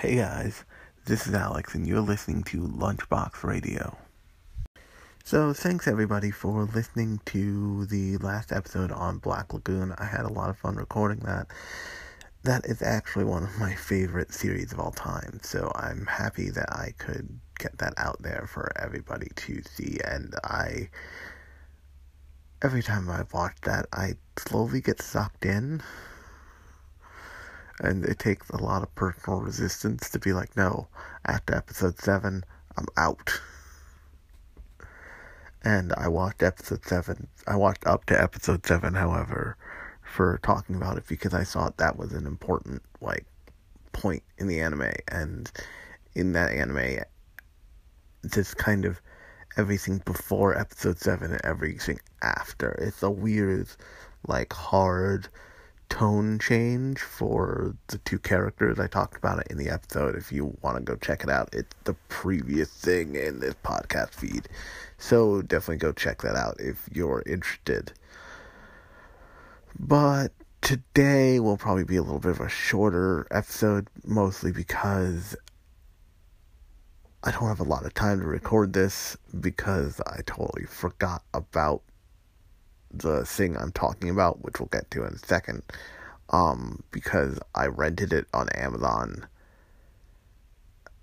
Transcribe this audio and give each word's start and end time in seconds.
Hey 0.00 0.16
guys, 0.16 0.64
this 1.04 1.26
is 1.26 1.34
Alex, 1.34 1.74
and 1.74 1.86
you're 1.86 2.00
listening 2.00 2.42
to 2.44 2.62
Lunchbox 2.62 3.44
Radio. 3.44 3.98
So, 5.24 5.52
thanks 5.52 5.86
everybody 5.86 6.30
for 6.30 6.64
listening 6.64 7.20
to 7.26 7.84
the 7.84 8.16
last 8.16 8.50
episode 8.50 8.92
on 8.92 9.18
Black 9.18 9.52
Lagoon. 9.52 9.92
I 9.98 10.06
had 10.06 10.24
a 10.24 10.32
lot 10.32 10.48
of 10.48 10.56
fun 10.56 10.76
recording 10.76 11.18
that. 11.26 11.48
That 12.44 12.64
is 12.64 12.80
actually 12.80 13.26
one 13.26 13.42
of 13.42 13.58
my 13.58 13.74
favorite 13.74 14.32
series 14.32 14.72
of 14.72 14.80
all 14.80 14.92
time, 14.92 15.38
so 15.42 15.70
I'm 15.74 16.06
happy 16.06 16.48
that 16.48 16.72
I 16.72 16.94
could 16.96 17.38
get 17.58 17.76
that 17.76 17.92
out 17.98 18.22
there 18.22 18.48
for 18.50 18.72
everybody 18.82 19.28
to 19.36 19.60
see. 19.64 19.98
And 20.02 20.34
I, 20.44 20.88
every 22.62 22.82
time 22.82 23.10
I 23.10 23.24
watch 23.34 23.56
that, 23.64 23.84
I 23.92 24.14
slowly 24.38 24.80
get 24.80 25.02
sucked 25.02 25.44
in 25.44 25.82
and 27.80 28.04
it 28.04 28.18
takes 28.18 28.48
a 28.50 28.62
lot 28.62 28.82
of 28.82 28.94
personal 28.94 29.40
resistance 29.40 30.10
to 30.10 30.18
be 30.18 30.32
like, 30.32 30.56
no, 30.56 30.86
after 31.24 31.54
episode 31.54 31.98
7, 31.98 32.44
I'm 32.76 32.86
out. 32.96 33.40
And 35.62 35.92
I 35.94 36.08
watched 36.08 36.42
episode 36.42 36.84
7, 36.84 37.26
I 37.46 37.56
watched 37.56 37.86
up 37.86 38.04
to 38.06 38.20
episode 38.20 38.66
7, 38.66 38.94
however, 38.94 39.56
for 40.02 40.38
talking 40.42 40.76
about 40.76 40.98
it 40.98 41.04
because 41.08 41.34
I 41.34 41.44
thought 41.44 41.78
that 41.78 41.96
was 41.96 42.12
an 42.12 42.26
important, 42.26 42.82
like, 43.00 43.26
point 43.92 44.22
in 44.38 44.46
the 44.46 44.60
anime. 44.60 44.92
And 45.08 45.50
in 46.14 46.32
that 46.32 46.52
anime, 46.52 47.00
just 48.30 48.56
kind 48.58 48.84
of 48.84 49.00
everything 49.56 50.02
before 50.04 50.56
episode 50.56 50.98
7 50.98 51.32
and 51.32 51.40
everything 51.44 51.98
after. 52.22 52.72
It's 52.72 53.02
a 53.02 53.10
weird, 53.10 53.68
like, 54.26 54.52
hard 54.52 55.28
tone 55.90 56.38
change 56.38 57.00
for 57.00 57.76
the 57.88 57.98
two 57.98 58.18
characters. 58.18 58.80
I 58.80 58.86
talked 58.86 59.18
about 59.18 59.40
it 59.40 59.48
in 59.50 59.58
the 59.58 59.68
episode. 59.68 60.14
If 60.16 60.32
you 60.32 60.56
want 60.62 60.78
to 60.78 60.82
go 60.82 60.96
check 60.96 61.22
it 61.22 61.28
out, 61.28 61.50
it's 61.52 61.74
the 61.84 61.94
previous 62.08 62.70
thing 62.70 63.16
in 63.16 63.40
this 63.40 63.54
podcast 63.62 64.14
feed. 64.14 64.48
So 64.96 65.42
definitely 65.42 65.76
go 65.76 65.92
check 65.92 66.22
that 66.22 66.36
out 66.36 66.58
if 66.58 66.88
you're 66.90 67.22
interested. 67.26 67.92
But 69.78 70.32
today 70.62 71.40
will 71.40 71.56
probably 71.58 71.84
be 71.84 71.96
a 71.96 72.02
little 72.02 72.20
bit 72.20 72.32
of 72.32 72.40
a 72.40 72.48
shorter 72.48 73.26
episode, 73.30 73.88
mostly 74.06 74.52
because 74.52 75.36
I 77.22 77.30
don't 77.30 77.48
have 77.48 77.60
a 77.60 77.64
lot 77.64 77.84
of 77.84 77.92
time 77.92 78.20
to 78.20 78.26
record 78.26 78.72
this 78.72 79.16
because 79.40 80.00
I 80.06 80.20
totally 80.24 80.64
forgot 80.64 81.22
about 81.34 81.82
the 82.90 83.24
thing 83.24 83.56
I'm 83.56 83.72
talking 83.72 84.10
about, 84.10 84.42
which 84.42 84.58
we'll 84.58 84.68
get 84.68 84.90
to 84.92 85.04
in 85.04 85.14
a 85.14 85.18
second, 85.18 85.62
um, 86.30 86.82
because 86.90 87.38
I 87.54 87.66
rented 87.66 88.12
it 88.12 88.26
on 88.34 88.48
Amazon. 88.50 89.26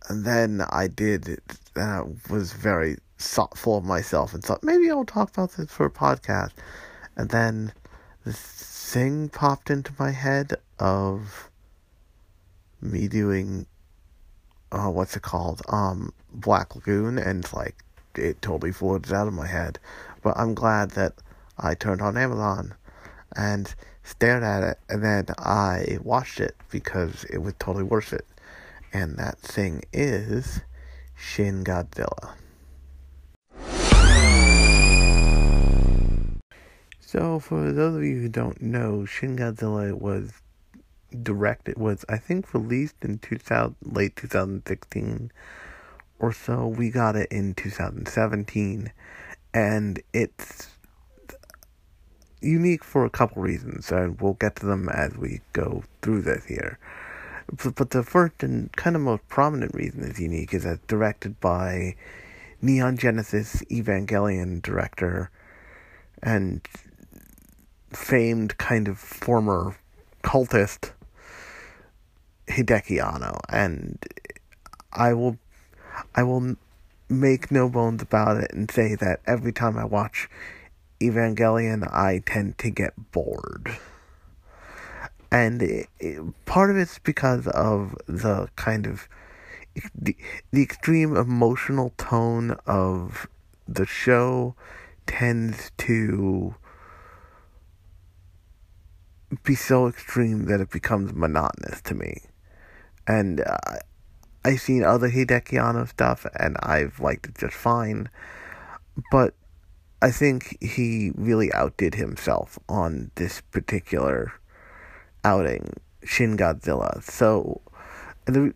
And 0.09 0.25
then 0.25 0.61
I 0.69 0.87
did, 0.87 1.39
I 1.75 2.01
was 2.29 2.53
very 2.53 2.97
thoughtful 3.17 3.77
of 3.77 3.83
myself 3.83 4.33
and 4.33 4.43
thought 4.43 4.63
maybe 4.63 4.89
I'll 4.89 5.05
talk 5.05 5.29
about 5.31 5.51
this 5.53 5.71
for 5.71 5.85
a 5.85 5.91
podcast. 5.91 6.51
And 7.15 7.29
then 7.29 7.73
this 8.25 8.39
thing 8.39 9.29
popped 9.29 9.69
into 9.69 9.91
my 9.97 10.11
head 10.11 10.53
of 10.79 11.49
me 12.81 13.07
doing, 13.07 13.65
uh, 14.71 14.89
what's 14.89 15.15
it 15.15 15.23
called? 15.23 15.61
Um, 15.69 16.13
Black 16.31 16.75
Lagoon, 16.75 17.17
and 17.17 17.51
like 17.53 17.83
it 18.15 18.41
totally 18.41 18.71
floated 18.71 19.11
out 19.13 19.27
of 19.27 19.33
my 19.33 19.47
head. 19.47 19.79
But 20.21 20.37
I'm 20.37 20.53
glad 20.53 20.91
that 20.91 21.13
I 21.59 21.73
turned 21.73 22.01
on 22.01 22.17
Amazon 22.17 22.75
and 23.35 23.73
stared 24.03 24.43
at 24.43 24.63
it, 24.63 24.79
and 24.89 25.03
then 25.03 25.25
I 25.37 25.97
watched 26.01 26.39
it 26.39 26.55
because 26.71 27.25
it 27.25 27.39
was 27.39 27.53
totally 27.59 27.83
worth 27.83 28.13
it. 28.13 28.25
And 28.93 29.17
that 29.17 29.39
thing 29.39 29.83
is 29.91 30.61
Shin 31.15 31.63
Godzilla. 31.63 32.33
So, 36.99 37.39
for 37.39 37.71
those 37.71 37.95
of 37.95 38.03
you 38.03 38.21
who 38.21 38.29
don't 38.29 38.61
know, 38.61 39.05
Shin 39.05 39.37
Godzilla 39.37 39.93
was 39.93 40.33
directed, 41.23 41.77
was 41.77 42.03
I 42.09 42.17
think 42.17 42.53
released 42.53 42.97
in 43.01 43.19
2000, 43.19 43.75
late 43.81 44.15
2016 44.15 45.31
or 46.19 46.33
so. 46.33 46.67
We 46.67 46.89
got 46.89 47.15
it 47.15 47.31
in 47.31 47.53
2017, 47.53 48.91
and 49.53 49.99
it's 50.13 50.76
unique 52.41 52.83
for 52.83 53.05
a 53.05 53.09
couple 53.09 53.41
reasons, 53.41 53.91
and 53.91 54.19
we'll 54.21 54.33
get 54.33 54.55
to 54.57 54.65
them 54.65 54.89
as 54.89 55.17
we 55.17 55.41
go 55.53 55.83
through 56.01 56.21
this 56.21 56.45
here. 56.45 56.79
But 57.75 57.91
the 57.91 58.03
first 58.03 58.43
and 58.43 58.71
kind 58.73 58.95
of 58.95 59.01
most 59.01 59.27
prominent 59.29 59.73
reason 59.73 60.03
it's 60.03 60.19
unique 60.19 60.53
is 60.53 60.63
that 60.63 60.85
directed 60.87 61.39
by 61.39 61.95
Neon 62.61 62.97
Genesis 62.97 63.63
Evangelion 63.71 64.61
director 64.61 65.31
and 66.21 66.61
famed 67.89 68.57
kind 68.57 68.87
of 68.87 68.99
former 68.99 69.77
cultist 70.23 70.91
Hideaki 72.47 73.01
Anno, 73.01 73.39
and 73.49 73.97
I 74.91 75.13
will, 75.13 75.37
I 76.15 76.23
will 76.23 76.55
make 77.09 77.51
no 77.51 77.69
bones 77.69 78.01
about 78.01 78.37
it 78.37 78.51
and 78.53 78.69
say 78.69 78.95
that 78.95 79.21
every 79.25 79.53
time 79.53 79.77
I 79.77 79.85
watch 79.85 80.29
Evangelion, 80.99 81.87
I 81.93 82.21
tend 82.25 82.57
to 82.59 82.69
get 82.69 82.93
bored. 83.11 83.77
And 85.31 85.61
it, 85.61 85.87
it, 85.99 86.21
part 86.45 86.69
of 86.69 86.77
it's 86.77 86.99
because 86.99 87.47
of 87.47 87.95
the 88.07 88.47
kind 88.55 88.87
of 88.87 89.07
the, 89.93 90.15
the 90.51 90.63
extreme 90.63 91.15
emotional 91.15 91.93
tone 91.97 92.57
of 92.65 93.27
the 93.67 93.85
show 93.85 94.55
tends 95.05 95.71
to 95.77 96.55
be 99.43 99.55
so 99.55 99.87
extreme 99.87 100.45
that 100.45 100.61
it 100.61 100.69
becomes 100.69 101.13
monotonous 101.13 101.81
to 101.81 101.93
me. 101.93 102.21
And 103.05 103.41
uh, 103.41 103.57
I've 104.43 104.61
seen 104.61 104.83
other 104.83 105.09
Hideaki 105.09 105.61
Anno 105.61 105.85
stuff 105.85 106.25
and 106.39 106.57
I've 106.61 106.99
liked 106.99 107.27
it 107.27 107.37
just 107.37 107.55
fine. 107.55 108.09
But 109.11 109.33
I 110.01 110.11
think 110.11 110.61
he 110.61 111.11
really 111.15 111.51
outdid 111.53 111.95
himself 111.95 112.59
on 112.69 113.11
this 113.15 113.41
particular 113.41 114.33
outing, 115.23 115.73
Shin 116.03 116.37
Godzilla. 116.37 117.01
So 117.03 117.61
there, 118.25 118.53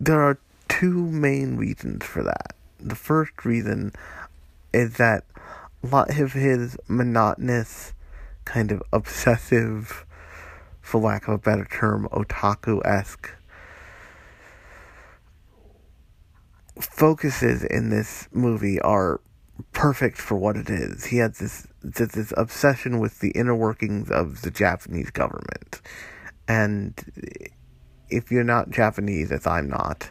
there 0.00 0.20
are 0.20 0.38
two 0.68 1.06
main 1.06 1.56
reasons 1.56 2.04
for 2.04 2.24
that. 2.24 2.56
The 2.80 2.96
first 2.96 3.44
reason 3.44 3.92
is 4.72 4.94
that 4.94 5.24
a 5.84 5.86
lot 5.86 6.18
of 6.18 6.32
his 6.32 6.76
monotonous, 6.88 7.92
kind 8.44 8.72
of 8.72 8.82
obsessive, 8.92 10.04
for 10.80 11.00
lack 11.00 11.28
of 11.28 11.34
a 11.34 11.38
better 11.38 11.64
term, 11.64 12.08
otaku 12.10 12.84
esque 12.84 13.30
focuses 16.80 17.62
in 17.62 17.90
this 17.90 18.28
movie 18.32 18.80
are 18.80 19.20
perfect 19.72 20.18
for 20.18 20.36
what 20.36 20.56
it 20.56 20.68
is. 20.70 21.04
He 21.04 21.18
has 21.18 21.38
this 21.38 21.66
this 21.82 22.32
obsession 22.36 22.98
with 22.98 23.20
the 23.20 23.30
inner 23.30 23.54
workings 23.54 24.10
of 24.10 24.42
the 24.42 24.50
Japanese 24.50 25.10
government, 25.10 25.80
and 26.48 26.94
if 28.08 28.30
you're 28.30 28.44
not 28.44 28.70
Japanese, 28.70 29.30
as 29.32 29.46
I'm 29.46 29.68
not, 29.68 30.10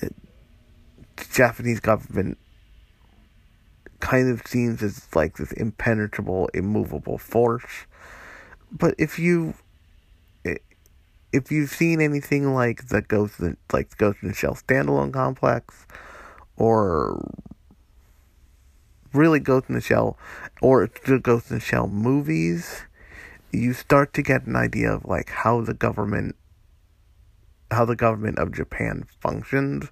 the 0.00 1.26
Japanese 1.30 1.80
government 1.80 2.38
kind 4.00 4.30
of 4.30 4.46
seems 4.46 4.82
as 4.82 5.06
like 5.14 5.36
this 5.36 5.52
impenetrable, 5.52 6.48
immovable 6.52 7.18
force. 7.18 7.86
But 8.70 8.94
if 8.98 9.18
you 9.18 9.54
if 11.32 11.50
you've 11.50 11.70
seen 11.70 12.00
anything 12.00 12.54
like 12.54 12.88
the 12.88 13.00
Ghost 13.00 13.40
like 13.72 13.96
Ghost 13.96 14.18
in 14.22 14.28
the 14.28 14.34
Shell 14.34 14.54
standalone 14.56 15.12
complex, 15.12 15.86
or 16.56 17.24
really 19.12 19.40
Ghost 19.40 19.66
in 19.68 19.74
the 19.74 19.80
Shell 19.80 20.18
or 20.60 20.88
the 21.06 21.18
Ghost 21.18 21.50
in 21.50 21.56
the 21.56 21.60
Shell 21.60 21.88
movies, 21.88 22.82
you 23.52 23.72
start 23.72 24.12
to 24.14 24.22
get 24.22 24.46
an 24.46 24.56
idea 24.56 24.92
of 24.92 25.04
like 25.04 25.30
how 25.30 25.60
the 25.60 25.74
government 25.74 26.36
how 27.70 27.84
the 27.84 27.96
government 27.96 28.38
of 28.38 28.52
Japan 28.52 29.04
functions 29.20 29.88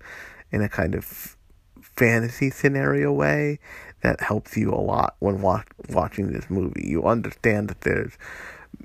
in 0.50 0.60
a 0.62 0.68
kind 0.68 0.94
of 0.94 1.36
fantasy 1.80 2.50
scenario 2.50 3.12
way 3.12 3.58
that 4.02 4.20
helps 4.20 4.56
you 4.56 4.70
a 4.70 4.76
lot 4.76 5.16
when 5.18 5.40
wa- 5.40 5.62
watching 5.88 6.32
this 6.32 6.50
movie. 6.50 6.86
You 6.86 7.04
understand 7.04 7.68
that 7.68 7.82
there's 7.82 8.18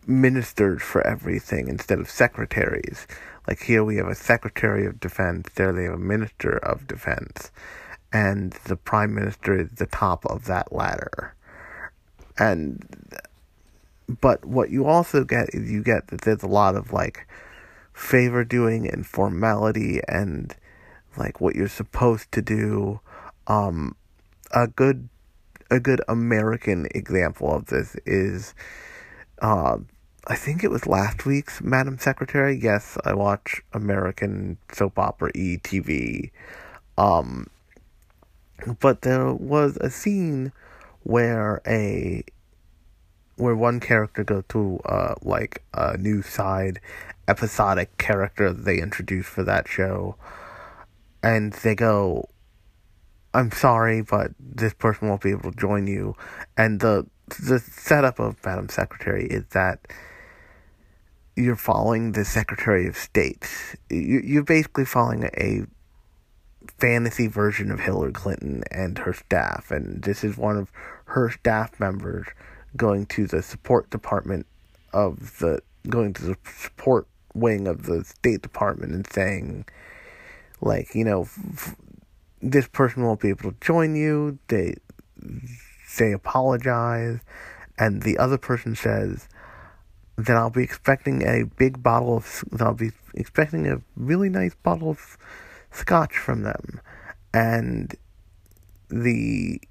ministers 0.07 0.81
for 0.81 1.05
everything 1.05 1.67
instead 1.67 1.99
of 1.99 2.09
secretaries. 2.09 3.05
Like 3.47 3.63
here 3.63 3.83
we 3.83 3.97
have 3.97 4.07
a 4.07 4.15
secretary 4.15 4.85
of 4.85 4.99
defense, 4.99 5.49
there 5.55 5.73
they 5.73 5.83
have 5.83 5.93
a 5.93 5.97
minister 5.97 6.57
of 6.57 6.87
defense 6.87 7.51
and 8.15 8.53
the 8.63 8.77
prime 8.77 9.13
minister 9.13 9.59
is 9.59 9.67
the 9.75 9.87
top 9.87 10.25
of 10.27 10.45
that 10.45 10.71
ladder. 10.71 11.35
And 12.37 12.87
but 14.21 14.45
what 14.45 14.69
you 14.69 14.85
also 14.85 15.25
get 15.25 15.53
is 15.53 15.69
you 15.69 15.83
get 15.83 16.07
that 16.07 16.21
there's 16.21 16.41
a 16.41 16.47
lot 16.47 16.75
of 16.75 16.93
like 16.93 17.27
favor 17.93 18.45
doing 18.45 18.89
and 18.89 19.05
formality 19.05 19.99
and 20.07 20.55
like 21.17 21.41
what 21.41 21.55
you're 21.55 21.67
supposed 21.67 22.31
to 22.31 22.41
do. 22.41 23.01
Um, 23.47 23.97
a 24.51 24.67
good 24.67 25.09
a 25.69 25.81
good 25.81 26.01
American 26.07 26.87
example 26.95 27.53
of 27.53 27.65
this 27.65 27.97
is 28.05 28.55
uh, 29.41 29.77
I 30.25 30.35
think 30.37 30.63
it 30.63 30.71
was 30.71 30.87
last 30.87 31.25
week's 31.25 31.61
Madam 31.61 31.97
Secretary. 31.97 32.57
Yes, 32.57 32.97
I 33.03 33.13
watch 33.13 33.61
American 33.73 34.57
soap 34.71 34.97
opera 34.99 35.31
E 35.35 35.57
TV. 35.57 36.31
Um, 36.97 37.47
but 38.79 39.01
there 39.01 39.33
was 39.33 39.77
a 39.81 39.89
scene 39.89 40.51
where 41.03 41.61
a 41.67 42.23
where 43.37 43.55
one 43.55 43.79
character 43.79 44.23
goes 44.23 44.43
to 44.49 44.79
uh 44.85 45.15
like 45.21 45.61
a 45.73 45.97
new 45.97 46.21
side 46.21 46.79
episodic 47.27 47.97
character 47.97 48.51
they 48.53 48.79
introduced 48.79 49.29
for 49.29 49.43
that 49.43 49.67
show 49.67 50.15
and 51.21 51.53
they 51.53 51.75
go 51.75 52.27
I'm 53.33 53.51
sorry 53.51 54.01
but 54.01 54.31
this 54.39 54.73
person 54.73 55.09
won't 55.09 55.21
be 55.21 55.31
able 55.31 55.51
to 55.51 55.57
join 55.57 55.87
you 55.87 56.15
and 56.55 56.79
the 56.79 57.05
the 57.27 57.59
setup 57.59 58.19
of 58.19 58.43
Madam 58.45 58.69
Secretary 58.69 59.25
is 59.25 59.45
that 59.51 59.79
you're 61.35 61.55
following 61.55 62.13
the 62.13 62.23
Secretary 62.23 62.87
of 62.87 62.95
State. 62.97 63.49
You 63.89 64.21
You're 64.23 64.43
basically 64.43 64.85
following 64.85 65.23
a 65.37 65.63
fantasy 66.77 67.27
version 67.27 67.71
of 67.71 67.79
Hillary 67.79 68.11
Clinton 68.11 68.63
and 68.71 68.97
her 68.99 69.13
staff, 69.13 69.71
and 69.71 70.03
this 70.03 70.23
is 70.23 70.37
one 70.37 70.57
of 70.57 70.71
her 71.05 71.29
staff 71.29 71.79
members 71.79 72.27
going 72.75 73.05
to 73.07 73.27
the 73.27 73.41
support 73.41 73.89
department 73.89 74.45
of 74.93 75.37
the 75.39 75.61
going 75.89 76.13
to 76.13 76.23
the 76.23 76.37
support 76.57 77.07
wing 77.33 77.67
of 77.67 77.83
the 77.83 78.03
State 78.03 78.41
Department 78.41 78.93
and 78.93 79.07
saying, 79.11 79.65
like, 80.61 80.95
you 80.95 81.03
know, 81.03 81.21
f- 81.21 81.75
this 82.41 82.67
person 82.67 83.03
won't 83.03 83.19
be 83.19 83.29
able 83.29 83.51
to 83.51 83.57
join 83.61 83.95
you. 83.95 84.39
They 84.47 84.75
they 85.97 86.11
apologize, 86.11 87.19
and 87.77 88.01
the 88.01 88.17
other 88.17 88.37
person 88.37 88.75
says, 88.75 89.27
then 90.17 90.37
I'll 90.37 90.49
be 90.49 90.63
expecting 90.63 91.23
a 91.23 91.43
big 91.43 91.81
bottle 91.83 92.17
of. 92.17 92.43
I'll 92.59 92.73
be 92.73 92.91
expecting 93.13 93.67
a 93.67 93.81
really 93.95 94.29
nice 94.29 94.55
bottle 94.55 94.89
of 94.89 95.17
scotch 95.75 96.17
from 96.17 96.43
them, 96.43 96.81
and 97.33 97.95
the 98.89 99.61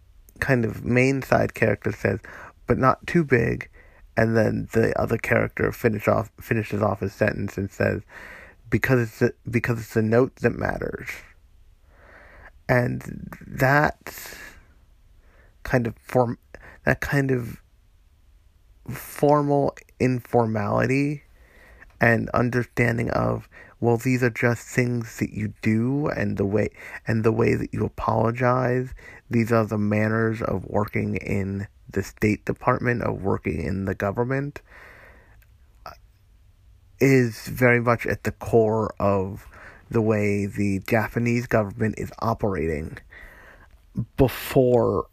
kind 0.41 0.65
of 0.65 0.85
main 0.85 1.23
side 1.23 1.55
character 1.55 1.93
says, 1.93 2.21
but 2.67 2.79
not 2.79 3.07
too 3.07 3.25
big, 3.25 3.71
and 4.17 4.37
then 4.37 4.69
the 4.73 4.99
other 5.01 5.19
character 5.19 5.73
finish 5.73 6.07
off 6.09 6.31
finishes 6.41 6.83
off 6.83 7.01
his 7.01 7.15
sentence 7.15 7.57
and 7.57 7.71
says, 7.71 8.03
because 8.71 9.01
it's 9.01 9.23
a, 9.23 9.33
because 9.51 9.79
it's 9.79 9.95
the 9.95 10.03
note 10.03 10.37
that 10.37 10.57
matters, 10.59 11.09
and 12.69 13.31
that 13.47 14.37
kind 15.63 15.87
of 15.87 15.97
form 15.99 16.39
that 16.85 17.01
kind 17.01 17.31
of 17.31 17.63
formal 18.89 19.75
informality 19.99 21.23
and 22.01 22.29
understanding 22.31 23.09
of 23.11 23.49
well 23.85 23.99
these 23.99 24.23
are 24.23 24.31
just 24.31 24.67
things 24.67 25.19
that 25.19 25.35
you 25.35 25.53
do 25.61 26.09
and 26.09 26.39
the 26.39 26.47
way 26.47 26.71
and 27.07 27.23
the 27.23 27.33
way 27.33 27.55
that 27.55 27.75
you 27.75 27.85
apologize. 27.85 28.95
These 29.29 29.53
are 29.53 29.67
the 29.67 29.77
manners 29.77 30.41
of 30.41 30.65
working 30.65 31.17
in 31.17 31.67
the 31.91 32.03
state 32.03 32.47
department 32.47 33.03
of 33.03 33.23
working 33.23 33.63
in 33.63 33.85
the 33.85 33.95
government. 33.95 34.63
Is 36.99 37.47
very 37.47 37.81
much 37.81 38.07
at 38.07 38.25
the 38.25 38.33
core 38.33 38.95
of 38.99 39.47
the 39.91 40.01
way 40.01 40.47
the 40.47 40.79
Japanese 40.89 41.47
government 41.47 41.97
is 41.99 42.11
operating. 42.21 42.97
Before 44.17 45.09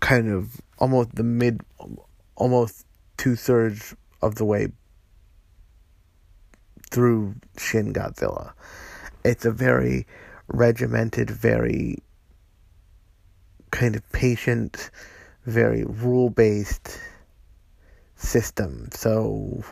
kind 0.00 0.28
of 0.28 0.60
almost 0.78 1.14
the 1.14 1.22
mid 1.22 1.60
almost 2.34 2.84
two 3.16 3.36
thirds 3.36 3.94
of 4.22 4.34
the 4.34 4.44
way 4.44 4.72
through 6.90 7.36
Shin 7.56 7.92
Godzilla. 7.92 8.52
It's 9.24 9.44
a 9.44 9.50
very 9.50 10.06
regimented, 10.48 11.30
very 11.30 11.98
kind 13.70 13.96
of 13.96 14.12
patient, 14.12 14.90
very 15.46 15.84
rule 15.84 16.30
based 16.30 16.98
system. 18.16 18.88
So 18.92 19.64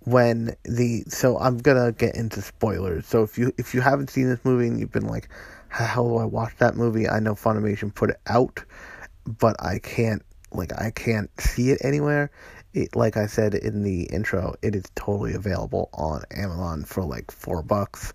when 0.00 0.54
the 0.64 1.04
so 1.08 1.38
I'm 1.38 1.58
gonna 1.58 1.92
get 1.92 2.14
into 2.14 2.42
spoilers. 2.42 3.06
So 3.06 3.22
if 3.22 3.38
you 3.38 3.52
if 3.58 3.74
you 3.74 3.80
haven't 3.80 4.10
seen 4.10 4.28
this 4.28 4.44
movie 4.44 4.66
and 4.66 4.78
you've 4.78 4.92
been 4.92 5.06
like, 5.06 5.28
how 5.68 6.04
do 6.04 6.16
I 6.16 6.24
watch 6.24 6.52
that 6.58 6.76
movie? 6.76 7.08
I 7.08 7.20
know 7.20 7.34
Funimation 7.34 7.94
put 7.94 8.10
it 8.10 8.20
out, 8.26 8.62
but 9.26 9.56
I 9.62 9.78
can't 9.78 10.22
like 10.52 10.72
I 10.78 10.90
can't 10.90 11.30
see 11.40 11.70
it 11.70 11.78
anywhere. 11.82 12.30
It, 12.74 12.96
like 12.96 13.16
I 13.16 13.26
said 13.26 13.54
in 13.54 13.84
the 13.84 14.02
intro, 14.02 14.56
it 14.60 14.74
is 14.74 14.84
totally 14.96 15.34
available 15.34 15.88
on 15.94 16.24
Amazon 16.32 16.84
for 16.84 17.04
like 17.04 17.30
four 17.30 17.62
bucks. 17.62 18.12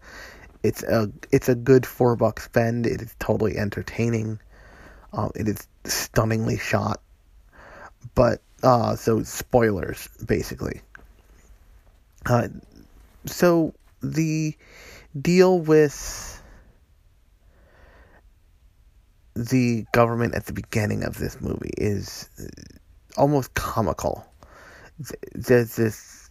It's 0.61 0.83
a 0.83 1.09
it's 1.31 1.47
a 1.47 1.55
good 1.55 1.85
four 1.85 2.17
buck 2.17 2.41
spend. 2.41 2.85
It 2.85 3.01
is 3.01 3.15
totally 3.19 3.57
entertaining. 3.57 4.39
Um, 5.13 5.31
it 5.33 5.47
is 5.47 5.65
stunningly 5.85 6.57
shot. 6.57 6.99
But 8.15 8.41
uh, 8.61 8.97
so 8.97 9.23
spoilers 9.23 10.09
basically. 10.25 10.81
Uh, 12.25 12.49
so 13.25 13.73
the 14.01 14.55
deal 15.19 15.59
with 15.59 16.41
the 19.35 19.85
government 19.93 20.35
at 20.35 20.45
the 20.45 20.53
beginning 20.53 21.03
of 21.03 21.17
this 21.17 21.39
movie 21.39 21.71
is 21.77 22.29
almost 23.17 23.53
comical. 23.53 24.28
There's 25.33 25.75
this 25.75 26.29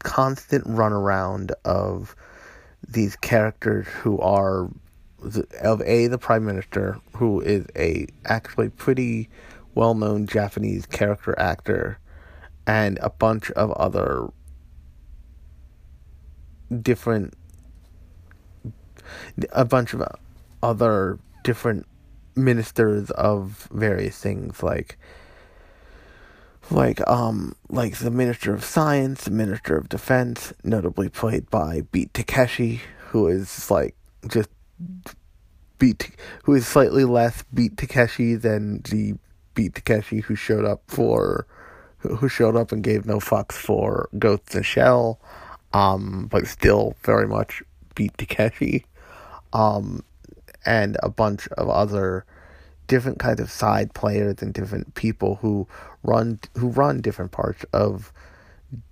constant 0.00 0.64
runaround 0.66 1.52
of 1.64 2.14
these 2.86 3.16
characters 3.16 3.86
who 3.86 4.18
are 4.20 4.68
of 5.62 5.82
a 5.82 6.06
the 6.06 6.18
prime 6.18 6.44
minister 6.46 6.98
who 7.14 7.40
is 7.40 7.66
a 7.76 8.06
actually 8.24 8.70
pretty 8.70 9.28
well-known 9.74 10.26
Japanese 10.26 10.86
character 10.86 11.38
actor 11.38 11.98
and 12.66 12.98
a 13.02 13.10
bunch 13.10 13.50
of 13.52 13.70
other 13.72 14.28
different 16.82 17.34
a 19.52 19.64
bunch 19.64 19.92
of 19.92 20.02
other 20.62 21.18
different 21.44 21.86
ministers 22.36 23.10
of 23.12 23.68
various 23.72 24.18
things 24.18 24.62
like 24.62 24.98
like 26.70 27.06
um 27.08 27.54
like 27.68 27.96
the 27.98 28.10
Minister 28.10 28.54
of 28.54 28.64
Science, 28.64 29.24
the 29.24 29.30
Minister 29.30 29.76
of 29.76 29.88
Defense, 29.88 30.52
notably 30.62 31.08
played 31.08 31.50
by 31.50 31.82
Beat 31.92 32.14
Takeshi, 32.14 32.80
who 33.08 33.26
is 33.28 33.70
like 33.70 33.94
just 34.28 34.48
Beat 35.78 36.10
who 36.44 36.54
is 36.54 36.66
slightly 36.66 37.04
less 37.04 37.42
Beat 37.54 37.76
Takeshi 37.76 38.34
than 38.34 38.82
the 38.82 39.14
Beat 39.54 39.74
Takeshi 39.74 40.20
who 40.20 40.34
showed 40.34 40.64
up 40.64 40.82
for 40.86 41.46
who 41.98 42.28
showed 42.28 42.56
up 42.56 42.72
and 42.72 42.82
gave 42.82 43.04
no 43.04 43.18
fucks 43.18 43.52
for 43.52 44.08
Ghost 44.18 44.54
in 44.54 44.62
Shell, 44.62 45.20
um, 45.72 46.28
but 46.30 46.46
still 46.46 46.94
very 47.02 47.26
much 47.26 47.62
Beat 47.94 48.16
Takeshi. 48.16 48.86
Um, 49.52 50.02
and 50.64 50.96
a 51.02 51.08
bunch 51.08 51.48
of 51.48 51.68
other 51.68 52.24
different 52.90 53.20
kinds 53.20 53.38
of 53.38 53.48
side 53.52 53.94
players 53.94 54.42
and 54.42 54.52
different 54.52 54.94
people 54.96 55.36
who 55.36 55.68
run 56.02 56.40
who 56.56 56.68
run 56.70 57.00
different 57.00 57.30
parts 57.30 57.64
of 57.72 58.12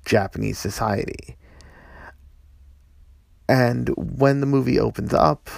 Japanese 0.05 0.57
society. 0.57 1.37
And 3.49 3.89
when 3.97 4.39
the 4.39 4.47
movie 4.47 4.79
opens 4.79 5.13
up, 5.13 5.51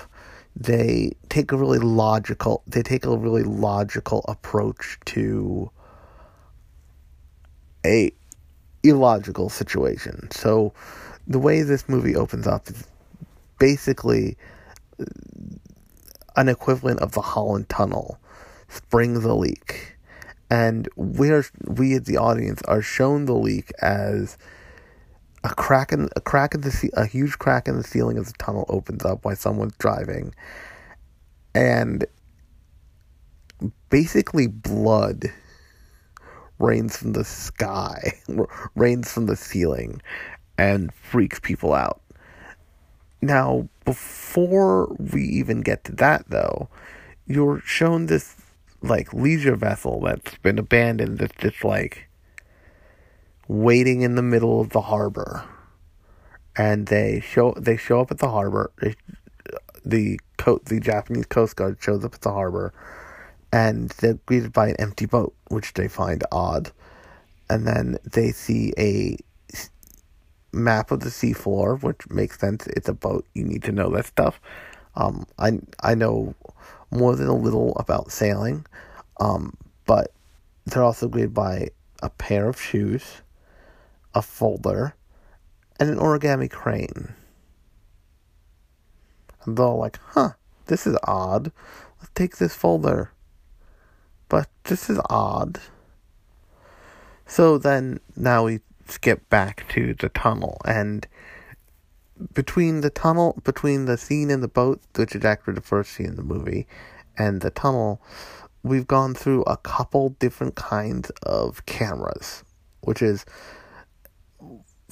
they 0.57 1.13
take 1.29 1.53
a 1.53 1.57
really 1.57 1.79
logical 1.79 2.63
they 2.67 2.83
take 2.83 3.05
a 3.05 3.15
really 3.15 3.43
logical 3.43 4.25
approach 4.27 4.99
to 5.05 5.71
a 7.85 8.11
illogical 8.83 9.51
situation. 9.51 10.31
So 10.31 10.73
the 11.27 11.39
way 11.39 11.61
this 11.61 11.91
movie 11.91 12.17
opens 12.17 12.47
up 12.47 12.71
is 12.71 12.87
basically 13.59 14.39
an 16.37 16.49
equivalent 16.49 17.01
of 17.01 17.13
the 17.13 17.21
Holland 17.21 17.69
Tunnel 17.69 18.19
springs 18.71 19.25
a 19.25 19.35
leak. 19.35 19.97
And 20.49 20.89
we're, 20.97 21.45
we 21.67 21.95
as 21.95 22.05
the 22.05 22.17
audience 22.17 22.63
are 22.63 22.83
shown 22.83 23.27
the 23.27 23.35
leak 23.35 23.71
as 23.83 24.39
a 25.45 25.51
crack 25.51 25.93
in 25.93 26.09
a 26.17 26.21
crack 26.21 26.55
in 26.55 26.61
the 26.61 26.91
a 26.95 27.07
huge 27.07 27.39
crack 27.39 27.67
in 27.67 27.77
the 27.77 27.85
ceiling 27.85 28.19
of 28.19 28.27
the 28.27 28.33
tunnel 28.39 28.67
opens 28.69 29.05
up 29.05 29.25
while 29.25 29.37
someone's 29.37 29.77
driving, 29.79 30.35
and 31.55 32.05
basically 33.89 34.47
blood 34.47 35.33
rains 36.59 36.97
from 36.97 37.13
the 37.13 37.25
sky, 37.25 38.13
rains 38.75 39.11
from 39.11 39.27
the 39.27 39.37
ceiling, 39.37 40.03
and 40.59 40.93
freaks 40.93 41.41
people 41.41 41.73
out. 41.73 42.03
Now, 43.23 43.69
before 43.85 44.95
we 44.99 45.25
even 45.25 45.61
get 45.63 45.85
to 45.85 45.93
that, 45.97 46.25
though, 46.29 46.69
you're 47.27 47.61
shown 47.61 48.07
this 48.07 48.37
like 48.83 49.13
leisure 49.13 49.57
vessel 49.57 50.01
that's 50.01 50.37
been 50.39 50.59
abandoned 50.59 51.19
that's 51.19 51.37
just 51.39 51.65
like 51.65 52.09
waiting 53.49 54.03
in 54.03 54.15
the 54.15 54.23
middle 54.23 54.61
of 54.61 54.71
the 54.71 54.81
harbor. 54.81 55.45
And 56.57 56.87
they 56.87 57.21
show 57.21 57.55
they 57.57 57.77
show 57.77 58.01
up 58.01 58.11
at 58.11 58.19
the 58.19 58.31
harbor. 58.31 58.71
They, 58.81 58.95
the 59.85 60.21
coast 60.37 60.67
the 60.67 60.81
Japanese 60.81 61.27
Coast 61.27 61.57
Guard 61.57 61.79
shows 61.81 62.05
up 62.05 62.15
at 62.15 62.21
the 62.21 62.33
harbor 62.33 62.73
and 63.53 63.91
they're 64.01 64.19
greeted 64.27 64.53
by 64.53 64.69
an 64.69 64.77
empty 64.79 65.07
boat 65.07 65.35
which 65.49 65.75
they 65.75 65.89
find 65.89 66.23
odd. 66.33 66.73
And 67.49 67.67
then 67.67 67.99
they 68.05 68.31
see 68.31 68.73
a 68.79 69.17
map 70.53 70.91
of 70.91 71.01
the 71.01 71.09
seafloor 71.11 71.83
which 71.83 72.09
makes 72.11 72.39
sense. 72.39 72.67
It's 72.69 72.89
a 72.89 72.95
boat. 72.95 73.27
You 73.35 73.45
need 73.45 73.63
to 73.65 73.73
know 73.73 73.91
that 73.91 74.07
stuff. 74.07 74.41
Um 74.95 75.27
I 75.39 75.59
I 75.83 75.95
know 75.95 76.35
more 76.91 77.17
than 77.17 77.29
a 77.29 77.35
little 77.37 77.73
about 77.77 78.11
sailing. 78.13 78.67
Um, 79.19 79.57
but 79.87 80.13
they're 80.67 80.83
also 80.83 81.09
greeted 81.09 81.35
by 81.35 81.69
a 82.03 82.11
pair 82.11 82.49
of 82.49 82.61
shoes, 82.61 83.23
a 84.15 84.23
folder, 84.23 84.95
and 85.79 85.91
an 85.91 85.99
origami 85.99 86.51
crane. 86.51 87.15
And 89.45 89.57
they're 89.57 89.67
like, 89.67 89.99
huh, 90.11 90.31
this 90.67 90.87
is 90.87 90.97
odd. 91.05 91.53
Let's 91.99 92.11
take 92.15 92.37
this 92.37 92.55
folder. 92.55 93.13
But 94.29 94.49
this 94.65 94.89
is 94.89 95.01
odd. 95.09 95.61
So 97.27 97.59
then 97.59 98.01
now 98.17 98.45
we 98.45 98.61
skip 98.89 99.29
back 99.31 99.67
to 99.71 99.95
the 99.95 100.09
tunnel 100.09 100.61
and 100.65 101.07
between 102.35 102.81
the 102.81 102.91
tunnel, 102.91 103.41
between 103.45 103.87
the 103.87 103.97
scene 103.97 104.31
in 104.31 104.41
the 104.41 104.49
boat, 104.49 104.81
which 104.97 105.15
is 105.15 105.25
actually 105.25 105.55
the 105.55 105.61
first 105.61 105.93
scene 105.93 106.07
in 106.07 106.17
the 106.17 106.23
movie, 106.23 106.67
and 107.17 107.41
the 107.41 107.51
tunnel, 107.51 108.01
we've 108.63 108.87
gone 108.87 109.15
through 109.15 109.43
a 109.43 109.57
couple 109.57 110.11
different 110.19 110.55
kinds 110.55 111.11
of 111.23 111.65
cameras, 111.67 112.45
which 112.83 113.03
is 113.03 113.25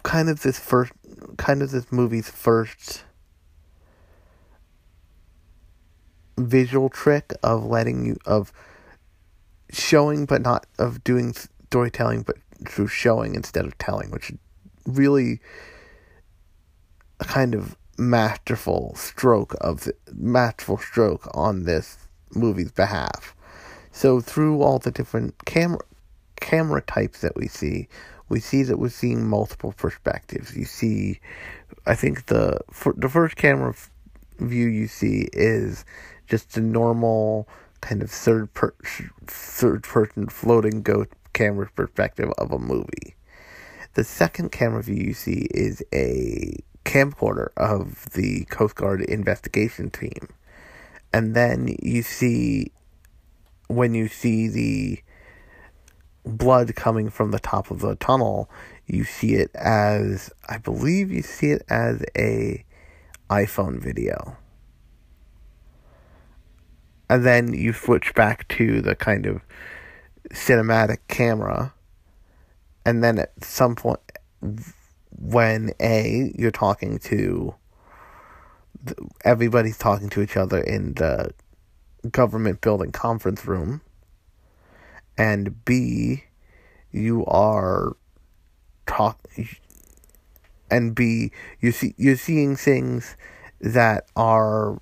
kind 0.02 0.28
of 0.28 0.42
this 0.42 0.58
first, 0.58 0.92
kind 1.37 1.62
of 1.62 1.70
this 1.70 1.90
movie's 1.90 2.30
first 2.30 3.04
visual 6.38 6.88
trick 6.88 7.32
of 7.42 7.64
letting 7.64 8.06
you, 8.06 8.16
of 8.25 8.52
showing 9.70 10.25
but 10.25 10.40
not, 10.42 10.66
of 10.78 11.02
doing 11.04 11.35
storytelling 11.66 12.23
but 12.23 12.37
through 12.66 12.88
showing 12.88 13.35
instead 13.35 13.64
of 13.64 13.76
telling, 13.78 14.11
which 14.11 14.32
really 14.87 15.40
a 17.20 17.25
kind 17.25 17.54
of 17.54 17.76
masterful 17.98 18.94
stroke 18.94 19.54
of 19.60 19.84
the, 19.84 19.94
masterful 20.14 20.78
stroke 20.78 21.28
on 21.34 21.64
this 21.64 22.08
movie's 22.34 22.72
behalf. 22.72 23.34
So 23.92 24.20
through 24.20 24.62
all 24.62 24.78
the 24.78 24.90
different 24.90 25.44
camera 25.44 25.80
camera 26.37 26.80
types 26.82 27.20
that 27.22 27.34
we 27.37 27.48
see, 27.48 27.88
we 28.28 28.38
see 28.38 28.62
that 28.62 28.78
we're 28.78 28.90
seeing 28.90 29.26
multiple 29.26 29.72
perspectives. 29.76 30.56
You 30.56 30.64
see, 30.64 31.20
I 31.87 31.94
think 31.94 32.26
the 32.26 32.60
for, 32.70 32.94
the 32.96 33.08
first 33.08 33.37
camera 33.37 33.75
view 34.38 34.68
you 34.68 34.87
see 34.87 35.28
is 35.32 35.84
just 36.28 36.56
a 36.56 36.60
normal 36.60 37.48
kind 37.80 38.02
of 38.02 38.10
third 38.10 38.52
per, 38.54 38.72
third 39.26 39.82
person 39.82 40.28
floating 40.28 40.82
ghost 40.82 41.10
camera 41.32 41.68
perspective 41.75 42.30
of 42.38 42.52
a 42.52 42.58
movie. 42.58 43.16
The 43.94 44.04
second 44.04 44.52
camera 44.52 44.82
view 44.82 45.02
you 45.02 45.14
see 45.14 45.48
is 45.50 45.82
a 45.92 46.56
camcorder 46.88 47.49
of 47.59 48.07
the 48.12 48.47
Coast 48.47 48.75
Guard 48.75 49.02
investigation 49.02 49.90
team. 49.90 50.30
And 51.12 51.35
then 51.35 51.76
you 51.83 52.00
see, 52.00 52.73
when 53.68 53.92
you 53.92 54.09
see 54.09 54.49
the 54.49 55.02
blood 56.25 56.75
coming 56.75 57.11
from 57.11 57.30
the 57.30 57.38
top 57.38 57.71
of 57.71 57.80
the 57.80 57.95
tunnel, 57.97 58.50
you 58.87 59.04
see 59.04 59.35
it 59.35 59.50
as, 59.54 60.30
I 60.49 60.57
believe 60.57 61.11
you 61.11 61.21
see 61.21 61.50
it 61.50 61.62
as 61.68 62.02
a 62.16 62.64
iPhone 63.28 63.80
video. 63.80 64.38
And 67.11 67.25
then 67.25 67.52
you 67.52 67.75
switch 67.75 68.14
back 68.14 68.49
to 68.49 68.80
the 68.80 68.95
kind 68.95 69.26
of 69.26 69.42
cinematic 70.30 70.99
camera. 71.09 71.75
And 72.87 73.04
then 73.04 73.18
at 73.18 73.45
some 73.45 73.76
point, 73.76 74.00
when 75.11 75.73
a 75.81 76.33
you're 76.37 76.50
talking 76.50 76.99
to 76.99 77.55
everybody's 79.25 79.79
talking 79.79 80.09
to 80.09 80.23
each 80.23 80.37
other 80.37 80.61
in 80.61 80.95
the 80.95 81.33
government 82.11 82.61
building 82.61 82.93
conference 82.93 83.45
room 83.47 83.81
and 85.17 85.65
b 85.65 86.25
you 86.93 87.25
are 87.27 87.97
talk 88.87 89.19
and 90.71 90.95
b 90.95 91.31
you 91.61 91.73
see 91.73 91.95
you're 91.97 92.17
seeing 92.17 92.55
things 92.55 93.17
that 93.61 94.07
are 94.17 94.79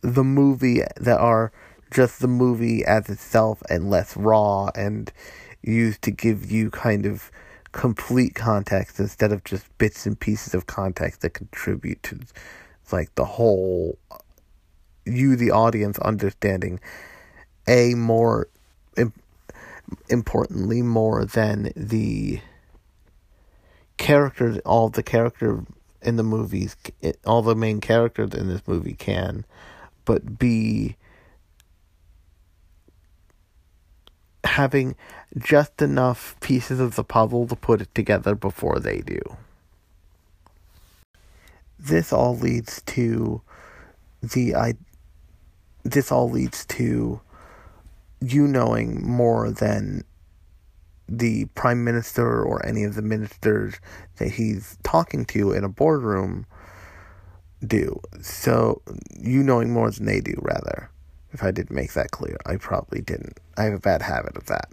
the 0.00 0.24
movie 0.24 0.82
that 0.96 1.18
are 1.18 1.52
just 1.90 2.20
the 2.20 2.28
movie 2.28 2.84
as 2.84 3.08
itself 3.08 3.62
and 3.70 3.88
less 3.88 4.16
raw 4.16 4.68
and 4.74 5.12
used 5.62 6.02
to 6.02 6.10
give 6.10 6.50
you 6.50 6.70
kind 6.70 7.06
of 7.06 7.30
complete 7.74 8.36
context 8.36 9.00
instead 9.00 9.32
of 9.32 9.42
just 9.42 9.66
bits 9.78 10.06
and 10.06 10.18
pieces 10.18 10.54
of 10.54 10.68
context 10.68 11.22
that 11.22 11.30
contribute 11.30 12.00
to 12.04 12.16
like 12.92 13.12
the 13.16 13.24
whole 13.24 13.98
you 15.04 15.34
the 15.34 15.50
audience 15.50 15.98
understanding 15.98 16.78
a 17.66 17.94
more 17.94 18.46
importantly 20.08 20.82
more 20.82 21.24
than 21.24 21.72
the 21.74 22.40
characters 23.96 24.56
all 24.58 24.88
the 24.88 25.02
character 25.02 25.64
in 26.00 26.14
the 26.14 26.22
movies 26.22 26.76
all 27.26 27.42
the 27.42 27.56
main 27.56 27.80
characters 27.80 28.32
in 28.34 28.46
this 28.46 28.62
movie 28.68 28.94
can 28.94 29.44
but 30.04 30.38
b 30.38 30.94
having 34.54 34.94
just 35.36 35.82
enough 35.82 36.36
pieces 36.38 36.78
of 36.78 36.94
the 36.94 37.02
puzzle 37.02 37.44
to 37.44 37.56
put 37.56 37.80
it 37.80 37.92
together 37.92 38.36
before 38.36 38.78
they 38.78 39.00
do. 39.00 39.18
This 41.76 42.12
all 42.12 42.36
leads 42.36 42.80
to 42.82 43.42
the 44.22 44.54
I 44.54 44.74
this 45.82 46.12
all 46.12 46.30
leads 46.30 46.64
to 46.66 47.20
you 48.20 48.46
knowing 48.46 49.04
more 49.04 49.50
than 49.50 50.04
the 51.08 51.46
prime 51.56 51.82
minister 51.82 52.44
or 52.44 52.64
any 52.64 52.84
of 52.84 52.94
the 52.94 53.02
ministers 53.02 53.74
that 54.18 54.30
he's 54.30 54.78
talking 54.84 55.24
to 55.26 55.50
in 55.50 55.64
a 55.64 55.68
boardroom 55.68 56.46
do. 57.66 58.00
So 58.22 58.82
you 59.18 59.42
knowing 59.42 59.72
more 59.72 59.90
than 59.90 60.06
they 60.06 60.20
do 60.20 60.38
rather. 60.40 60.90
If 61.32 61.42
I 61.42 61.50
didn't 61.50 61.74
make 61.74 61.94
that 61.94 62.12
clear, 62.12 62.36
I 62.46 62.54
probably 62.56 63.00
didn't. 63.00 63.40
I 63.56 63.64
have 63.64 63.74
a 63.74 63.78
bad 63.78 64.02
habit 64.02 64.36
of 64.36 64.46
that. 64.46 64.70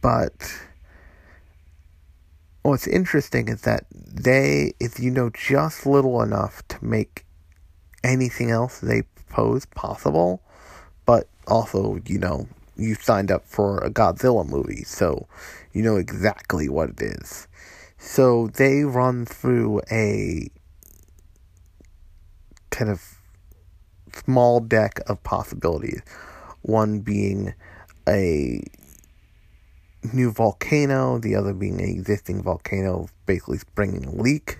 But 0.00 0.52
what's 2.62 2.86
interesting 2.86 3.48
is 3.48 3.62
that 3.62 3.86
they, 3.92 4.74
if 4.80 4.98
you 4.98 5.10
know 5.10 5.30
just 5.30 5.86
little 5.86 6.22
enough 6.22 6.66
to 6.68 6.84
make 6.84 7.24
anything 8.04 8.50
else 8.50 8.80
they 8.80 9.02
propose 9.02 9.64
possible, 9.66 10.42
but 11.06 11.28
also, 11.46 12.00
you 12.06 12.18
know, 12.18 12.48
you 12.76 12.94
signed 12.94 13.30
up 13.30 13.46
for 13.46 13.78
a 13.78 13.90
Godzilla 13.90 14.48
movie, 14.48 14.84
so 14.84 15.26
you 15.72 15.82
know 15.82 15.96
exactly 15.96 16.68
what 16.68 16.90
it 16.90 17.02
is. 17.02 17.46
So 17.98 18.48
they 18.48 18.82
run 18.84 19.26
through 19.26 19.82
a 19.90 20.48
kind 22.70 22.90
of 22.90 23.20
small 24.12 24.60
deck 24.60 25.00
of 25.06 25.22
possibilities. 25.22 26.02
One 26.62 27.00
being 27.00 27.54
a 28.08 28.62
new 30.12 30.32
volcano, 30.32 31.18
the 31.18 31.36
other 31.36 31.54
being 31.54 31.80
an 31.80 31.88
existing 31.88 32.42
volcano, 32.42 33.08
basically 33.26 33.58
springing 33.58 34.04
a 34.04 34.12
leak. 34.12 34.58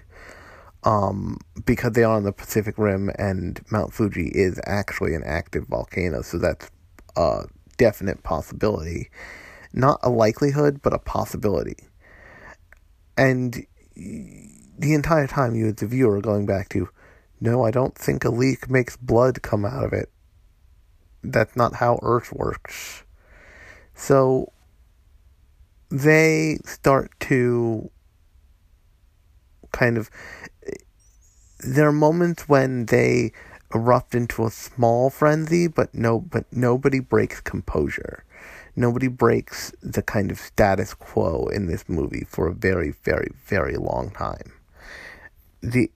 Um, 0.84 1.38
because 1.64 1.92
they 1.92 2.02
are 2.02 2.16
on 2.16 2.24
the 2.24 2.32
Pacific 2.32 2.76
Rim 2.76 3.08
and 3.16 3.60
Mount 3.70 3.92
Fuji 3.92 4.32
is 4.34 4.60
actually 4.66 5.14
an 5.14 5.22
active 5.24 5.66
volcano, 5.68 6.22
so 6.22 6.38
that's 6.38 6.70
a 7.16 7.44
definite 7.76 8.24
possibility. 8.24 9.08
Not 9.72 10.00
a 10.02 10.10
likelihood, 10.10 10.82
but 10.82 10.92
a 10.92 10.98
possibility. 10.98 11.76
And 13.16 13.64
the 13.94 14.94
entire 14.94 15.26
time 15.28 15.54
you, 15.54 15.68
as 15.68 15.76
the 15.76 15.86
viewer, 15.86 16.16
are 16.16 16.20
going 16.20 16.46
back 16.46 16.68
to, 16.70 16.88
no, 17.40 17.64
I 17.64 17.70
don't 17.70 17.94
think 17.94 18.24
a 18.24 18.30
leak 18.30 18.68
makes 18.68 18.96
blood 18.96 19.42
come 19.42 19.64
out 19.64 19.84
of 19.84 19.92
it. 19.92 20.10
That's 21.22 21.54
not 21.54 21.76
how 21.76 22.00
Earth 22.02 22.32
works. 22.32 23.04
So 24.02 24.50
they 25.88 26.58
start 26.64 27.12
to 27.20 27.88
kind 29.70 29.96
of 29.96 30.10
there 31.60 31.86
are 31.86 31.92
moments 31.92 32.48
when 32.48 32.86
they 32.86 33.30
erupt 33.72 34.16
into 34.16 34.44
a 34.44 34.50
small 34.50 35.08
frenzy, 35.08 35.68
but 35.68 35.94
no, 35.94 36.18
but 36.18 36.46
nobody 36.50 36.98
breaks 36.98 37.40
composure. 37.40 38.24
Nobody 38.74 39.06
breaks 39.06 39.72
the 39.80 40.02
kind 40.02 40.32
of 40.32 40.38
status 40.40 40.94
quo 40.94 41.46
in 41.46 41.66
this 41.66 41.88
movie 41.88 42.26
for 42.28 42.48
a 42.48 42.54
very, 42.54 42.90
very, 43.04 43.30
very 43.44 43.76
long 43.76 44.10
time. 44.10 44.52
The 45.60 45.92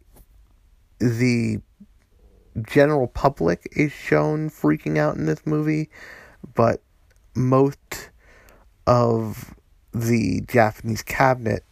the 1.00 1.60
general 2.62 3.08
public 3.08 3.66
is 3.72 3.90
shown 3.90 4.48
freaking 4.48 4.96
out 4.96 5.16
in 5.16 5.26
this 5.26 5.44
movie, 5.44 5.90
but 6.54 6.82
most 7.36 8.10
of 8.86 9.54
the 9.92 10.42
Japanese 10.48 11.02
cabinet, 11.02 11.64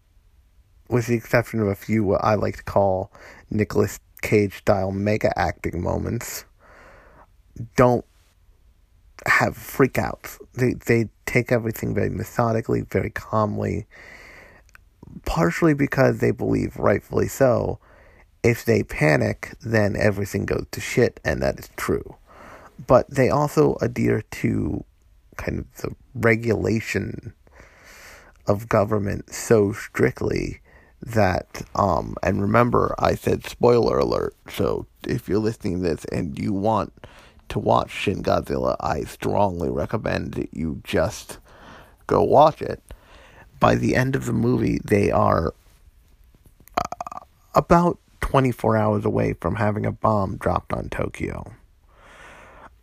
with 0.88 1.06
the 1.06 1.14
exception 1.14 1.60
of 1.60 1.68
a 1.68 1.74
few 1.74 2.04
what 2.04 2.22
I 2.22 2.34
like 2.34 2.58
to 2.58 2.62
call 2.62 3.10
Nicolas 3.50 4.00
Cage 4.22 4.58
style 4.58 4.90
mega 4.90 5.36
acting 5.38 5.82
moments, 5.82 6.44
don't 7.76 8.04
have 9.26 9.56
freakouts. 9.56 10.38
They 10.54 10.74
they 10.74 11.08
take 11.26 11.52
everything 11.52 11.94
very 11.94 12.10
methodically, 12.10 12.82
very 12.82 13.10
calmly. 13.10 13.86
Partially 15.24 15.74
because 15.74 16.18
they 16.18 16.32
believe, 16.32 16.76
rightfully 16.76 17.28
so, 17.28 17.78
if 18.42 18.64
they 18.64 18.82
panic, 18.82 19.54
then 19.60 19.96
everything 19.96 20.44
goes 20.44 20.66
to 20.72 20.80
shit, 20.80 21.20
and 21.24 21.40
that 21.42 21.58
is 21.58 21.70
true. 21.76 22.16
But 22.86 23.08
they 23.08 23.30
also 23.30 23.76
adhere 23.80 24.22
to 24.22 24.84
kind 25.36 25.58
of 25.58 25.76
the 25.82 25.94
regulation 26.14 27.32
of 28.46 28.68
government 28.68 29.32
so 29.32 29.72
strictly 29.72 30.60
that 31.00 31.62
um 31.74 32.14
and 32.22 32.40
remember 32.40 32.94
I 32.98 33.14
said 33.14 33.44
spoiler 33.44 33.98
alert 33.98 34.34
so 34.48 34.86
if 35.06 35.28
you're 35.28 35.38
listening 35.38 35.82
to 35.82 35.88
this 35.88 36.04
and 36.06 36.38
you 36.38 36.52
want 36.52 36.92
to 37.50 37.58
watch 37.58 37.90
Shin 37.90 38.22
Godzilla 38.22 38.76
I 38.80 39.02
strongly 39.04 39.70
recommend 39.70 40.34
that 40.34 40.48
you 40.52 40.80
just 40.84 41.38
go 42.06 42.22
watch 42.22 42.62
it. 42.62 42.82
By 43.60 43.74
the 43.76 43.94
end 43.94 44.16
of 44.16 44.26
the 44.26 44.32
movie 44.32 44.80
they 44.84 45.10
are 45.10 45.54
uh, 46.78 47.18
about 47.54 47.98
24 48.20 48.76
hours 48.76 49.04
away 49.04 49.34
from 49.34 49.56
having 49.56 49.84
a 49.84 49.92
bomb 49.92 50.36
dropped 50.36 50.72
on 50.72 50.88
Tokyo. 50.88 51.52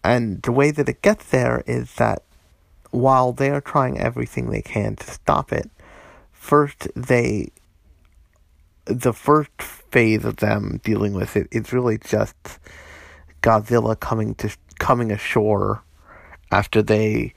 And 0.04 0.42
the 0.42 0.52
way 0.52 0.72
that 0.72 0.90
it 0.90 1.02
gets 1.02 1.26
there 1.26 1.64
is 1.68 1.96
that 1.96 2.24
while 2.92 3.32
they 3.32 3.50
are 3.50 3.62
trying 3.62 3.98
everything 3.98 4.50
they 4.50 4.62
can 4.62 4.96
to 4.98 5.12
stop 5.12 5.52
it, 5.52 5.70
first 6.32 6.88
they 6.96 7.50
the 8.86 9.14
first 9.14 9.62
phase 9.62 10.26
of 10.26 10.38
them 10.38 10.80
dealing 10.84 11.14
with 11.14 11.36
it 11.36 11.48
is 11.52 11.72
really 11.72 11.98
just 11.98 12.36
Godzilla 13.42 14.00
coming 14.00 14.36
to 14.36 14.56
coming 14.80 15.12
ashore 15.12 15.84
after 16.52 16.82
they 16.82 17.34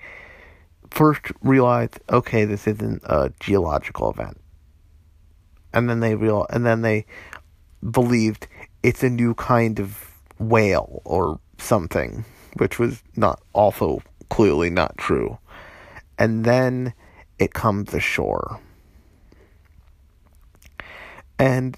first 0.90 1.26
realized, 1.42 2.00
okay, 2.10 2.44
this 2.44 2.66
isn't 2.66 3.02
a 3.04 3.32
geological 3.40 4.10
event, 4.10 4.40
and 5.72 5.88
then 5.88 6.00
they 6.00 6.14
real 6.14 6.46
and 6.50 6.66
then 6.66 6.82
they 6.82 7.06
believed 7.88 8.48
it's 8.82 9.02
a 9.02 9.10
new 9.10 9.34
kind 9.34 9.78
of 9.78 10.10
whale 10.38 11.00
or 11.04 11.38
something, 11.58 12.24
which 12.56 12.78
was 12.78 13.02
not 13.16 13.40
also 13.52 14.02
clearly 14.30 14.70
not 14.70 14.96
true 14.96 15.38
and 16.18 16.44
then 16.44 16.94
it 17.38 17.52
comes 17.52 17.92
ashore. 17.94 18.60
And 21.38 21.76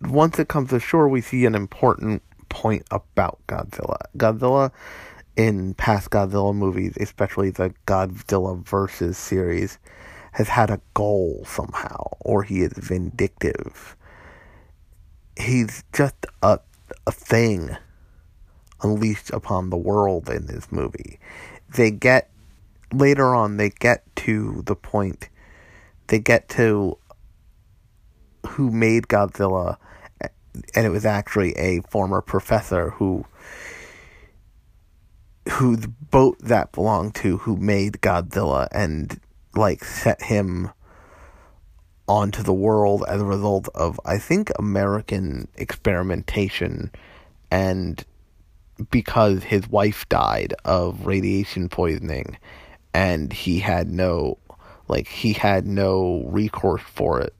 once 0.00 0.38
it 0.38 0.48
comes 0.48 0.72
ashore, 0.72 1.08
we 1.08 1.20
see 1.20 1.44
an 1.44 1.54
important 1.54 2.22
point 2.48 2.86
about 2.90 3.38
Godzilla. 3.46 3.98
Godzilla, 4.16 4.70
in 5.36 5.74
past 5.74 6.10
Godzilla 6.10 6.54
movies, 6.54 6.94
especially 6.98 7.50
the 7.50 7.74
Godzilla 7.86 8.64
versus 8.64 9.18
series, 9.18 9.78
has 10.32 10.48
had 10.48 10.70
a 10.70 10.80
goal 10.94 11.44
somehow, 11.46 12.08
or 12.20 12.42
he 12.42 12.62
is 12.62 12.72
vindictive. 12.72 13.96
He's 15.36 15.84
just 15.92 16.26
a, 16.42 16.60
a 17.06 17.12
thing 17.12 17.76
unleashed 18.82 19.30
upon 19.30 19.70
the 19.70 19.76
world 19.76 20.28
in 20.28 20.46
this 20.46 20.70
movie. 20.70 21.18
They 21.76 21.90
get 21.90 22.30
later 22.94 23.34
on 23.34 23.56
they 23.56 23.70
get 23.70 24.04
to 24.16 24.62
the 24.66 24.76
point 24.76 25.28
they 26.08 26.18
get 26.18 26.48
to 26.48 26.96
who 28.46 28.70
made 28.70 29.04
Godzilla 29.04 29.76
and 30.74 30.86
it 30.86 30.90
was 30.90 31.04
actually 31.04 31.52
a 31.52 31.80
former 31.82 32.20
professor 32.20 32.90
who 32.90 33.24
who 35.50 35.76
the 35.76 35.88
boat 35.88 36.38
that 36.40 36.72
belonged 36.72 37.14
to 37.16 37.38
who 37.38 37.56
made 37.56 37.94
Godzilla 37.94 38.68
and 38.72 39.20
like 39.54 39.84
set 39.84 40.22
him 40.22 40.70
onto 42.06 42.42
the 42.42 42.54
world 42.54 43.04
as 43.08 43.20
a 43.20 43.24
result 43.24 43.68
of 43.74 43.98
I 44.04 44.18
think 44.18 44.50
American 44.58 45.48
experimentation 45.56 46.90
and 47.50 48.04
because 48.90 49.44
his 49.44 49.68
wife 49.68 50.08
died 50.08 50.54
of 50.64 51.06
radiation 51.06 51.68
poisoning 51.68 52.36
and 52.94 53.32
he 53.32 53.58
had 53.58 53.90
no 53.90 54.38
like 54.88 55.08
he 55.08 55.32
had 55.32 55.66
no 55.66 56.22
recourse 56.26 56.82
for 56.82 57.20
it. 57.20 57.34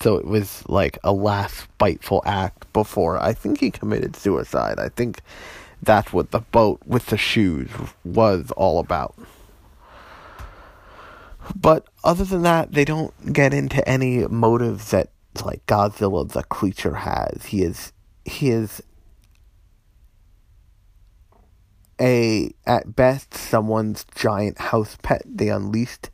So 0.00 0.16
it 0.16 0.26
was 0.26 0.68
like 0.68 0.98
a 1.04 1.12
last 1.12 1.56
spiteful 1.56 2.22
act 2.26 2.70
before 2.72 3.18
i 3.18 3.32
think 3.32 3.60
he 3.60 3.70
committed 3.70 4.16
suicide. 4.16 4.78
I 4.78 4.88
think 4.88 5.20
that's 5.82 6.12
what 6.12 6.30
the 6.30 6.40
boat 6.40 6.80
with 6.86 7.06
the 7.06 7.16
shoes 7.16 7.70
was 8.04 8.50
all 8.52 8.78
about. 8.78 9.14
But 11.56 11.86
other 12.04 12.24
than 12.24 12.42
that 12.42 12.72
they 12.72 12.84
don't 12.84 13.32
get 13.32 13.54
into 13.54 13.86
any 13.88 14.26
motives 14.26 14.90
that 14.90 15.10
like 15.44 15.64
godzilla 15.66 16.30
the 16.30 16.42
creature 16.44 16.94
has. 16.94 17.46
He 17.46 17.62
is 17.62 17.92
he 18.24 18.50
is 18.50 18.82
a 22.02 22.52
at 22.66 22.96
best 22.96 23.32
someone's 23.32 24.04
giant 24.14 24.58
house 24.58 24.98
pet. 25.02 25.22
They 25.24 25.48
unleashed 25.48 26.10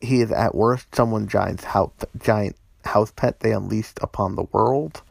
he 0.00 0.20
is 0.20 0.30
at 0.30 0.54
worst 0.54 0.94
someone's 0.94 1.32
giant 1.32 1.64
house 1.64 1.92
giant 2.18 2.54
house 2.84 3.10
pet 3.10 3.40
they 3.40 3.52
unleashed 3.52 3.98
upon 4.02 4.36
the 4.36 4.46
world. 4.52 5.02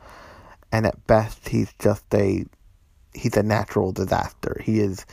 And 0.71 0.85
at 0.85 1.05
best 1.07 1.49
he's 1.49 1.73
just 1.79 2.05
a 2.13 2.45
he's 3.13 3.35
a 3.35 3.43
natural 3.43 3.91
disaster. 3.91 4.61
He 4.63 4.79
is 4.79 5.05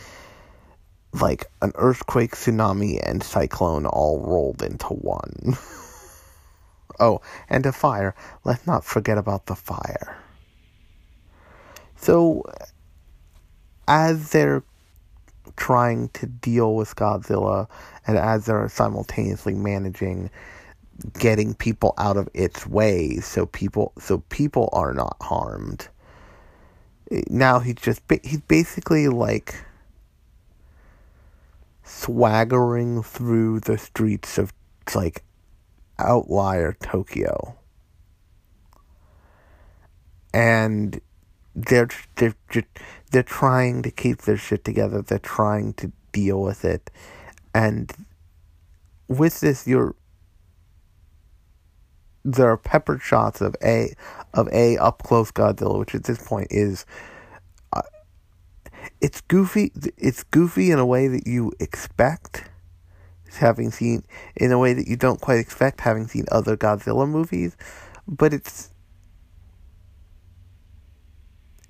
like 1.14 1.46
an 1.62 1.72
earthquake 1.74 2.33
tsunami 2.33 3.00
and 3.02 3.22
cyclone 3.22 3.87
all 3.87 4.20
rolled 4.20 4.62
into 4.62 4.88
one. 4.88 5.57
Oh 7.00 7.20
and 7.48 7.64
a 7.64 7.70
fire. 7.70 8.14
Let's 8.44 8.66
not 8.66 8.85
forget 8.85 9.18
about 9.18 9.46
the 9.46 9.54
fire. 9.54 10.18
So 11.94 12.42
as 13.88 14.31
they're 14.31 14.62
trying 15.57 16.09
to 16.11 16.27
deal 16.27 16.77
with 16.77 16.94
Godzilla 16.94 17.68
and 18.07 18.16
as 18.16 18.46
they're 18.46 18.68
simultaneously 18.68 19.55
managing 19.55 20.31
getting 21.18 21.55
people 21.55 21.94
out 21.98 22.16
of 22.16 22.29
its 22.35 22.66
way 22.66 23.16
so 23.16 23.46
people 23.46 23.92
so 23.98 24.18
people 24.29 24.68
are 24.72 24.92
not 24.92 25.16
harmed 25.20 25.88
now 27.29 27.59
he's 27.61 27.77
just 27.77 28.03
he's 28.22 28.40
basically 28.42 29.09
like 29.09 29.55
swaggering 31.88 33.03
through 33.03 33.61
the 33.61 33.79
streets 33.79 34.38
of 34.38 34.53
like 34.94 35.22
outlier 35.98 36.77
Tokyo. 36.81 37.57
And 40.33 41.01
they're 41.66 41.88
they're 42.16 42.34
they're 43.10 43.22
trying 43.22 43.82
to 43.82 43.90
keep 43.90 44.22
their 44.22 44.36
shit 44.36 44.64
together. 44.64 45.02
They're 45.02 45.18
trying 45.18 45.74
to 45.74 45.92
deal 46.12 46.40
with 46.40 46.64
it, 46.64 46.90
and 47.54 47.92
with 49.08 49.40
this, 49.40 49.66
you're 49.66 49.94
there 52.24 52.50
are 52.50 52.56
peppered 52.56 53.02
shots 53.02 53.40
of 53.40 53.56
a 53.62 53.94
of 54.34 54.48
a 54.52 54.76
up 54.78 55.02
close 55.02 55.32
Godzilla, 55.32 55.78
which 55.78 55.94
at 55.94 56.04
this 56.04 56.24
point 56.24 56.48
is 56.50 56.86
uh, 57.72 57.82
it's 59.00 59.20
goofy. 59.22 59.72
It's 59.96 60.22
goofy 60.22 60.70
in 60.70 60.78
a 60.78 60.86
way 60.86 61.08
that 61.08 61.26
you 61.26 61.52
expect, 61.58 62.44
having 63.38 63.70
seen 63.70 64.04
in 64.36 64.52
a 64.52 64.58
way 64.58 64.74
that 64.74 64.86
you 64.86 64.96
don't 64.96 65.20
quite 65.20 65.38
expect, 65.38 65.80
having 65.80 66.06
seen 66.06 66.26
other 66.30 66.56
Godzilla 66.56 67.08
movies, 67.08 67.56
but 68.06 68.32
it's 68.32 68.70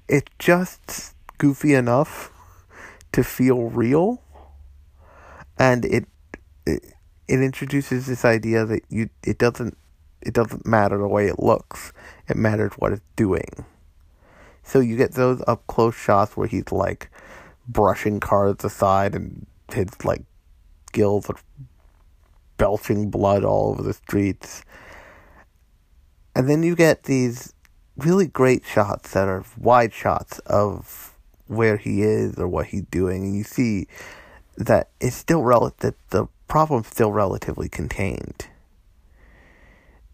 it's 0.09 0.31
just 0.39 1.15
goofy 1.39 1.75
enough 1.75 2.33
to 3.13 3.23
feel 3.23 3.65
real 3.65 4.23
and 5.59 5.85
it, 5.85 6.07
it 6.67 6.83
it 7.29 7.43
introduces 7.43 8.07
this 8.07 8.25
idea 8.25 8.65
that 8.65 8.83
you 8.89 9.11
it 9.23 9.39
doesn't 9.39 9.77
it 10.21 10.35
doesn't 10.35 10.67
matter 10.67 10.99
the 10.99 11.09
way 11.09 11.27
it 11.29 11.39
looks. 11.39 11.93
It 12.29 12.37
matters 12.37 12.73
what 12.77 12.93
it's 12.93 13.03
doing. 13.17 13.65
So 14.63 14.81
you 14.81 14.97
get 14.97 15.13
those 15.13 15.43
up 15.47 15.67
close 15.67 15.95
shots 15.95 16.37
where 16.37 16.49
he's 16.49 16.73
like 16.73 17.11
brushing 17.69 18.21
cars 18.21 18.57
aside 18.65 19.15
and 19.15 19.47
his 19.73 20.05
like 20.05 20.23
gills 20.93 21.31
are 21.31 21.37
belching 22.57 23.11
blood 23.11 23.45
all 23.45 23.71
over 23.71 23.83
the 23.83 23.93
streets. 23.93 24.65
And 26.35 26.49
then 26.49 26.63
you 26.63 26.75
get 26.75 27.05
these 27.05 27.55
really 27.99 28.27
great 28.27 28.65
shots 28.65 29.13
that 29.13 29.29
are 29.29 29.45
wide 29.59 29.93
shots 29.93 30.39
of 30.41 31.15
where 31.47 31.77
he 31.77 32.03
is 32.03 32.39
or 32.39 32.47
what 32.49 32.67
he's 32.67 32.83
doing, 32.83 33.25
and 33.25 33.37
you 33.37 33.45
see 33.45 33.87
that 34.57 34.91
it's 35.01 35.17
still 35.17 35.43
rel- 35.43 35.75
that 35.79 35.95
the 36.11 36.27
problem's 36.47 36.89
still 36.89 37.13
relatively 37.13 37.69
contained. 37.69 38.47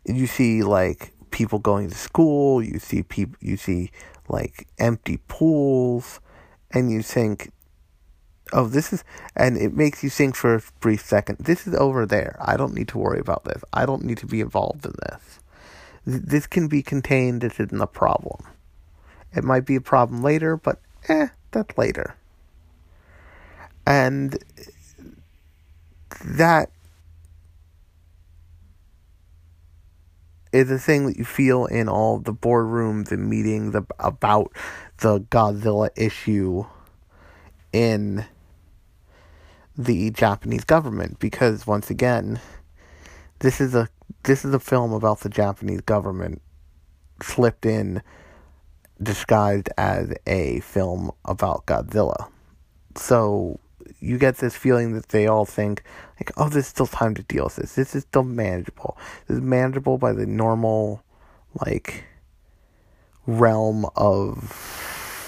You 0.05 0.27
see 0.27 0.63
like 0.63 1.13
people 1.31 1.59
going 1.59 1.89
to 1.89 1.95
school, 1.95 2.63
you 2.63 2.79
see 2.79 3.03
people 3.03 3.37
you 3.41 3.57
see 3.57 3.91
like 4.29 4.67
empty 4.79 5.19
pools 5.29 6.21
and 6.71 6.91
you 6.91 7.03
think 7.03 7.51
oh 8.53 8.67
this 8.67 8.93
is 8.93 9.05
and 9.37 9.57
it 9.57 9.75
makes 9.75 10.03
you 10.03 10.11
think 10.11 10.35
for 10.35 10.55
a 10.57 10.63
brief 10.81 11.05
second 11.05 11.39
this 11.39 11.67
is 11.67 11.75
over 11.75 12.07
there. 12.07 12.37
I 12.41 12.57
don't 12.57 12.75
need 12.75 12.89
to 12.89 12.99
worry 12.99 13.21
about 13.21 13.45
this. 13.45 13.63
I 13.73 13.87
don't 13.87 14.05
need 14.05 14.19
to 14.19 14.27
be 14.27 14.41
involved 14.41 14.85
in 14.85 14.93
this. 15.09 15.41
This 16.07 16.47
can 16.47 16.69
be 16.69 16.83
contained. 16.83 17.41
This 17.41 17.59
isn't 17.61 17.81
a 17.81 17.87
problem. 17.87 18.47
It 19.35 19.45
might 19.45 19.65
be 19.65 19.77
a 19.77 19.81
problem 19.81 20.23
later, 20.23 20.57
but 20.57 20.81
eh, 21.09 21.29
that's 21.51 21.77
later. 21.79 22.17
And 23.87 24.39
that 26.25 26.71
is 30.53 30.71
a 30.71 30.79
thing 30.79 31.07
that 31.07 31.17
you 31.17 31.25
feel 31.25 31.67
in 31.67 31.89
all 31.89 32.19
the 32.19 32.33
boardrooms 32.33 33.11
and 33.11 33.29
meetings 33.29 33.75
about 33.99 34.53
the 34.99 35.21
Godzilla 35.21 35.91
issue 35.97 36.65
in 37.73 38.25
the 39.77 40.13
Japanese 40.13 40.63
government 40.63 41.19
because 41.19 41.67
once 41.67 41.91
again 41.91 42.39
this 43.41 43.61
is 43.61 43.75
a 43.75 43.89
this 44.25 44.45
is 44.45 44.53
a 44.53 44.61
film 44.61 44.93
about 44.93 45.21
the 45.21 45.29
Japanese 45.29 45.81
government 45.83 46.43
slipped 47.23 47.65
in 47.65 48.03
disguised 49.03 49.69
as 49.77 50.13
a 50.27 50.61
film 50.61 51.11
about 51.25 51.67
Godzilla. 51.67 52.29
So 52.97 53.59
you 54.01 54.19
get 54.19 54.37
this 54.37 54.57
feeling 54.57 54.93
that 54.95 55.09
they 55.09 55.27
all 55.27 55.45
think 55.45 55.83
like, 56.19 56.33
oh, 56.37 56.49
there's 56.49 56.67
still 56.67 56.87
time 56.87 57.15
to 57.15 57.23
deal 57.23 57.45
with 57.45 57.57
this. 57.57 57.75
This 57.75 57.95
is 57.95 58.03
still 58.03 58.23
manageable. 58.23 58.97
This 59.27 59.39
is 59.39 59.43
manageable 59.43 59.99
by 59.99 60.13
the 60.13 60.27
normal, 60.27 61.03
like, 61.67 62.05
realm 63.27 63.87
of 63.97 64.53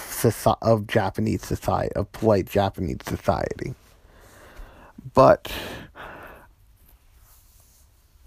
society, 0.08 0.58
of 0.62 0.86
Japanese 0.86 1.42
society, 1.42 1.92
of 1.94 2.10
polite 2.12 2.46
Japanese 2.46 2.98
society. 3.04 3.74
But 5.12 5.52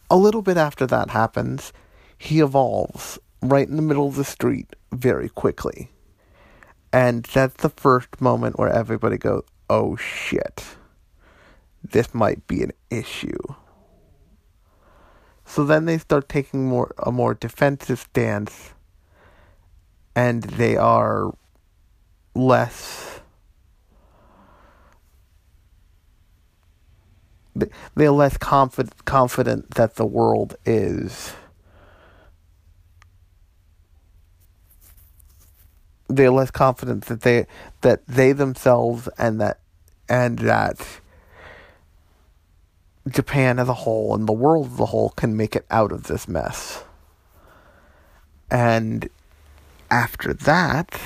a 0.10 0.18
little 0.18 0.42
bit 0.42 0.58
after 0.58 0.86
that 0.88 1.12
happens, 1.12 1.72
he 2.18 2.40
evolves 2.40 3.20
right 3.42 3.68
in 3.68 3.76
the 3.76 3.82
middle 3.82 4.08
of 4.08 4.16
the 4.16 4.24
street 4.24 4.76
very 4.92 5.30
quickly. 5.30 5.92
And 6.92 7.24
that's 7.24 7.62
the 7.62 7.70
first 7.70 8.20
moment 8.20 8.58
where 8.58 8.70
everybody 8.70 9.18
goes, 9.18 9.44
oh 9.70 9.96
shit, 9.96 10.64
this 11.84 12.14
might 12.14 12.48
be 12.48 12.64
an 12.64 12.72
issue. 12.90 13.38
So 15.46 15.64
then 15.64 15.86
they 15.86 15.98
start 15.98 16.30
taking 16.30 16.68
more 16.68 16.94
a 16.98 17.12
more 17.12 17.34
defensive 17.34 18.00
stance 18.00 18.74
and 20.16 20.44
they 20.44 20.78
are 20.78 21.32
less 22.36 23.19
they're 27.96 28.12
less 28.12 28.38
confident 28.38 29.06
confident 29.06 29.72
that 29.72 29.96
the 29.96 30.06
world 30.06 30.56
is 30.66 31.34
they're 36.08 36.32
less 36.32 36.52
confident 36.52 37.06
that 37.06 37.22
they 37.22 37.46
that 37.82 38.06
they 38.08 38.32
themselves 38.32 39.10
and 39.18 39.40
that 39.40 39.60
and 40.08 40.40
that 40.40 40.86
Japan 43.08 43.60
as 43.60 43.70
a 43.70 43.74
whole 43.74 44.16
and 44.16 44.28
the 44.28 44.34
world 44.34 44.72
as 44.74 44.80
a 44.80 44.86
whole 44.86 45.10
can 45.10 45.36
make 45.36 45.56
it 45.56 45.66
out 45.70 45.92
of 45.92 46.04
this 46.04 46.28
mess. 46.28 46.84
And 48.52 49.10
after 49.92 50.34
that, 50.34 51.00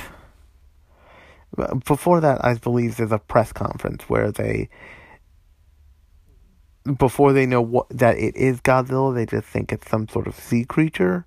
before 1.85 2.19
that, 2.21 2.43
I 2.43 2.55
believe 2.55 2.97
there's 2.97 3.11
a 3.11 3.19
press 3.19 3.51
conference 3.53 4.03
where 4.09 4.31
they, 4.31 4.69
before 6.97 7.33
they 7.33 7.45
know 7.45 7.61
what 7.61 7.87
that 7.89 8.17
it 8.17 8.35
is 8.35 8.61
Godzilla, 8.61 9.13
they 9.13 9.25
just 9.25 9.47
think 9.47 9.71
it's 9.71 9.89
some 9.89 10.07
sort 10.07 10.27
of 10.27 10.35
sea 10.35 10.65
creature. 10.65 11.25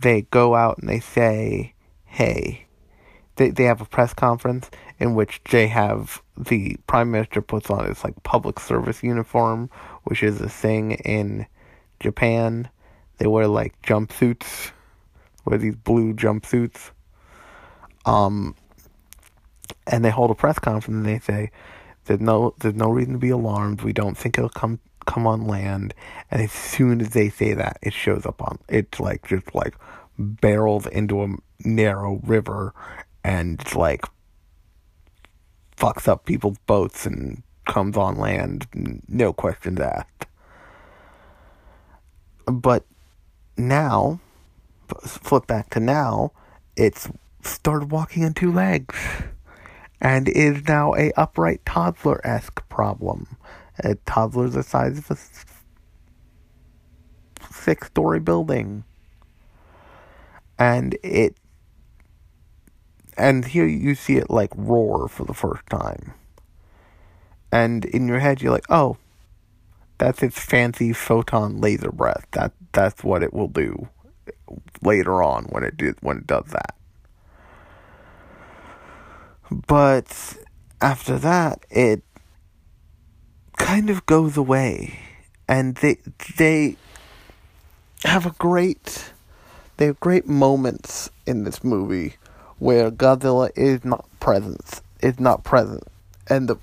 They 0.00 0.22
go 0.22 0.54
out 0.54 0.78
and 0.78 0.88
they 0.88 1.00
say, 1.00 1.74
"Hey, 2.04 2.66
they 3.36 3.50
they 3.50 3.64
have 3.64 3.80
a 3.80 3.86
press 3.86 4.12
conference 4.14 4.70
in 4.98 5.14
which 5.14 5.40
they 5.50 5.68
have 5.68 6.22
the 6.36 6.76
prime 6.86 7.10
minister 7.10 7.40
puts 7.40 7.70
on 7.70 7.86
his 7.86 8.02
like 8.04 8.20
public 8.22 8.58
service 8.58 9.02
uniform, 9.02 9.70
which 10.04 10.22
is 10.22 10.40
a 10.40 10.48
thing 10.48 10.92
in 10.92 11.46
Japan. 12.00 12.68
They 13.18 13.26
wear 13.26 13.46
like 13.46 13.80
jumpsuits, 13.82 14.72
wear 15.44 15.58
these 15.58 15.76
blue 15.76 16.14
jumpsuits. 16.14 16.90
Um, 18.06 18.54
and 19.86 20.04
they 20.04 20.10
hold 20.10 20.30
a 20.30 20.34
press 20.34 20.58
conference 20.58 20.96
and 20.96 21.06
they 21.06 21.18
say, 21.20 21.50
"There's 22.04 22.20
no 22.20 22.54
there's 22.60 22.74
no 22.74 22.90
reason 22.90 23.14
to 23.14 23.18
be 23.18 23.30
alarmed. 23.30 23.82
We 23.82 23.92
don't 23.92 24.16
think 24.16 24.38
it'll 24.38 24.50
come 24.50 24.80
come 25.06 25.26
on 25.26 25.46
land." 25.46 25.94
And 26.30 26.42
as 26.42 26.52
soon 26.52 27.00
as 27.00 27.10
they 27.10 27.28
say 27.28 27.54
that, 27.54 27.78
it 27.82 27.92
shows 27.92 28.26
up 28.26 28.42
on. 28.42 28.58
It's 28.68 29.00
like 29.00 29.26
just 29.26 29.54
like 29.54 29.74
barrels 30.18 30.86
into 30.86 31.22
a 31.22 31.28
narrow 31.64 32.20
river 32.24 32.72
and 33.24 33.60
it's 33.60 33.74
like 33.74 34.04
fucks 35.76 36.06
up 36.06 36.24
people's 36.24 36.58
boats 36.66 37.06
and 37.06 37.42
comes 37.66 37.96
on 37.96 38.16
land, 38.16 38.66
no 39.08 39.32
questions 39.32 39.80
asked. 39.80 40.26
But 42.46 42.84
now, 43.56 44.20
flip 45.02 45.46
back 45.46 45.70
to 45.70 45.80
now, 45.80 46.32
it's 46.76 47.08
started 47.42 47.90
walking 47.90 48.24
on 48.24 48.34
two 48.34 48.52
legs 48.52 48.94
and 50.00 50.28
is 50.28 50.66
now 50.68 50.94
a 50.94 51.12
upright 51.12 51.64
toddler 51.64 52.20
esque 52.26 52.66
problem. 52.68 53.36
A 53.80 53.94
toddler 54.06 54.48
the 54.48 54.62
size 54.62 54.98
of 54.98 55.10
a 55.10 55.16
six 57.52 57.86
story 57.88 58.20
building. 58.20 58.84
And 60.58 60.96
it 61.02 61.36
and 63.16 63.44
here 63.44 63.66
you 63.66 63.94
see 63.94 64.16
it 64.16 64.30
like 64.30 64.50
roar 64.56 65.08
for 65.08 65.24
the 65.24 65.34
first 65.34 65.66
time. 65.68 66.14
And 67.52 67.84
in 67.84 68.08
your 68.08 68.18
head, 68.18 68.42
you're 68.42 68.52
like, 68.52 68.66
oh, 68.68 68.96
that's 69.98 70.22
its 70.22 70.38
fancy 70.38 70.92
photon 70.92 71.60
laser 71.60 71.92
breath. 71.92 72.26
That 72.32 72.52
that's 72.72 73.04
what 73.04 73.22
it 73.22 73.32
will 73.32 73.48
do 73.48 73.88
later 74.82 75.22
on 75.22 75.44
when 75.44 75.62
it 75.62 75.76
did 75.76 75.96
when 76.00 76.18
it 76.18 76.26
does 76.26 76.46
that. 76.46 76.74
But 79.50 80.36
after 80.80 81.18
that, 81.18 81.64
it 81.70 82.02
kind 83.56 83.90
of 83.90 84.06
goes 84.06 84.36
away, 84.36 84.98
and 85.48 85.76
they 85.76 85.98
they 86.36 86.76
have 88.04 88.26
a 88.26 88.34
great 88.38 89.12
they 89.76 89.86
have 89.86 89.98
great 90.00 90.26
moments 90.26 91.10
in 91.26 91.44
this 91.44 91.64
movie 91.64 92.14
where 92.58 92.90
Godzilla 92.90 93.50
is 93.56 93.84
not 93.84 94.06
present. 94.20 94.80
Is 95.00 95.18
not 95.18 95.44
present. 95.44 95.84
And 96.28 96.48
the 96.48 96.56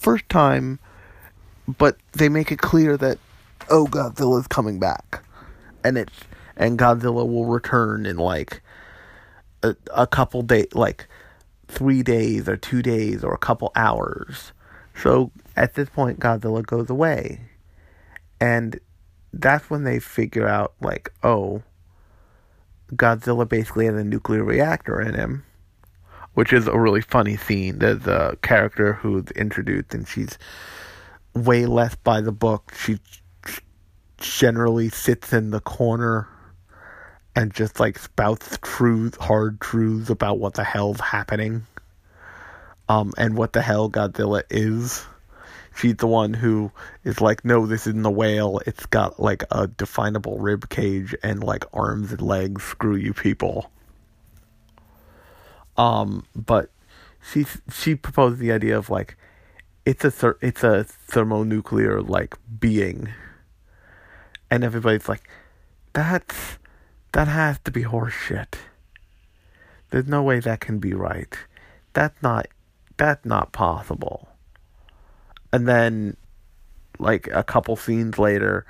first 0.00 0.28
time, 0.28 0.78
but 1.66 1.96
they 2.12 2.28
make 2.28 2.50
it 2.52 2.58
clear 2.58 2.96
that, 2.96 3.18
oh, 3.70 3.86
Godzilla 3.86 4.40
is 4.40 4.46
coming 4.46 4.78
back. 4.78 5.22
And 5.84 5.96
it's, 5.96 6.12
and 6.56 6.78
Godzilla 6.78 7.26
will 7.26 7.46
return 7.46 8.04
in 8.04 8.16
like 8.16 8.60
a, 9.62 9.76
a 9.94 10.06
couple 10.06 10.42
days, 10.42 10.74
like 10.74 11.06
three 11.68 12.02
days 12.02 12.48
or 12.48 12.56
two 12.56 12.82
days 12.82 13.24
or 13.24 13.34
a 13.34 13.38
couple 13.38 13.72
hours. 13.74 14.52
So 14.94 15.30
at 15.56 15.74
this 15.74 15.88
point, 15.88 16.20
Godzilla 16.20 16.64
goes 16.64 16.90
away. 16.90 17.40
And 18.40 18.78
that's 19.32 19.68
when 19.70 19.84
they 19.84 19.98
figure 19.98 20.46
out, 20.46 20.74
like, 20.80 21.12
oh, 21.22 21.62
Godzilla 22.92 23.48
basically 23.48 23.86
has 23.86 23.94
a 23.94 24.04
nuclear 24.04 24.44
reactor 24.44 25.00
in 25.00 25.14
him, 25.14 25.44
which 26.34 26.52
is 26.52 26.66
a 26.66 26.78
really 26.78 27.00
funny 27.00 27.36
scene. 27.36 27.78
There's 27.78 28.06
a 28.06 28.36
character 28.42 28.94
who's 28.94 29.30
introduced, 29.32 29.94
and 29.94 30.06
she's 30.06 30.38
way 31.34 31.66
less 31.66 31.94
by 31.96 32.20
the 32.20 32.32
book. 32.32 32.72
She 32.78 32.98
generally 34.18 34.88
sits 34.88 35.32
in 35.32 35.50
the 35.50 35.60
corner 35.60 36.28
and 37.36 37.52
just 37.52 37.78
like 37.78 37.98
spouts 37.98 38.58
truth, 38.62 39.16
hard 39.16 39.60
truths 39.60 40.08
about 40.08 40.38
what 40.38 40.54
the 40.54 40.64
hell's 40.64 40.98
happening, 40.98 41.66
um, 42.88 43.12
and 43.18 43.36
what 43.36 43.52
the 43.52 43.60
hell 43.60 43.90
Godzilla 43.90 44.42
is. 44.50 45.04
She's 45.76 45.96
the 45.96 46.06
one 46.06 46.32
who 46.32 46.72
is 47.04 47.20
like, 47.20 47.44
no, 47.44 47.66
this 47.66 47.86
isn't 47.86 48.06
a 48.06 48.10
whale. 48.10 48.62
It's 48.66 48.86
got 48.86 49.20
like 49.20 49.44
a 49.50 49.66
definable 49.66 50.38
rib 50.38 50.70
cage 50.70 51.14
and 51.22 51.44
like 51.44 51.66
arms 51.74 52.12
and 52.12 52.22
legs. 52.22 52.64
Screw 52.64 52.96
you, 52.96 53.12
people. 53.12 53.70
Um, 55.76 56.24
but 56.34 56.70
she 57.30 57.44
she 57.70 57.94
proposed 57.94 58.38
the 58.38 58.52
idea 58.52 58.78
of 58.78 58.88
like, 58.88 59.18
it's 59.84 60.02
a 60.02 60.34
it's 60.40 60.64
a 60.64 60.84
thermonuclear 60.84 62.00
like 62.00 62.34
being, 62.58 63.10
and 64.50 64.64
everybody's 64.64 65.10
like, 65.10 65.28
that's 65.92 66.56
that 67.16 67.28
has 67.28 67.58
to 67.60 67.70
be 67.70 67.82
horseshit. 67.82 68.56
There's 69.88 70.06
no 70.06 70.22
way 70.22 70.38
that 70.38 70.60
can 70.60 70.78
be 70.78 70.92
right. 70.92 71.34
That's 71.94 72.22
not 72.22 72.46
that's 72.98 73.24
not 73.24 73.52
possible. 73.52 74.28
And 75.50 75.66
then 75.66 76.18
like 76.98 77.26
a 77.32 77.42
couple 77.42 77.74
scenes 77.74 78.18
later, 78.18 78.66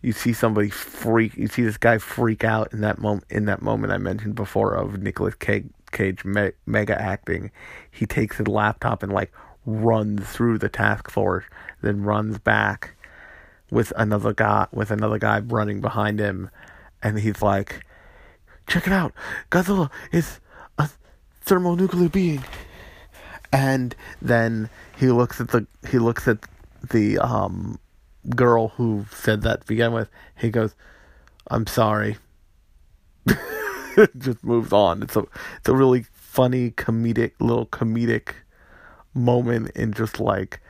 you 0.00 0.12
see 0.12 0.32
somebody 0.32 0.70
freak 0.70 1.36
you 1.36 1.48
see 1.48 1.64
this 1.64 1.76
guy 1.76 1.98
freak 1.98 2.44
out 2.44 2.72
in 2.72 2.82
that 2.82 3.00
moment 3.00 3.24
in 3.30 3.46
that 3.46 3.62
moment 3.62 3.92
I 3.92 3.98
mentioned 3.98 4.36
before 4.36 4.74
of 4.74 5.02
Nicolas 5.02 5.34
Cage, 5.34 5.66
Cage 5.90 6.24
me- 6.24 6.52
mega 6.66 6.96
acting. 7.02 7.50
He 7.90 8.06
takes 8.06 8.36
his 8.36 8.46
laptop 8.46 9.02
and 9.02 9.12
like 9.12 9.32
runs 9.66 10.24
through 10.24 10.58
the 10.58 10.68
task 10.68 11.10
force, 11.10 11.46
then 11.82 12.04
runs 12.04 12.38
back 12.38 12.94
with 13.72 13.92
another 13.96 14.32
guy 14.32 14.68
with 14.70 14.92
another 14.92 15.18
guy 15.18 15.40
running 15.40 15.80
behind 15.80 16.20
him 16.20 16.48
and 17.02 17.18
he's 17.18 17.42
like 17.42 17.84
check 18.68 18.86
it 18.86 18.92
out. 18.92 19.12
Godzilla 19.50 19.90
is 20.12 20.40
a 20.78 20.88
thermonuclear 21.40 22.08
being. 22.08 22.44
And 23.52 23.96
then 24.20 24.68
he 24.96 25.08
looks 25.08 25.40
at 25.40 25.48
the 25.48 25.66
he 25.90 25.98
looks 25.98 26.28
at 26.28 26.38
the 26.90 27.18
um 27.18 27.78
girl 28.36 28.68
who 28.68 29.06
said 29.10 29.42
that 29.42 29.62
to 29.62 29.66
begin 29.66 29.92
with. 29.92 30.10
He 30.36 30.50
goes, 30.50 30.74
"I'm 31.50 31.66
sorry." 31.66 32.18
Just 34.18 34.44
moves 34.44 34.72
on. 34.72 35.02
It's 35.02 35.16
a 35.16 35.24
it's 35.56 35.68
a 35.68 35.74
really 35.74 36.04
funny 36.12 36.70
comedic 36.70 37.32
little 37.40 37.66
comedic 37.66 38.34
moment 39.14 39.70
in 39.74 39.92
just 39.92 40.20
like, 40.20 40.60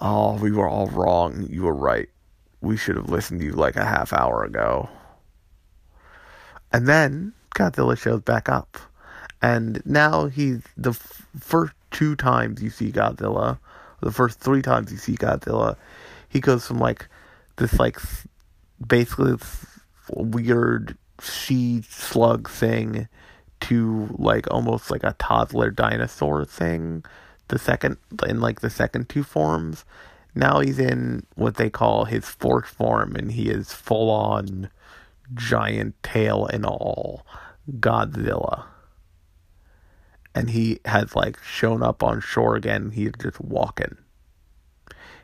oh, 0.00 0.38
we 0.38 0.50
were 0.50 0.68
all 0.68 0.86
wrong. 0.86 1.46
You 1.50 1.64
were 1.64 1.74
right. 1.74 2.08
We 2.60 2.76
should 2.76 2.96
have 2.96 3.10
listened 3.10 3.40
to 3.40 3.46
you 3.46 3.52
like 3.52 3.76
a 3.76 3.84
half 3.84 4.12
hour 4.12 4.44
ago. 4.44 4.88
And 6.72 6.88
then 6.88 7.32
Godzilla 7.54 7.98
shows 7.98 8.22
back 8.22 8.48
up. 8.48 8.78
And 9.40 9.82
now 9.84 10.26
he's 10.26 10.62
the 10.76 10.90
f- 10.90 11.26
first 11.38 11.74
two 11.90 12.16
times 12.16 12.62
you 12.62 12.70
see 12.70 12.90
Godzilla, 12.90 13.58
the 14.00 14.12
first 14.12 14.40
three 14.40 14.62
times 14.62 14.90
you 14.90 14.98
see 14.98 15.16
Godzilla, 15.16 15.76
he 16.28 16.40
goes 16.40 16.66
from 16.66 16.78
like 16.78 17.08
this 17.56 17.78
like 17.78 17.98
basically 18.86 19.36
weird 20.10 20.96
she 21.22 21.82
slug 21.88 22.48
thing 22.48 23.08
to 23.60 24.08
like 24.18 24.50
almost 24.50 24.90
like 24.90 25.04
a 25.04 25.14
toddler 25.18 25.70
dinosaur 25.70 26.44
thing. 26.44 27.04
The 27.48 27.58
second 27.58 27.98
in 28.26 28.40
like 28.40 28.60
the 28.60 28.70
second 28.70 29.08
two 29.08 29.22
forms. 29.22 29.84
Now 30.34 30.60
he's 30.60 30.78
in 30.78 31.26
what 31.34 31.56
they 31.56 31.68
call 31.68 32.06
his 32.06 32.24
fourth 32.24 32.66
form, 32.66 33.14
and 33.14 33.30
he 33.30 33.50
is 33.50 33.72
full 33.72 34.08
on 34.08 34.70
giant 35.34 36.00
tail 36.02 36.46
and 36.46 36.64
all 36.64 37.26
Godzilla. 37.70 38.64
And 40.34 40.50
he 40.50 40.80
has 40.84 41.14
like 41.14 41.38
shown 41.42 41.82
up 41.82 42.02
on 42.02 42.20
shore 42.20 42.56
again. 42.56 42.90
He's 42.90 43.12
just 43.20 43.40
walking. 43.40 43.96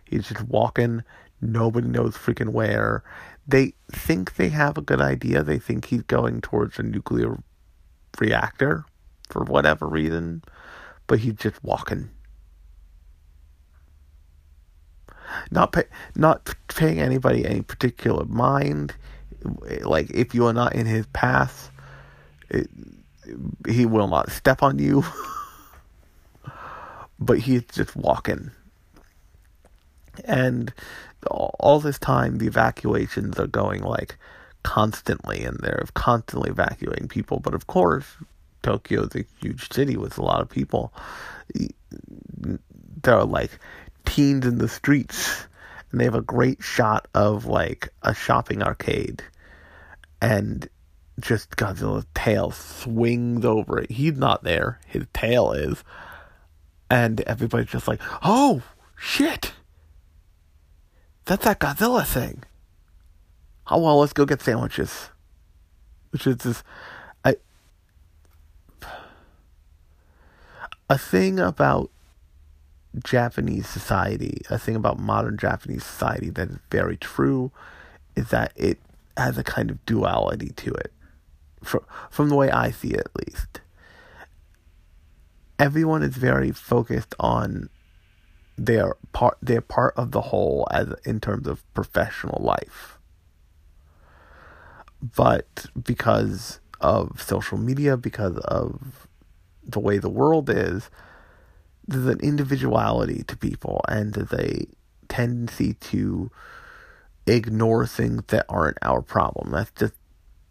He's 0.04 0.28
just 0.28 0.42
walking. 0.42 1.02
Nobody 1.40 1.88
knows 1.88 2.14
freaking 2.14 2.50
where. 2.50 3.02
They 3.46 3.74
think 3.90 4.36
they 4.36 4.50
have 4.50 4.76
a 4.76 4.82
good 4.82 5.00
idea. 5.00 5.42
They 5.42 5.58
think 5.58 5.86
he's 5.86 6.02
going 6.02 6.40
towards 6.40 6.78
a 6.78 6.82
nuclear 6.82 7.38
reactor 8.18 8.84
for 9.30 9.44
whatever 9.44 9.86
reason. 9.86 10.42
But 11.06 11.20
he's 11.20 11.34
just 11.34 11.62
walking. 11.64 12.10
Not 15.50 15.72
pay, 15.72 15.84
not 16.14 16.54
paying 16.68 17.00
anybody 17.00 17.46
any 17.46 17.62
particular 17.62 18.24
mind 18.24 18.94
like 19.82 20.10
if 20.10 20.34
you 20.34 20.46
are 20.46 20.52
not 20.52 20.74
in 20.74 20.86
his 20.86 21.06
path, 21.06 21.70
it, 22.50 22.68
he 23.66 23.86
will 23.86 24.08
not 24.08 24.30
step 24.30 24.62
on 24.62 24.78
you. 24.78 25.04
but 27.18 27.38
he's 27.38 27.64
just 27.64 27.96
walking. 27.96 28.50
And 30.24 30.72
all 31.26 31.80
this 31.80 31.98
time, 31.98 32.38
the 32.38 32.46
evacuations 32.46 33.38
are 33.38 33.46
going 33.46 33.82
like 33.82 34.16
constantly, 34.62 35.44
and 35.44 35.58
they're 35.60 35.84
constantly 35.94 36.50
evacuating 36.50 37.08
people. 37.08 37.40
But 37.40 37.54
of 37.54 37.66
course, 37.66 38.06
Tokyo 38.62 39.04
is 39.04 39.14
a 39.14 39.24
huge 39.40 39.72
city 39.72 39.96
with 39.96 40.18
a 40.18 40.22
lot 40.22 40.40
of 40.40 40.48
people. 40.48 40.92
There 43.02 43.14
are 43.14 43.24
like 43.24 43.58
teens 44.04 44.46
in 44.46 44.58
the 44.58 44.68
streets 44.68 45.46
and 45.90 46.00
they 46.00 46.04
have 46.04 46.14
a 46.14 46.22
great 46.22 46.62
shot 46.62 47.08
of 47.14 47.46
like 47.46 47.88
a 48.02 48.14
shopping 48.14 48.62
arcade 48.62 49.22
and 50.20 50.68
just 51.20 51.50
Godzilla's 51.56 52.06
tail 52.14 52.50
swings 52.50 53.44
over 53.44 53.78
it. 53.78 53.90
He's 53.90 54.16
not 54.16 54.44
there, 54.44 54.80
his 54.86 55.04
tail 55.12 55.52
is. 55.52 55.82
And 56.90 57.20
everybody's 57.22 57.68
just 57.68 57.88
like, 57.88 58.00
oh, 58.22 58.62
shit. 58.96 59.52
That's 61.26 61.44
that 61.44 61.60
Godzilla 61.60 62.06
thing. 62.06 62.44
Oh, 63.66 63.80
well, 63.80 63.98
let's 63.98 64.14
go 64.14 64.24
get 64.24 64.40
sandwiches. 64.40 65.10
Which 66.10 66.26
is 66.26 66.38
this. 66.38 66.62
I, 67.24 67.36
a 70.88 70.96
thing 70.96 71.38
about 71.38 71.90
Japanese 73.04 73.68
society, 73.68 74.42
a 74.50 74.58
thing 74.58 74.76
about 74.76 74.98
modern 74.98 75.36
Japanese 75.36 75.84
society 75.84 76.30
that 76.30 76.50
is 76.50 76.58
very 76.70 76.96
true, 76.96 77.50
is 78.16 78.30
that 78.30 78.52
it 78.56 78.78
has 79.16 79.38
a 79.38 79.44
kind 79.44 79.70
of 79.70 79.84
duality 79.86 80.50
to 80.56 80.72
it, 80.72 80.92
from 81.62 81.84
from 82.10 82.28
the 82.28 82.36
way 82.36 82.50
I 82.50 82.70
see 82.70 82.90
it, 82.90 83.00
at 83.00 83.26
least. 83.26 83.60
Everyone 85.58 86.02
is 86.02 86.16
very 86.16 86.52
focused 86.52 87.14
on 87.18 87.68
their 88.56 88.94
part, 89.12 89.38
their 89.40 89.60
part 89.60 89.94
of 89.96 90.12
the 90.12 90.20
whole 90.20 90.66
as 90.70 90.88
in 91.04 91.20
terms 91.20 91.46
of 91.46 91.62
professional 91.74 92.42
life. 92.42 92.98
But 95.00 95.66
because 95.80 96.60
of 96.80 97.22
social 97.22 97.58
media, 97.58 97.96
because 97.96 98.36
of 98.38 99.08
the 99.64 99.78
way 99.78 99.98
the 99.98 100.08
world 100.08 100.50
is, 100.50 100.90
there's 101.88 102.06
an 102.06 102.20
individuality 102.20 103.24
to 103.24 103.36
people 103.36 103.80
and 103.88 104.14
a 104.32 104.66
tendency 105.08 105.72
to 105.74 106.30
ignore 107.26 107.86
things 107.86 108.22
that 108.28 108.44
aren't 108.48 108.76
our 108.82 109.00
problem. 109.00 109.50
That's 109.50 109.70
just 109.72 109.94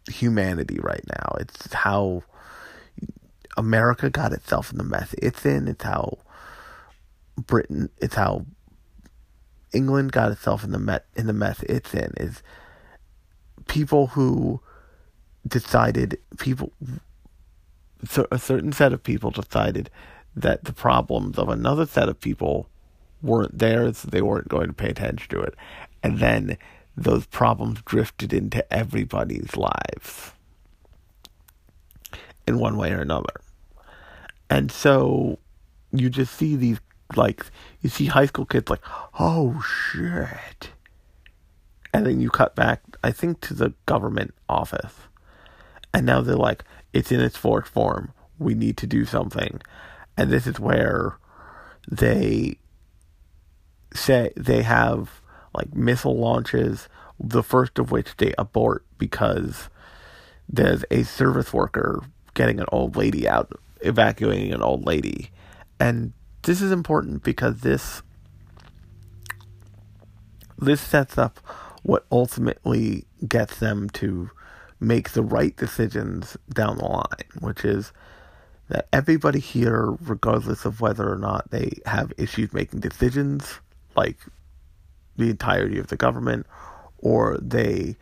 humanity 0.10 0.80
right 0.82 1.04
now. 1.08 1.36
It's 1.40 1.72
how 1.74 2.24
America 3.56 4.10
got 4.10 4.34
itself 4.34 4.72
in 4.72 4.80
the 4.80 4.84
mess 4.84 5.14
it's 5.20 5.46
in. 5.46 5.68
It's 5.68 5.84
how 5.84 6.18
Britain. 7.38 7.90
It's 7.98 8.16
how 8.16 8.46
England 9.74 10.12
got 10.12 10.32
itself 10.32 10.64
in 10.64 10.72
the 10.72 10.80
met 10.80 11.06
in 11.16 11.28
the 11.28 11.34
mess 11.34 11.62
it's 11.64 11.94
in. 11.94 12.14
Is 12.18 12.42
people 13.68 14.08
who 14.08 14.60
decided 15.48 16.18
people 16.40 16.72
a 18.32 18.40
certain 18.40 18.72
set 18.72 18.94
of 18.94 19.04
people 19.04 19.32
decided 19.32 19.90
that 20.38 20.66
the 20.66 20.74
problems 20.74 21.40
of 21.40 21.50
another 21.50 21.88
set 21.88 22.08
of 22.08 22.22
people 22.22 22.70
weren't 23.24 23.58
theirs, 23.58 24.04
they 24.04 24.22
weren't 24.22 24.48
going 24.48 24.68
to 24.68 24.74
pay 24.74 24.90
attention 24.90 25.28
to 25.30 25.42
it. 25.42 25.56
And 26.04 26.20
then 26.20 26.58
those 26.96 27.26
problems 27.26 27.82
drifted 27.84 28.32
into 28.32 28.72
everybody's 28.72 29.58
lives 29.58 30.32
in 32.48 32.60
one 32.60 32.78
way 32.78 32.92
or 32.92 33.02
another. 33.02 33.42
And 34.50 34.72
so 34.72 35.40
you 35.92 36.10
just 36.10 36.36
see 36.36 36.56
these, 36.56 36.80
like, 37.16 37.44
you 37.82 37.90
see 37.90 38.06
high 38.06 38.28
school 38.28 38.46
kids 38.46 38.70
like, 38.70 38.84
oh 39.20 39.60
shit. 39.62 40.70
And 41.94 42.06
then 42.06 42.22
you 42.22 42.30
cut 42.30 42.56
back, 42.56 42.82
I 43.04 43.12
think, 43.12 43.42
to 43.42 43.56
the 43.56 43.74
government 43.88 44.36
office. 44.48 44.94
And 45.96 46.06
now 46.06 46.22
they're 46.22 46.36
like, 46.36 46.64
it's 46.94 47.12
in 47.12 47.22
its 47.22 47.36
fourth 47.36 47.68
form. 47.68 48.14
We 48.38 48.54
need 48.54 48.78
to 48.78 48.88
do 48.88 49.04
something 49.04 49.62
and 50.18 50.32
this 50.32 50.48
is 50.48 50.60
where 50.60 51.18
they 51.90 52.58
say 53.94 54.32
they 54.36 54.64
have 54.64 55.22
like 55.54 55.74
missile 55.74 56.18
launches 56.18 56.90
the 57.20 57.44
first 57.44 57.80
of 57.80 57.92
which 57.92 58.16
they 58.18 58.34
abort 58.38 58.86
because 58.98 59.70
there's 60.50 60.84
a 60.92 61.04
service 61.04 61.54
worker 61.54 62.04
getting 62.34 62.60
an 62.60 62.68
old 62.72 62.96
lady 62.96 63.28
out, 63.28 63.52
evacuating 63.82 64.54
an 64.54 64.62
old 64.62 64.86
lady. 64.86 65.32
And 65.80 66.14
this 66.44 66.62
is 66.62 66.72
important 66.72 67.24
because 67.24 67.62
this 67.62 68.02
this 70.60 70.82
sets 70.82 71.18
up 71.18 71.40
what 71.84 72.06
ultimately 72.12 73.06
gets 73.28 73.60
them 73.60 73.90
to 73.92 74.30
make 74.80 75.12
the 75.12 75.22
right 75.24 75.56
decisions 75.56 76.36
down 76.54 76.78
the 76.78 76.86
line, 76.86 77.30
which 77.40 77.64
is 77.64 77.92
that 78.70 78.88
everybody 78.92 79.40
here, 79.40 79.96
regardless 80.02 80.66
of 80.66 80.82
whether 80.82 81.12
or 81.12 81.18
not 81.18 81.50
they 81.52 81.80
have 81.86 82.12
issues 82.18 82.54
making 82.54 82.82
decisions, 82.82 83.60
like 83.96 84.18
the 85.16 85.30
entirety 85.30 85.80
of 85.80 85.88
the 85.88 85.96
government, 85.98 86.46
or 87.00 87.38
they 87.42 87.96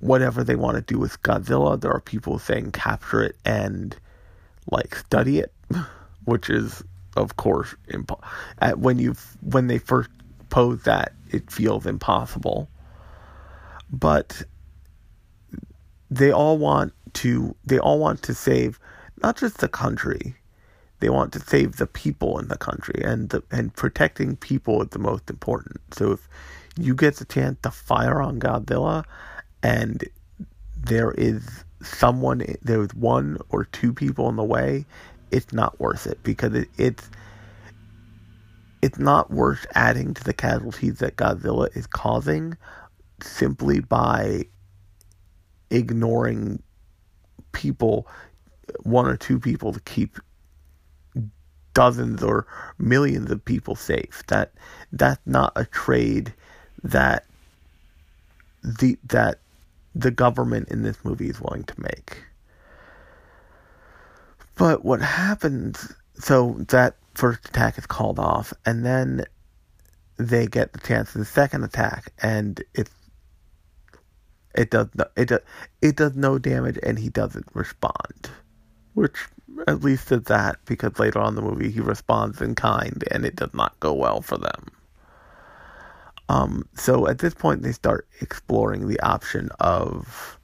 whatever 0.00 0.42
they 0.42 0.56
want 0.56 0.76
to 0.76 0.80
do 0.82 0.98
with 0.98 1.22
Godzilla, 1.22 1.80
there 1.80 1.92
are 1.92 2.00
people 2.00 2.38
saying 2.38 2.72
capture 2.72 3.22
it 3.22 3.36
and 3.44 3.96
like 4.70 4.94
study 4.94 5.38
it, 5.38 5.52
which 6.24 6.50
is 6.50 6.82
of 7.16 7.36
course 7.36 7.74
impo- 7.90 8.22
at 8.58 8.78
when 8.78 8.98
you 8.98 9.14
when 9.42 9.66
they 9.66 9.78
first 9.78 10.10
pose 10.50 10.82
that 10.84 11.12
it 11.30 11.50
feels 11.50 11.86
impossible. 11.86 12.68
But 13.90 14.42
they 16.10 16.32
all 16.32 16.56
want 16.58 16.92
to 17.14 17.54
they 17.64 17.78
all 17.78 17.98
want 17.98 18.22
to 18.22 18.34
save 18.34 18.78
not 19.22 19.36
just 19.36 19.58
the 19.58 19.68
country 19.68 20.36
they 21.02 21.10
want 21.10 21.32
to 21.32 21.40
save 21.40 21.76
the 21.76 21.86
people 21.88 22.38
in 22.38 22.46
the 22.46 22.56
country 22.56 23.02
and 23.04 23.30
the, 23.30 23.42
and 23.50 23.74
protecting 23.74 24.36
people 24.36 24.80
is 24.82 24.90
the 24.90 25.00
most 25.00 25.28
important. 25.28 25.80
So 25.90 26.12
if 26.12 26.28
you 26.78 26.94
get 26.94 27.16
the 27.16 27.24
chance 27.24 27.58
to 27.62 27.72
fire 27.72 28.22
on 28.22 28.38
Godzilla 28.38 29.04
and 29.64 30.04
there 30.76 31.10
is 31.12 31.64
someone 31.82 32.44
there's 32.62 32.94
one 32.94 33.38
or 33.48 33.64
two 33.64 33.92
people 33.92 34.28
in 34.28 34.36
the 34.36 34.44
way 34.44 34.86
it's 35.32 35.52
not 35.52 35.80
worth 35.80 36.06
it 36.06 36.22
because 36.22 36.54
it, 36.54 36.68
it's 36.78 37.10
it's 38.80 38.98
not 39.00 39.32
worth 39.32 39.66
adding 39.74 40.14
to 40.14 40.22
the 40.22 40.32
casualties 40.32 41.00
that 41.00 41.16
Godzilla 41.16 41.76
is 41.76 41.88
causing 41.88 42.56
simply 43.20 43.80
by 43.80 44.44
ignoring 45.70 46.62
people, 47.52 48.06
one 48.82 49.06
or 49.06 49.16
two 49.16 49.38
people 49.38 49.72
to 49.72 49.80
keep 49.80 50.18
dozens 51.74 52.22
or 52.22 52.46
millions 52.78 53.30
of 53.30 53.44
people 53.44 53.74
safe. 53.74 54.22
That 54.28 54.52
that's 54.92 55.20
not 55.26 55.52
a 55.56 55.64
trade 55.64 56.32
that 56.82 57.24
the 58.62 58.98
that 59.04 59.38
the 59.94 60.10
government 60.10 60.68
in 60.68 60.82
this 60.82 61.04
movie 61.04 61.28
is 61.28 61.40
willing 61.40 61.64
to 61.64 61.74
make. 61.80 62.22
But 64.56 64.84
what 64.84 65.00
happens 65.00 65.92
so 66.18 66.56
that 66.68 66.96
first 67.14 67.48
attack 67.48 67.78
is 67.78 67.86
called 67.86 68.18
off 68.18 68.52
and 68.64 68.84
then 68.86 69.24
they 70.18 70.46
get 70.46 70.72
the 70.72 70.78
chance 70.78 71.14
of 71.14 71.18
the 71.18 71.24
second 71.24 71.64
attack 71.64 72.12
and 72.22 72.62
it's 72.74 72.90
it 74.54 74.70
does 74.70 74.88
no, 74.94 75.04
it 75.16 75.28
does 75.28 75.40
it 75.80 75.96
does 75.96 76.14
no 76.14 76.38
damage, 76.38 76.78
and 76.82 76.98
he 76.98 77.08
doesn't 77.08 77.46
respond, 77.54 78.30
which 78.94 79.16
at 79.66 79.82
least 79.82 80.10
is 80.12 80.22
that 80.24 80.56
because 80.64 80.98
later 80.98 81.18
on 81.20 81.34
the 81.34 81.42
movie 81.42 81.70
he 81.70 81.80
responds 81.80 82.40
in 82.40 82.54
kind, 82.54 83.04
and 83.10 83.24
it 83.24 83.36
does 83.36 83.52
not 83.54 83.78
go 83.80 83.92
well 83.92 84.20
for 84.20 84.38
them. 84.38 84.66
Um, 86.28 86.66
so 86.74 87.06
at 87.08 87.18
this 87.18 87.34
point 87.34 87.62
they 87.62 87.72
start 87.72 88.06
exploring 88.20 88.88
the 88.88 89.00
option 89.00 89.50
of 89.60 90.38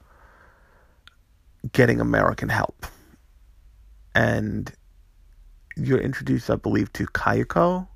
getting 1.71 1.99
American 1.99 2.49
help, 2.49 2.85
and 4.15 4.71
you're 5.75 5.99
introduced, 5.99 6.49
I 6.49 6.55
believe, 6.55 6.91
to 6.93 7.05
Kayako, 7.05 7.87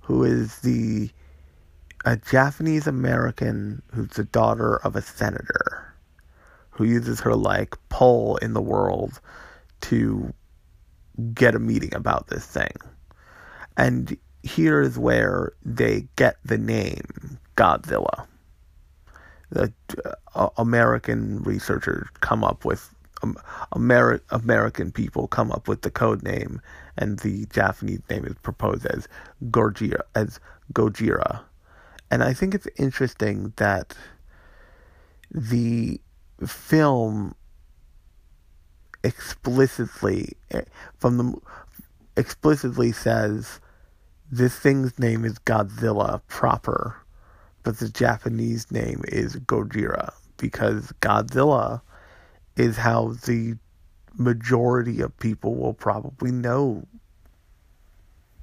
who 0.00 0.24
is 0.24 0.58
the 0.60 1.10
a 2.04 2.16
Japanese 2.16 2.86
American 2.86 3.82
who's 3.92 4.10
the 4.10 4.24
daughter 4.24 4.76
of 4.78 4.96
a 4.96 5.02
senator 5.02 5.94
who 6.70 6.84
uses 6.84 7.20
her 7.20 7.34
like 7.34 7.76
pull 7.88 8.36
in 8.38 8.54
the 8.54 8.62
world 8.62 9.20
to 9.82 10.32
get 11.34 11.54
a 11.54 11.58
meeting 11.58 11.94
about 11.94 12.28
this 12.28 12.46
thing. 12.46 12.72
And 13.76 14.16
here 14.42 14.80
is 14.80 14.98
where 14.98 15.52
they 15.64 16.08
get 16.16 16.36
the 16.44 16.58
name 16.58 17.38
Godzilla. 17.56 18.26
The 19.50 19.72
uh, 20.34 20.48
American 20.56 21.42
researchers 21.42 22.08
come 22.20 22.42
up 22.42 22.64
with 22.64 22.92
um, 23.22 23.36
Ameri- 23.74 24.20
American 24.30 24.90
people 24.90 25.28
come 25.28 25.52
up 25.52 25.68
with 25.68 25.82
the 25.82 25.90
code 25.90 26.22
name, 26.22 26.60
and 26.96 27.18
the 27.20 27.46
Japanese 27.46 28.00
name 28.10 28.24
is 28.24 28.34
proposed 28.42 28.86
as 28.86 29.06
Gojira, 29.50 30.00
as 30.14 30.40
Gojira, 30.72 31.40
and 32.12 32.22
I 32.22 32.34
think 32.34 32.54
it's 32.54 32.68
interesting 32.76 33.54
that 33.56 33.96
the 35.30 35.98
film 36.46 37.34
explicitly 39.02 40.36
eh, 40.50 40.60
from 40.98 41.16
the 41.16 41.34
explicitly 42.18 42.92
says 42.92 43.60
this 44.30 44.54
thing's 44.58 44.98
name 44.98 45.24
is 45.24 45.38
Godzilla 45.38 46.20
proper, 46.28 46.94
but 47.62 47.78
the 47.78 47.88
Japanese 47.88 48.70
name 48.70 49.02
is 49.08 49.36
Gojira 49.36 50.12
because 50.36 50.92
Godzilla 51.00 51.80
is 52.56 52.76
how 52.76 53.14
the 53.24 53.56
majority 54.18 55.00
of 55.00 55.18
people 55.18 55.54
will 55.54 55.72
probably 55.72 56.30
know 56.30 56.86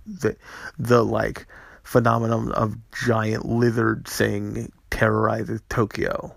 the 0.08 0.36
the 0.80 1.06
like 1.06 1.46
phenomenon 1.84 2.52
of 2.54 2.78
giant 2.92 3.46
lizard 3.46 4.08
thing 4.08 4.72
terrorizes 4.90 5.62
Tokyo. 5.70 6.36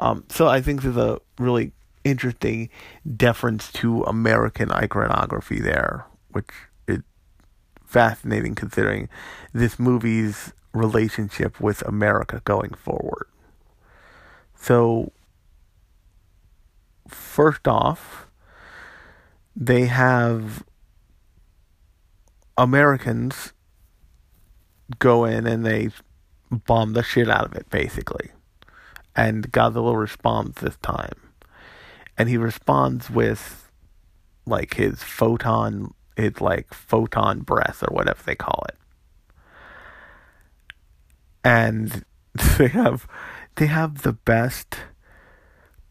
Um, 0.00 0.24
so 0.28 0.46
I 0.46 0.60
think 0.60 0.82
there's 0.82 0.96
a 0.96 1.20
really 1.38 1.72
interesting 2.04 2.68
deference 3.16 3.72
to 3.72 4.02
American 4.04 4.70
iconography 4.70 5.60
there, 5.60 6.06
which 6.30 6.50
is 6.86 7.00
fascinating 7.84 8.54
considering 8.54 9.08
this 9.52 9.78
movie's 9.78 10.52
relationship 10.72 11.60
with 11.60 11.82
America 11.82 12.42
going 12.44 12.74
forward. 12.74 13.26
So, 14.54 15.12
first 17.08 17.66
off, 17.66 18.26
they 19.54 19.86
have 19.86 20.64
Americans 22.58 23.52
go 24.98 25.24
in 25.24 25.46
and 25.46 25.64
they 25.64 25.90
bomb 26.50 26.92
the 26.92 27.02
shit 27.02 27.28
out 27.28 27.44
of 27.44 27.54
it, 27.54 27.68
basically. 27.70 28.30
And 29.14 29.50
Godzilla 29.50 29.98
responds 29.98 30.60
this 30.60 30.76
time. 30.82 31.32
And 32.18 32.28
he 32.28 32.36
responds 32.36 33.10
with, 33.10 33.70
like, 34.46 34.74
his 34.74 35.02
photon, 35.02 35.94
his, 36.16 36.40
like, 36.40 36.72
photon 36.72 37.40
breath, 37.40 37.82
or 37.82 37.94
whatever 37.94 38.22
they 38.24 38.34
call 38.34 38.64
it. 38.68 38.76
And 41.44 42.04
they 42.58 42.68
have, 42.68 43.06
they 43.56 43.66
have 43.66 44.02
the 44.02 44.12
best, 44.12 44.76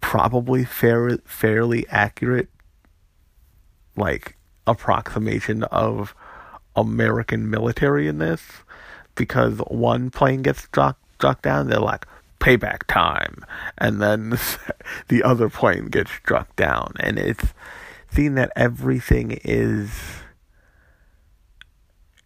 probably 0.01 0.63
fair, 0.65 1.17
fairly 1.25 1.87
accurate, 1.89 2.49
like, 3.95 4.37
approximation 4.67 5.63
of 5.65 6.15
American 6.75 7.49
military 7.49 8.07
in 8.07 8.17
this 8.17 8.41
because 9.15 9.59
one 9.67 10.09
plane 10.09 10.41
gets 10.41 10.63
struck 10.63 10.97
struck 11.15 11.41
down, 11.41 11.69
they're 11.69 11.79
like 11.79 12.05
payback 12.39 12.83
time, 12.87 13.43
and 13.77 14.01
then 14.01 14.37
the 15.07 15.23
other 15.23 15.49
plane 15.49 15.87
gets 15.87 16.11
struck 16.11 16.55
down, 16.55 16.93
and 16.99 17.17
it's 17.17 17.53
seeing 18.11 18.35
that 18.35 18.51
everything 18.55 19.39
is 19.43 19.89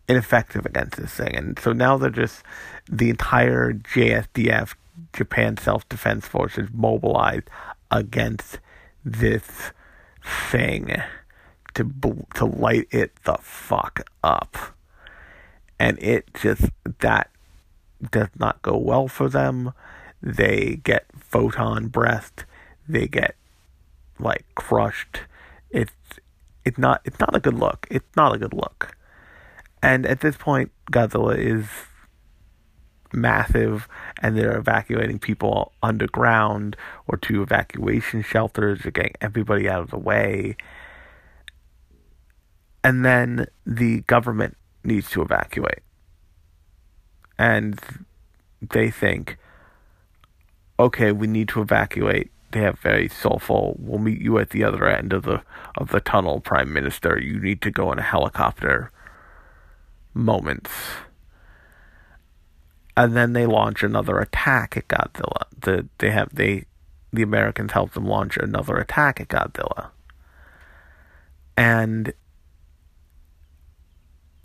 ineffective 0.08 0.66
against 0.66 0.98
this 0.98 1.14
thing, 1.14 1.36
and 1.36 1.60
so 1.60 1.72
now 1.72 1.98
they're 1.98 2.10
just 2.10 2.44
the 2.90 3.10
entire 3.10 3.74
JSDF 3.74 4.74
Japan 5.14 5.58
Self 5.58 5.88
Defense 5.88 6.28
Force 6.28 6.58
is 6.58 6.70
mobilized 6.74 7.50
against 7.92 8.60
this 9.06 9.72
thing 10.52 11.02
to 11.74 12.26
to 12.36 12.46
light 12.46 12.88
it 12.92 13.16
the 13.24 13.38
fuck 13.42 14.02
up 14.24 14.58
and 15.80 15.98
it 16.02 16.34
just 16.34 16.70
that 17.00 17.30
does 18.12 18.30
not 18.38 18.62
go 18.62 18.78
well 18.78 19.08
for 19.08 19.30
them. 19.30 19.74
They 20.22 20.82
get 20.84 21.06
photon 21.18 21.88
breath. 21.88 22.46
They 22.88 23.08
get 23.08 23.36
like 24.20 24.46
crushed. 24.56 25.22
It's 25.70 25.94
it's 26.66 26.78
not 26.78 27.02
it's 27.06 27.20
not 27.20 27.36
a 27.36 27.40
good 27.40 27.54
look. 27.54 27.88
It's 27.90 28.16
not 28.16 28.36
a 28.36 28.38
good 28.38 28.54
look. 28.54 28.96
And 29.82 30.06
at 30.06 30.20
this 30.20 30.36
point, 30.36 30.72
Godzilla 30.92 31.38
is 31.38 31.66
massive 33.14 33.88
and 34.22 34.38
they're 34.38 34.58
evacuating 34.58 35.20
people 35.20 35.72
underground 35.82 36.76
or 37.08 37.18
to 37.18 37.42
evacuation 37.42 38.22
shelters. 38.22 38.82
They're 38.82 38.92
getting 38.92 39.16
everybody 39.22 39.70
out 39.70 39.82
of 39.82 39.90
the 39.90 39.98
way. 39.98 40.58
And 42.84 43.04
then 43.04 43.48
the 43.66 44.02
government 44.02 44.58
needs 44.84 45.10
to 45.12 45.22
evacuate. 45.22 45.82
And 47.38 47.80
they 48.62 48.90
think, 48.92 49.38
okay, 50.80 51.12
we 51.12 51.28
need 51.28 51.48
to 51.50 51.62
evacuate. 51.62 52.32
They 52.52 52.62
have 52.62 52.80
very 52.80 53.08
soulful. 53.08 53.76
We'll 53.80 54.00
meet 54.00 54.20
you 54.20 54.40
at 54.40 54.50
the 54.50 54.64
other 54.64 54.88
end 54.88 55.14
of 55.14 55.24
the 55.24 55.44
of 55.78 55.90
the 55.90 56.00
tunnel, 56.00 56.42
Prime 56.42 56.74
Minister. 56.74 57.20
You 57.20 57.40
need 57.40 57.62
to 57.62 57.72
go 57.72 57.92
in 57.92 58.00
a 58.00 58.04
helicopter. 58.04 58.92
Moments 60.16 60.72
and 63.00 63.16
then 63.16 63.32
they 63.32 63.46
launch 63.46 63.82
another 63.82 64.20
attack 64.20 64.76
at 64.76 64.90
Godzilla. 64.90 65.44
The 65.58 65.88
they 66.00 66.12
have 66.12 66.36
they 66.36 66.66
the 67.14 67.22
Americans 67.22 67.72
help 67.72 67.94
them 67.94 68.06
launch 68.06 68.36
another 68.36 68.76
attack 68.76 69.22
at 69.22 69.30
Godzilla. 69.30 69.92
And 71.56 72.12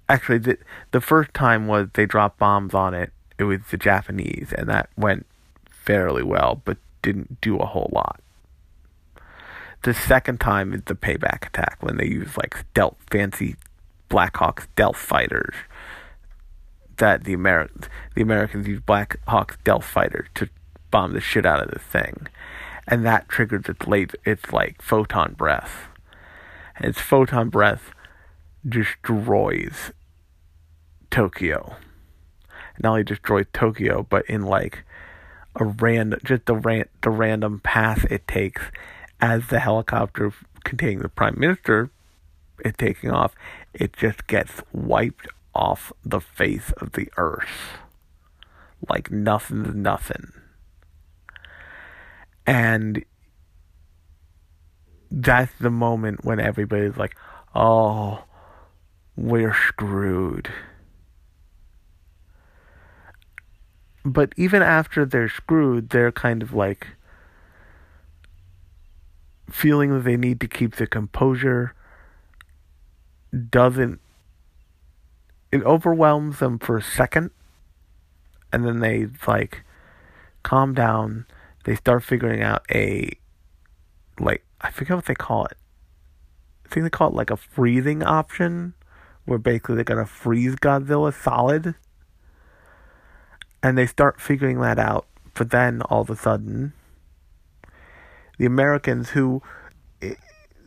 actually 0.08 0.38
the 0.38 0.58
the 0.90 1.00
first 1.00 1.32
time 1.34 1.66
was 1.66 1.88
they 1.94 2.06
dropped 2.06 2.38
bombs 2.38 2.74
on 2.74 2.94
it. 2.94 3.12
It 3.38 3.44
was 3.44 3.60
the 3.70 3.76
Japanese 3.76 4.52
and 4.56 4.68
that 4.68 4.90
went 4.96 5.26
fairly 5.70 6.22
well 6.22 6.62
but 6.64 6.78
didn't 7.02 7.40
do 7.40 7.58
a 7.58 7.66
whole 7.66 7.90
lot. 7.92 8.20
The 9.82 9.94
second 9.94 10.40
time 10.40 10.72
is 10.72 10.82
the 10.86 10.94
payback 10.94 11.46
attack 11.46 11.78
when 11.80 11.98
they 11.98 12.06
use 12.06 12.36
like 12.36 12.56
stealth 12.56 12.96
fancy 13.10 13.56
Blackhawk 14.08 14.68
stealth 14.72 14.96
fighters 14.96 15.54
that 16.98 17.24
the 17.24 17.32
Americans 17.32 17.88
the 18.14 18.22
Americans 18.22 18.66
used 18.66 18.86
Black 18.86 19.18
Hawk 19.26 19.58
stealth 19.60 19.84
fighter 19.84 20.26
to 20.34 20.48
bomb 20.90 21.12
the 21.12 21.20
shit 21.20 21.46
out 21.46 21.62
of 21.62 21.70
the 21.70 21.78
thing, 21.78 22.28
and 22.86 23.04
that 23.04 23.28
triggers 23.28 23.68
its 23.68 23.86
late 23.86 24.14
its 24.24 24.52
like 24.52 24.80
photon 24.80 25.34
breath. 25.34 25.88
And 26.76 26.86
its 26.86 27.00
photon 27.00 27.50
breath 27.50 27.93
destroys 28.66 29.92
Tokyo. 31.10 31.76
Not 32.80 32.90
only 32.90 33.04
destroys 33.04 33.46
Tokyo, 33.52 34.06
but 34.08 34.26
in 34.26 34.42
like 34.42 34.84
a 35.54 35.64
random 35.64 36.20
just 36.24 36.46
the 36.46 36.56
ran, 36.56 36.86
the 37.02 37.10
random 37.10 37.60
path 37.60 38.04
it 38.10 38.26
takes 38.26 38.62
as 39.20 39.46
the 39.46 39.60
helicopter 39.60 40.32
containing 40.64 40.98
the 40.98 41.08
prime 41.08 41.38
minister 41.38 41.90
is 42.64 42.74
taking 42.76 43.10
off, 43.10 43.34
it 43.72 43.92
just 43.92 44.26
gets 44.26 44.62
wiped 44.72 45.28
off 45.54 45.92
the 46.04 46.20
face 46.20 46.72
of 46.78 46.92
the 46.92 47.08
earth. 47.16 47.78
Like 48.88 49.10
nothing's 49.10 49.74
nothing. 49.74 50.32
And 52.46 53.04
that's 55.10 55.52
the 55.60 55.70
moment 55.70 56.24
when 56.24 56.40
everybody's 56.40 56.96
like, 56.96 57.16
oh, 57.54 58.24
we're 59.16 59.54
screwed. 59.54 60.52
But 64.04 64.32
even 64.36 64.62
after 64.62 65.06
they're 65.06 65.28
screwed, 65.28 65.90
they're 65.90 66.12
kind 66.12 66.42
of 66.42 66.52
like 66.52 66.88
feeling 69.50 69.92
that 69.92 70.04
they 70.04 70.16
need 70.16 70.40
to 70.40 70.48
keep 70.48 70.76
the 70.76 70.86
composure 70.86 71.74
doesn't 73.50 74.00
it 75.52 75.62
overwhelms 75.62 76.38
them 76.38 76.58
for 76.58 76.78
a 76.78 76.82
second 76.82 77.30
and 78.54 78.64
then 78.64 78.78
they 78.78 79.08
like 79.26 79.64
calm 80.44 80.74
down. 80.74 81.26
They 81.64 81.74
start 81.74 82.04
figuring 82.04 82.40
out 82.40 82.64
a 82.70 83.10
like 84.20 84.44
i 84.60 84.70
forget 84.70 84.96
what 84.96 85.06
they 85.06 85.14
call 85.14 85.46
it. 85.46 85.56
I 86.64 86.68
think 86.68 86.84
they 86.84 86.90
call 86.90 87.08
it 87.08 87.14
like 87.14 87.30
a 87.30 87.36
freezing 87.36 88.04
option 88.04 88.74
where 89.24 89.38
basically 89.38 89.76
they're 89.76 89.84
gonna 89.84 90.06
freeze 90.06 90.54
godzilla 90.56 91.12
solid 91.12 91.74
and 93.62 93.78
they 93.78 93.86
start 93.86 94.20
figuring 94.20 94.60
that 94.60 94.78
out 94.78 95.06
but 95.34 95.50
then 95.50 95.82
all 95.82 96.02
of 96.02 96.10
a 96.10 96.16
sudden 96.16 96.72
the 98.38 98.46
americans 98.46 99.10
who 99.10 99.42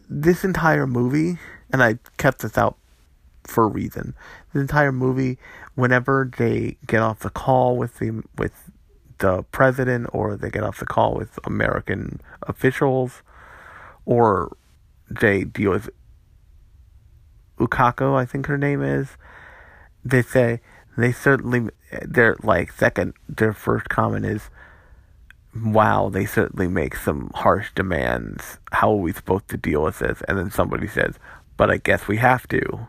this 0.09 0.43
entire 0.43 0.87
movie 0.87 1.37
and 1.71 1.83
i 1.83 1.97
kept 2.17 2.39
this 2.39 2.57
out 2.57 2.77
for 3.47 3.63
a 3.63 3.67
reason. 3.67 4.13
The 4.53 4.59
entire 4.59 4.91
movie, 4.91 5.37
whenever 5.75 6.29
they 6.37 6.77
get 6.85 7.01
off 7.01 7.19
the 7.19 7.29
call 7.29 7.77
with 7.77 7.99
the 7.99 8.23
with 8.37 8.71
the 9.19 9.43
president 9.43 10.07
or 10.13 10.35
they 10.35 10.51
get 10.51 10.63
off 10.63 10.79
the 10.79 10.85
call 10.85 11.15
with 11.15 11.39
American 11.43 12.21
officials 12.43 13.23
or 14.05 14.55
they 15.09 15.43
deal 15.43 15.71
with 15.71 15.89
Ukako, 17.59 18.15
I 18.15 18.25
think 18.25 18.45
her 18.47 18.57
name 18.57 18.81
is, 18.81 19.17
they 20.03 20.21
say 20.21 20.61
they 20.97 21.11
certainly 21.11 21.69
their 22.01 22.35
like 22.43 22.71
second 22.71 23.13
their 23.27 23.53
first 23.53 23.89
comment 23.89 24.25
is 24.25 24.49
wow, 25.55 26.09
they 26.09 26.25
certainly 26.25 26.67
make 26.67 26.95
some 26.95 27.31
harsh 27.33 27.71
demands. 27.73 28.59
How 28.71 28.91
are 28.91 28.97
we 28.97 29.11
supposed 29.11 29.47
to 29.49 29.57
deal 29.57 29.83
with 29.83 29.99
this? 29.99 30.21
And 30.27 30.37
then 30.37 30.51
somebody 30.51 30.87
says, 30.87 31.15
but 31.55 31.71
I 31.71 31.77
guess 31.77 32.07
we 32.07 32.17
have 32.17 32.47
to 32.49 32.87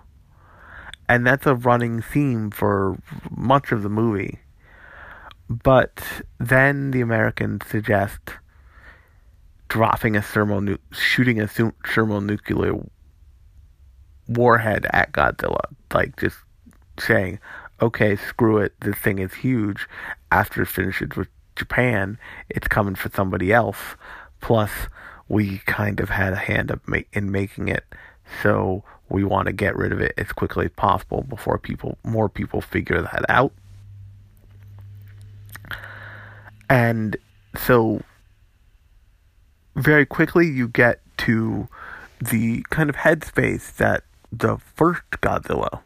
and 1.09 1.27
that's 1.27 1.47
a 1.47 1.55
running 1.55 2.03
theme 2.03 2.51
for 2.51 2.99
much 3.31 3.73
of 3.73 3.83
the 3.83 3.89
movie. 3.89 4.41
But 5.49 6.23
then 6.39 6.91
the 6.91 7.01
Americans 7.01 7.67
suggest 7.67 8.21
dropping 9.69 10.17
a 10.17 10.23
thermo, 10.23 10.77
shooting 10.93 11.41
a 11.41 11.49
thermonuclear 11.49 12.75
warhead 14.29 14.87
at 14.93 15.13
Godzilla, 15.13 15.65
like 15.93 16.17
just 16.17 16.37
saying, 16.99 17.39
"Okay, 17.81 18.17
screw 18.17 18.59
it. 18.59 18.75
This 18.81 18.97
thing 18.97 19.19
is 19.19 19.35
huge. 19.35 19.89
After 20.31 20.63
it 20.63 20.67
finishes 20.69 21.11
with 21.17 21.29
Japan, 21.57 22.19
it's 22.49 22.69
coming 22.69 22.95
for 22.95 23.11
somebody 23.11 23.53
else. 23.53 23.97
Plus, 24.41 24.71
we 25.29 25.59
kind 25.67 26.01
of 26.01 26.11
had 26.11 26.33
a 26.33 26.37
hand 26.37 26.71
up 26.71 26.81
in 27.13 27.31
making 27.31 27.69
it, 27.69 27.85
so 28.43 28.85
we 29.09 29.25
want 29.25 29.47
to 29.47 29.53
get 29.53 29.77
rid 29.77 29.93
of 29.93 30.01
it 30.01 30.13
as 30.19 30.33
quickly 30.33 30.67
as 30.67 30.73
possible 30.73 31.23
before 31.23 31.59
people 31.59 31.99
more 32.05 32.29
people 32.29 32.61
figure 32.61 33.01
that 33.01 33.25
out. 33.29 33.53
And 36.69 37.17
so 37.57 38.03
very 39.75 40.05
quickly 40.05 40.47
you 40.47 40.69
get 40.69 41.01
to 41.19 41.69
the 42.21 42.65
kind 42.71 42.91
of 42.91 42.97
headspace 42.97 43.77
that 43.77 44.05
the 44.33 44.59
first 44.59 45.03
Godzilla 45.13 45.81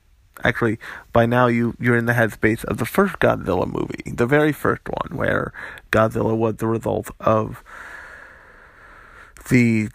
actually 0.44 0.78
by 1.12 1.26
now 1.26 1.46
you 1.46 1.76
you're 1.78 1.96
in 1.96 2.06
the 2.06 2.12
headspace 2.12 2.64
of 2.64 2.78
the 2.78 2.86
first 2.86 3.18
Godzilla 3.18 3.66
movie, 3.66 4.12
the 4.12 4.26
very 4.26 4.52
first 4.52 4.82
one 4.88 5.16
where 5.16 5.52
Godzilla 5.90 6.36
was 6.36 6.56
the 6.56 6.66
result 6.66 7.10
of 7.20 7.62
the 9.48 9.88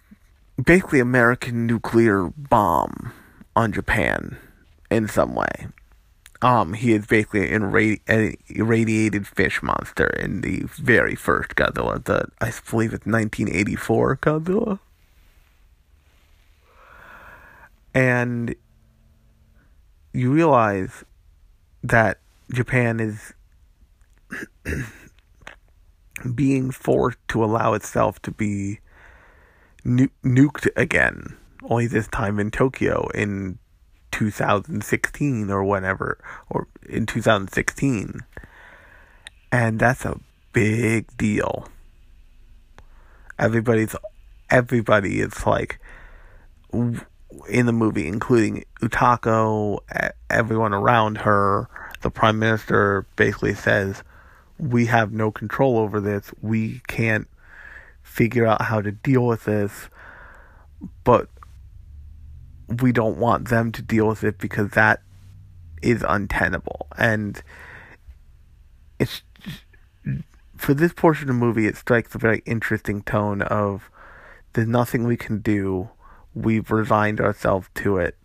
basically 0.64 1.00
American 1.00 1.66
nuclear 1.68 2.30
bomb 2.36 3.14
on 3.56 3.72
Japan 3.72 4.38
in 4.90 5.08
some 5.08 5.36
way. 5.36 5.68
Um, 6.40 6.74
he 6.74 6.94
is 6.94 7.08
basically 7.08 7.52
an 7.52 7.64
irradiated 8.48 9.26
fish 9.26 9.64
monster 9.64 10.06
in 10.06 10.42
the 10.42 10.66
very 10.76 11.16
first 11.16 11.56
Godzilla, 11.56 12.04
the 12.04 12.28
I 12.40 12.54
believe 12.70 12.94
it's 12.94 13.08
1984 13.08 14.18
Godzilla. 14.18 14.80
And 17.98 18.54
you 20.14 20.32
realize 20.32 21.04
that 21.82 22.20
Japan 22.54 23.00
is 23.00 23.34
being 26.36 26.70
forced 26.70 27.18
to 27.30 27.44
allow 27.44 27.74
itself 27.74 28.22
to 28.22 28.30
be 28.30 28.82
nu- 29.84 30.12
nuked 30.24 30.68
again 30.76 31.36
only 31.64 31.88
this 31.88 32.08
time 32.10 32.40
in 32.40 32.52
Tokyo 32.52 33.08
in 33.16 33.58
2016 34.12 35.50
or 35.50 35.64
whenever, 35.64 36.20
or 36.52 36.68
in 36.88 37.08
2016. 37.08 38.20
And 39.52 39.80
that's 39.80 40.06
a 40.06 40.20
big 40.54 41.18
deal. 41.18 41.68
Everybody's, 43.40 43.96
everybody 44.52 45.20
is 45.20 45.48
like, 45.48 45.80
in 47.50 47.66
the 47.66 47.74
movie, 47.74 48.08
including 48.08 48.64
Utako, 48.82 49.80
everyone 50.30 50.74
around 50.74 51.20
her, 51.20 51.68
the 52.02 52.10
prime 52.10 52.40
minister 52.40 53.06
basically 53.16 53.54
says, 53.54 54.04
we 54.60 54.86
have 54.88 55.12
no 55.12 55.32
control 55.32 55.78
over 55.78 56.00
this. 56.00 56.32
We 56.42 56.82
can't 56.88 57.28
figure 58.02 58.46
out 58.46 58.64
how 58.64 58.82
to 58.82 58.92
deal 58.92 59.26
with 59.26 59.46
this. 59.46 59.90
But 61.04 61.30
we 62.82 62.92
don't 62.92 63.18
want 63.18 63.50
them 63.50 63.72
to 63.72 63.82
deal 63.82 64.08
with 64.08 64.24
it 64.24 64.38
because 64.38 64.72
that 64.72 65.02
is 65.82 66.04
untenable. 66.08 66.88
And 66.98 67.42
it's 69.00 69.22
for 70.56 70.74
this 70.74 70.94
portion 70.94 71.30
of 71.30 71.36
the 71.36 71.46
movie, 71.46 71.68
it 71.68 71.78
strikes 71.78 72.16
a 72.16 72.18
very 72.18 72.42
interesting 72.46 73.04
tone 73.04 73.42
of 73.44 73.90
there's 74.54 74.68
nothing 74.68 75.04
we 75.04 75.18
can 75.18 75.40
do. 75.40 75.90
We've 76.38 76.70
resigned 76.70 77.20
ourselves 77.20 77.68
to 77.76 77.98
it. 77.98 78.16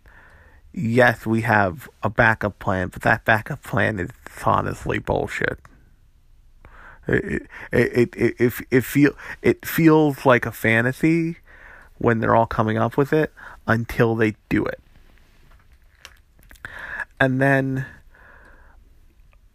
Yes, 0.71 1.25
we 1.25 1.41
have 1.41 1.89
a 2.01 2.09
backup 2.09 2.59
plan, 2.59 2.89
but 2.89 3.01
that 3.03 3.25
backup 3.25 3.63
plan 3.63 3.99
is 3.99 4.09
honestly 4.45 4.99
bullshit. 4.99 5.59
It 7.07 7.47
it 7.71 8.15
it 8.15 8.35
it, 8.39 8.53
it, 8.71 8.83
feel 8.83 9.13
it 9.41 9.65
feels 9.65 10.25
like 10.25 10.45
a 10.45 10.51
fantasy 10.51 11.37
when 11.97 12.19
they're 12.19 12.35
all 12.35 12.45
coming 12.45 12.77
up 12.77 12.97
with 12.97 13.13
it 13.13 13.33
until 13.67 14.15
they 14.15 14.35
do 14.49 14.63
it. 14.65 14.79
And 17.19 17.41
then 17.41 17.85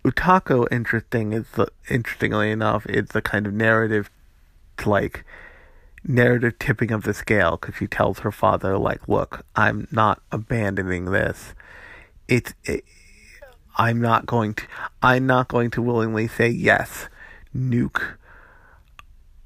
Utako, 0.04 0.66
interesting 0.70 1.32
is 1.32 1.46
the 1.54 1.68
interestingly 1.88 2.50
enough, 2.50 2.86
it's 2.86 3.12
the 3.12 3.22
kind 3.22 3.46
of 3.46 3.52
narrative, 3.52 4.10
like 4.84 5.24
narrative 6.08 6.58
tipping 6.58 6.90
of 6.90 7.02
the 7.02 7.14
scale 7.14 7.56
because 7.56 7.76
she 7.76 7.86
tells 7.86 8.20
her 8.20 8.32
father, 8.32 8.78
like, 8.78 9.06
"Look, 9.08 9.44
I'm 9.54 9.86
not 9.92 10.22
abandoning 10.32 11.06
this. 11.06 11.54
It's, 12.26 12.54
it, 12.64 12.84
I'm 13.76 14.00
not 14.00 14.26
going 14.26 14.54
to, 14.54 14.64
I'm 15.02 15.26
not 15.26 15.48
going 15.48 15.70
to 15.72 15.82
willingly 15.82 16.26
say 16.26 16.48
yes, 16.48 17.08
nuke 17.54 18.16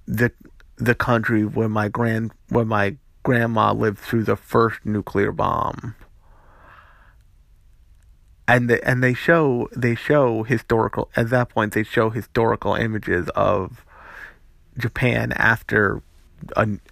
the 0.07 0.33
the 0.77 0.95
country 0.95 1.45
where 1.45 1.69
my 1.69 1.89
grand 1.89 2.33
where 2.49 2.65
my 2.65 2.97
grandma 3.23 3.73
lived 3.73 3.99
through 3.99 4.25
the 4.25 4.37
first 4.37 4.87
nuclear 4.87 5.33
bomb." 5.33 5.95
and 8.49 8.69
they, 8.69 8.81
and 8.81 9.03
they 9.03 9.15
show 9.15 9.69
they 9.75 9.95
show 9.95 10.43
historical 10.43 11.09
at 11.15 11.31
that 11.31 11.49
point 11.49 11.73
they 11.73 11.85
show 11.85 12.11
historical 12.11 12.75
images 12.75 13.29
of 13.37 13.85
Japan 14.77 15.33
after 15.33 16.03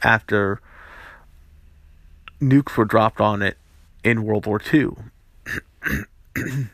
after 0.03 0.61
nukes 2.40 2.76
were 2.76 2.84
dropped 2.84 3.20
on 3.20 3.42
it 3.42 3.57
in 4.03 4.24
World 4.24 4.46
War 4.46 4.61
II. 4.72 4.90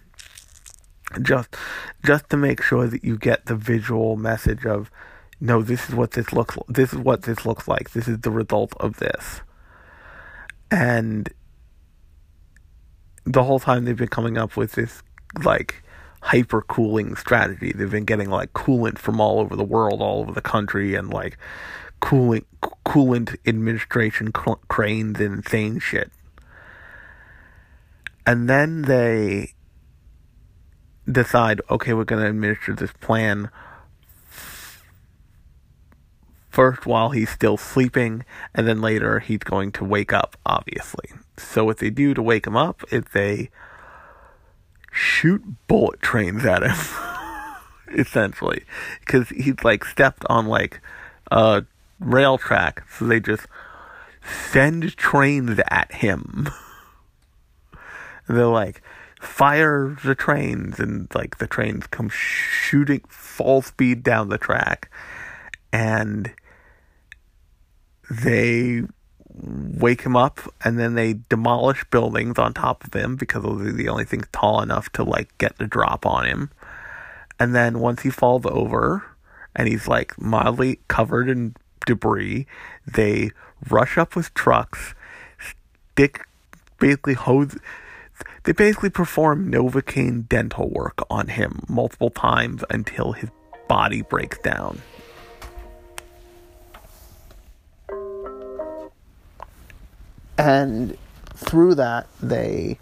just 1.22 1.56
just 2.04 2.28
to 2.30 2.36
make 2.36 2.62
sure 2.62 2.86
that 2.86 3.04
you 3.04 3.16
get 3.16 3.46
the 3.46 3.54
visual 3.54 4.16
message 4.16 4.66
of 4.66 4.90
no 5.40 5.62
this 5.62 5.88
is 5.88 5.94
what 5.94 6.10
this 6.12 6.32
looks 6.32 6.58
this 6.68 6.92
is 6.92 6.98
what 6.98 7.22
this 7.22 7.46
looks 7.46 7.68
like 7.68 7.92
this 7.92 8.08
is 8.08 8.18
the 8.20 8.30
result 8.30 8.74
of 8.80 8.96
this 8.96 9.40
and 10.70 11.32
the 13.24 13.44
whole 13.44 13.60
time 13.60 13.84
they've 13.84 13.96
been 13.96 14.08
coming 14.08 14.36
up 14.36 14.56
with 14.56 14.72
this 14.72 15.02
like 15.44 15.82
hyper 16.22 16.62
cooling 16.62 17.16
strategy. 17.16 17.72
They've 17.72 17.90
been 17.90 18.04
getting 18.04 18.30
like 18.30 18.52
coolant 18.52 18.98
from 18.98 19.20
all 19.20 19.40
over 19.40 19.54
the 19.54 19.64
world, 19.64 20.00
all 20.00 20.20
over 20.20 20.32
the 20.32 20.40
country, 20.40 20.94
and 20.94 21.08
like 21.08 21.38
cooling 22.00 22.44
coolant 22.86 23.36
administration 23.46 24.32
cl- 24.34 24.60
cranes 24.68 25.20
and 25.20 25.38
insane 25.38 25.78
shit. 25.78 26.10
And 28.26 28.48
then 28.48 28.82
they 28.82 29.54
decide, 31.10 31.60
okay, 31.70 31.92
we're 31.92 32.04
going 32.04 32.22
to 32.22 32.28
administer 32.28 32.74
this 32.74 32.92
plan 32.92 33.50
first 36.48 36.86
while 36.86 37.10
he's 37.10 37.30
still 37.30 37.56
sleeping, 37.56 38.24
and 38.54 38.66
then 38.66 38.80
later 38.80 39.20
he's 39.20 39.38
going 39.38 39.70
to 39.70 39.84
wake 39.84 40.12
up, 40.12 40.36
obviously. 40.46 41.10
So 41.36 41.64
what 41.64 41.78
they 41.78 41.90
do 41.90 42.14
to 42.14 42.22
wake 42.22 42.46
him 42.46 42.56
up 42.56 42.82
is 42.90 43.04
they 43.12 43.50
shoot 44.90 45.42
bullet 45.68 46.00
trains 46.00 46.44
at 46.46 46.62
him, 46.62 46.76
essentially, 47.98 48.64
because 49.00 49.28
he's 49.28 49.62
like 49.62 49.84
stepped 49.84 50.24
on 50.30 50.46
like 50.46 50.80
a 51.30 51.64
rail 52.00 52.38
track, 52.38 52.84
so 52.90 53.06
they 53.06 53.20
just 53.20 53.46
send 54.50 54.96
trains 54.96 55.60
at 55.68 55.92
him. 55.92 56.48
they're 58.28 58.46
like, 58.46 58.82
fire 59.20 59.96
the 60.04 60.14
trains, 60.14 60.78
and 60.78 61.08
like 61.14 61.38
the 61.38 61.46
trains 61.46 61.86
come 61.86 62.08
shooting 62.08 63.02
full 63.08 63.62
speed 63.62 64.02
down 64.02 64.28
the 64.28 64.38
track, 64.38 64.90
and 65.72 66.32
they 68.10 68.82
wake 69.38 70.02
him 70.02 70.16
up 70.16 70.40
and 70.64 70.78
then 70.78 70.94
they 70.94 71.14
demolish 71.28 71.84
buildings 71.90 72.38
on 72.38 72.54
top 72.54 72.84
of 72.84 72.94
him 72.94 73.16
because 73.16 73.42
those 73.42 73.60
are 73.60 73.72
the 73.72 73.88
only 73.88 74.04
things 74.04 74.26
tall 74.32 74.62
enough 74.62 74.90
to 74.90 75.04
like 75.04 75.36
get 75.38 75.58
the 75.58 75.66
drop 75.66 76.06
on 76.06 76.26
him. 76.26 76.50
And 77.38 77.54
then 77.54 77.80
once 77.80 78.02
he 78.02 78.10
falls 78.10 78.46
over 78.46 79.04
and 79.54 79.68
he's 79.68 79.86
like 79.86 80.18
mildly 80.18 80.80
covered 80.88 81.28
in 81.28 81.54
debris, 81.84 82.46
they 82.86 83.30
rush 83.68 83.98
up 83.98 84.16
with 84.16 84.32
trucks, 84.34 84.94
stick 85.92 86.24
basically 86.78 87.14
hose 87.14 87.56
they 88.44 88.52
basically 88.52 88.90
perform 88.90 89.50
Novocaine 89.50 90.26
dental 90.28 90.70
work 90.70 91.04
on 91.10 91.28
him 91.28 91.64
multiple 91.68 92.10
times 92.10 92.62
until 92.70 93.12
his 93.12 93.28
body 93.68 94.02
breaks 94.02 94.38
down. 94.38 94.80
and 100.38 100.96
through 101.34 101.74
that 101.74 102.06
they 102.20 102.78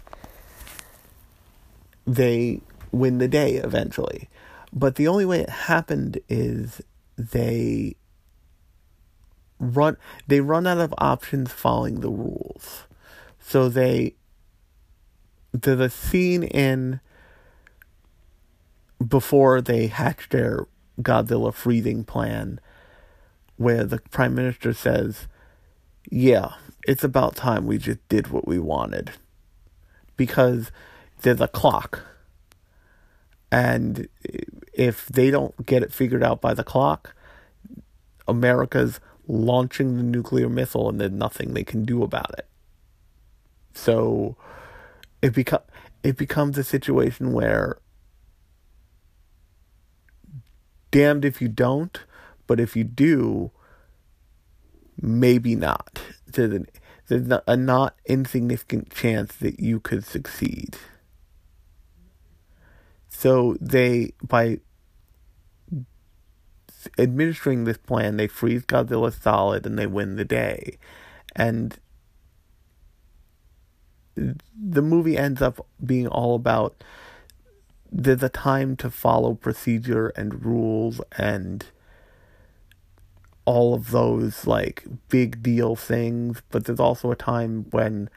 they 2.05 2.61
win 2.91 3.17
the 3.17 3.27
day 3.27 3.55
eventually. 3.55 4.29
But 4.71 4.95
the 4.95 5.07
only 5.07 5.25
way 5.25 5.39
it 5.39 5.49
happened 5.49 6.19
is 6.29 6.81
they 7.17 7.95
run 9.59 9.97
they 10.27 10.41
run 10.41 10.67
out 10.67 10.79
of 10.79 10.93
options 10.97 11.51
following 11.51 12.01
the 12.01 12.09
rules 12.09 12.83
so 13.39 13.69
they 13.69 14.13
there's 15.53 15.79
a 15.79 15.89
scene 15.89 16.43
in 16.43 16.99
before 19.05 19.61
they 19.61 19.87
hatch 19.87 20.29
their 20.29 20.67
Godzilla 21.01 21.53
freezing 21.53 22.03
plan 22.03 22.59
where 23.57 23.85
the 23.85 23.99
prime 24.11 24.35
minister 24.35 24.73
says 24.73 25.27
yeah 26.11 26.55
it's 26.85 27.03
about 27.03 27.35
time 27.35 27.65
we 27.65 27.77
just 27.77 28.07
did 28.09 28.27
what 28.27 28.47
we 28.47 28.59
wanted. 28.59 29.11
Because 30.15 30.71
there's 31.21 31.41
a 31.41 31.47
clock. 31.47 32.01
And 33.51 34.07
if 34.73 35.07
they 35.07 35.31
don't 35.31 35.65
get 35.65 35.83
it 35.83 35.93
figured 35.93 36.23
out 36.23 36.41
by 36.41 36.53
the 36.53 36.63
clock, 36.63 37.15
America's 38.27 38.99
launching 39.27 39.97
the 39.97 40.03
nuclear 40.03 40.49
missile 40.49 40.89
and 40.89 40.99
there's 40.99 41.11
nothing 41.11 41.53
they 41.53 41.63
can 41.63 41.85
do 41.85 42.03
about 42.03 42.31
it. 42.37 42.47
So 43.73 44.37
it 45.21 45.33
become 45.33 45.61
it 46.03 46.17
becomes 46.17 46.57
a 46.57 46.63
situation 46.63 47.33
where 47.33 47.77
damned 50.91 51.25
if 51.25 51.41
you 51.41 51.47
don't, 51.47 51.99
but 52.47 52.59
if 52.59 52.75
you 52.75 52.83
do, 52.83 53.51
maybe 55.01 55.55
not 55.55 55.99
there's, 56.35 56.65
there's 57.07 57.41
a 57.47 57.57
not 57.57 57.95
insignificant 58.05 58.91
chance 58.91 59.35
that 59.37 59.59
you 59.59 59.79
could 59.79 60.05
succeed. 60.05 60.77
So 63.09 63.57
they, 63.59 64.13
by 64.21 64.59
administering 66.97 67.63
this 67.63 67.77
plan, 67.77 68.17
they 68.17 68.27
freeze 68.27 68.63
Godzilla 68.63 69.11
solid 69.13 69.65
and 69.65 69.77
they 69.77 69.87
win 69.87 70.15
the 70.15 70.25
day. 70.25 70.77
And 71.35 71.77
the 74.15 74.81
movie 74.81 75.17
ends 75.17 75.41
up 75.41 75.65
being 75.85 76.07
all 76.07 76.35
about 76.35 76.83
there's 77.91 78.23
a 78.23 78.29
time 78.29 78.75
to 78.77 78.89
follow 78.89 79.33
procedure 79.33 80.09
and 80.09 80.45
rules 80.45 81.01
and 81.17 81.65
all 83.45 83.73
of 83.73 83.91
those 83.91 84.47
like 84.47 84.83
big 85.07 85.41
deal 85.41 85.75
things, 85.75 86.41
but 86.49 86.65
there's 86.65 86.79
also 86.79 87.11
a 87.11 87.15
time 87.15 87.67
when 87.71 88.09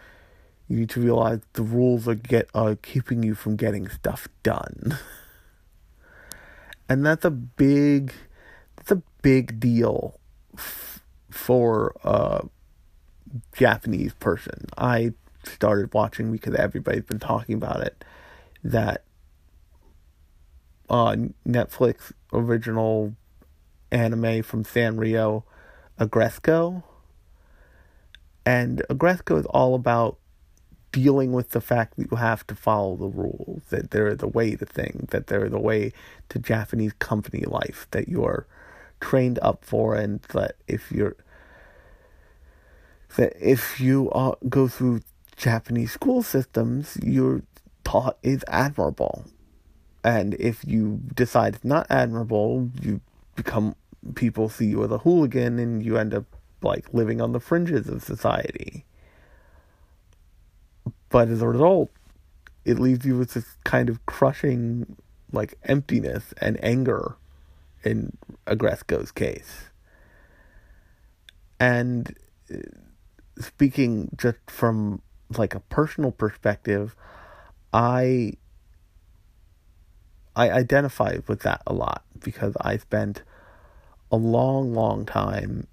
you 0.68 0.80
need 0.80 0.90
to 0.90 1.00
realize 1.00 1.40
the 1.52 1.62
rules 1.62 2.08
are 2.08 2.14
get 2.14 2.48
are 2.54 2.76
keeping 2.76 3.22
you 3.22 3.34
from 3.34 3.56
getting 3.56 3.88
stuff 3.88 4.28
done. 4.42 4.98
and 6.88 7.04
that's 7.04 7.24
a 7.24 7.30
big 7.30 8.12
big 9.22 9.60
deal 9.60 10.18
f- 10.56 11.00
for 11.30 11.94
a 12.04 12.44
Japanese 13.56 14.14
person. 14.14 14.66
I 14.76 15.12
started 15.44 15.92
watching 15.94 16.32
because 16.32 16.54
everybody's 16.54 17.04
been 17.04 17.18
talking 17.18 17.54
about 17.54 17.80
it 17.80 18.04
that 18.64 19.04
uh 20.90 21.16
Netflix 21.46 22.12
original 22.32 23.14
anime 23.90 24.42
from 24.42 24.64
Sanrio, 24.64 25.44
Aggretsuko. 25.98 26.82
And 28.44 28.82
Aggretsuko 28.90 29.38
is 29.38 29.46
all 29.46 29.74
about 29.74 30.18
dealing 30.92 31.32
with 31.32 31.50
the 31.50 31.60
fact 31.60 31.96
that 31.96 32.10
you 32.10 32.16
have 32.16 32.46
to 32.46 32.54
follow 32.54 32.96
the 32.96 33.08
rules, 33.08 33.62
that 33.68 33.90
they're 33.90 34.14
the 34.14 34.28
way 34.28 34.56
to 34.56 34.64
things, 34.64 35.10
that 35.10 35.26
they're 35.26 35.48
the 35.48 35.58
way 35.58 35.92
to 36.30 36.38
Japanese 36.38 36.92
company 36.94 37.44
life, 37.46 37.86
that 37.90 38.08
you're 38.08 38.46
trained 39.00 39.38
up 39.42 39.64
for, 39.64 39.94
and 39.94 40.20
that 40.34 40.56
if 40.66 40.90
you're 40.92 41.16
that 43.16 43.34
if 43.40 43.80
you 43.80 44.10
uh, 44.10 44.34
go 44.48 44.68
through 44.68 45.00
Japanese 45.36 45.92
school 45.92 46.22
systems, 46.22 46.98
you're 47.02 47.42
taught 47.84 48.18
is 48.22 48.44
admirable. 48.48 49.24
And 50.04 50.34
if 50.34 50.64
you 50.66 51.00
decide 51.14 51.56
it's 51.56 51.64
not 51.64 51.86
admirable, 51.90 52.70
you 52.80 53.00
become 53.34 53.74
people 54.14 54.48
see 54.48 54.66
you 54.66 54.84
as 54.84 54.90
a 54.90 54.98
hooligan 54.98 55.58
and 55.58 55.84
you 55.84 55.96
end 55.96 56.14
up 56.14 56.24
like 56.62 56.92
living 56.92 57.20
on 57.20 57.32
the 57.32 57.40
fringes 57.40 57.88
of 57.88 58.02
society. 58.02 58.84
But 61.08 61.28
as 61.28 61.40
a 61.40 61.48
result, 61.48 61.90
it 62.64 62.78
leaves 62.78 63.06
you 63.06 63.16
with 63.16 63.34
this 63.34 63.56
kind 63.64 63.88
of 63.88 64.04
crushing 64.06 64.96
like 65.32 65.54
emptiness 65.64 66.34
and 66.40 66.62
anger 66.62 67.16
in 67.84 68.16
Aggretsuko's 68.46 69.12
case. 69.12 69.70
And 71.60 72.16
uh, 72.52 72.58
speaking 73.40 74.10
just 74.16 74.38
from 74.46 75.02
like 75.36 75.54
a 75.54 75.60
personal 75.60 76.12
perspective, 76.12 76.94
I 77.72 78.34
I 80.34 80.50
identify 80.50 81.18
with 81.26 81.40
that 81.40 81.62
a 81.66 81.72
lot 81.72 82.04
because 82.22 82.56
I 82.60 82.76
spent 82.76 83.22
a 84.10 84.16
long, 84.16 84.72
long 84.72 85.04
time 85.04 85.66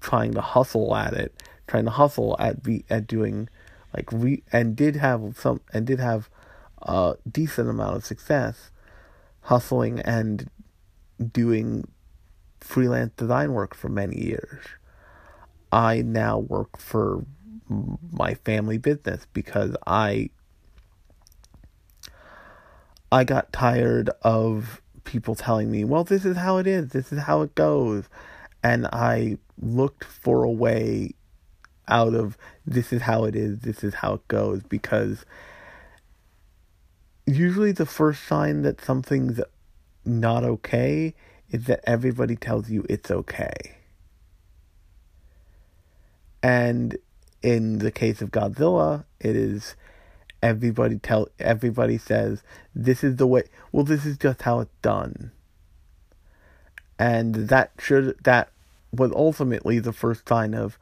trying 0.00 0.32
to 0.34 0.40
hustle 0.40 0.94
at 0.96 1.12
it, 1.12 1.34
trying 1.66 1.84
to 1.84 1.90
hustle 1.90 2.36
at 2.38 2.62
be 2.62 2.84
at 2.88 3.06
doing 3.06 3.48
like 3.94 4.10
re 4.12 4.42
and 4.52 4.74
did 4.76 4.96
have 4.96 5.36
some 5.38 5.60
and 5.72 5.86
did 5.86 6.00
have 6.00 6.30
a 6.82 7.16
decent 7.30 7.68
amount 7.68 7.96
of 7.96 8.04
success 8.04 8.70
hustling 9.42 10.00
and 10.00 10.50
doing 11.32 11.86
freelance 12.60 13.12
design 13.16 13.52
work 13.52 13.74
for 13.74 13.88
many 13.88 14.20
years. 14.20 14.64
I 15.72 16.02
now 16.02 16.38
work 16.38 16.78
for 16.78 17.24
my 18.12 18.34
family 18.34 18.78
business 18.78 19.26
because 19.32 19.76
I 19.86 20.30
I 23.10 23.24
got 23.24 23.52
tired 23.52 24.10
of 24.22 24.82
people 25.04 25.34
telling 25.34 25.70
me, 25.70 25.84
"Well, 25.84 26.04
this 26.04 26.24
is 26.24 26.36
how 26.36 26.58
it 26.58 26.66
is. 26.66 26.90
This 26.90 27.12
is 27.12 27.20
how 27.20 27.42
it 27.42 27.54
goes." 27.54 28.04
And 28.62 28.86
I 28.86 29.38
looked 29.60 30.04
for 30.04 30.44
a 30.44 30.50
way 30.50 31.14
out 31.88 32.14
of 32.14 32.36
this 32.66 32.92
is 32.92 33.02
how 33.02 33.24
it 33.24 33.34
is, 33.34 33.60
this 33.60 33.82
is 33.82 33.94
how 33.94 34.14
it 34.14 34.28
goes 34.28 34.62
because 34.62 35.24
usually 37.26 37.72
the 37.72 37.86
first 37.86 38.24
sign 38.24 38.62
that 38.62 38.80
something's 38.80 39.40
not 40.08 40.44
okay 40.44 41.14
is 41.50 41.64
that 41.64 41.80
everybody 41.84 42.36
tells 42.36 42.70
you 42.70 42.84
it's 42.88 43.10
okay. 43.10 43.76
And 46.42 46.96
in 47.42 47.78
the 47.78 47.90
case 47.90 48.20
of 48.22 48.30
Godzilla, 48.30 49.04
it 49.20 49.36
is 49.36 49.76
everybody 50.40 50.98
tell 50.98 51.28
everybody 51.40 51.98
says 51.98 52.44
this 52.72 53.02
is 53.02 53.16
the 53.16 53.26
way 53.26 53.42
well 53.72 53.82
this 53.84 54.06
is 54.06 54.16
just 54.16 54.42
how 54.42 54.60
it's 54.60 54.74
done. 54.82 55.32
And 56.98 57.34
that 57.48 57.72
should 57.78 58.16
that 58.24 58.50
was 58.92 59.12
ultimately 59.14 59.78
the 59.78 59.92
first 59.92 60.28
sign 60.28 60.54
of 60.54 60.78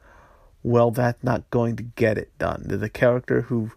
well 0.63 0.91
that's 0.91 1.23
not 1.23 1.49
going 1.49 1.75
to 1.75 1.83
get 1.83 2.17
it 2.17 2.37
done. 2.37 2.63
There's 2.65 2.81
a 2.81 2.89
character 2.89 3.41
who 3.41 3.71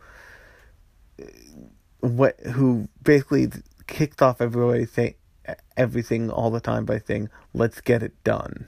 what 2.00 2.38
who 2.40 2.88
basically 3.02 3.50
kicked 3.86 4.22
off 4.22 4.40
everybody 4.40 4.86
saying 4.86 5.14
everything 5.76 6.30
all 6.30 6.50
the 6.50 6.60
time 6.60 6.84
by 6.84 6.98
saying 6.98 7.28
let's 7.54 7.80
get 7.80 8.02
it 8.02 8.12
done 8.24 8.66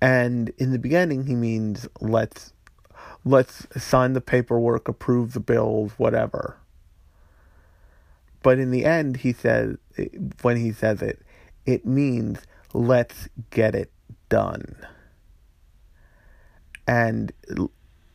and 0.00 0.50
in 0.58 0.72
the 0.72 0.78
beginning, 0.78 1.26
he 1.26 1.34
means 1.34 1.88
let's 2.00 2.52
let's 3.24 3.66
sign 3.82 4.12
the 4.12 4.20
paperwork, 4.20 4.88
approve 4.88 5.32
the 5.32 5.40
bills, 5.40 5.92
whatever. 5.96 6.58
But 8.42 8.58
in 8.58 8.70
the 8.70 8.84
end, 8.84 9.18
he 9.18 9.32
says 9.32 9.76
when 10.42 10.56
he 10.56 10.72
says 10.72 11.02
it, 11.02 11.22
it 11.64 11.86
means 11.86 12.42
let's 12.72 13.28
get 13.50 13.74
it 13.74 13.90
done. 14.28 14.76
And 16.86 17.32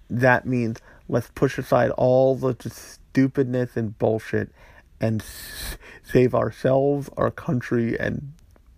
that 0.09 0.45
means 0.45 0.79
let's 1.09 1.29
push 1.31 1.57
aside 1.57 1.89
all 1.91 2.35
the 2.35 2.55
stupidness 2.69 3.75
and 3.75 3.97
bullshit 3.97 4.51
and 5.01 5.23
save 6.03 6.35
ourselves, 6.35 7.09
our 7.17 7.31
country, 7.31 7.99
and 7.99 8.33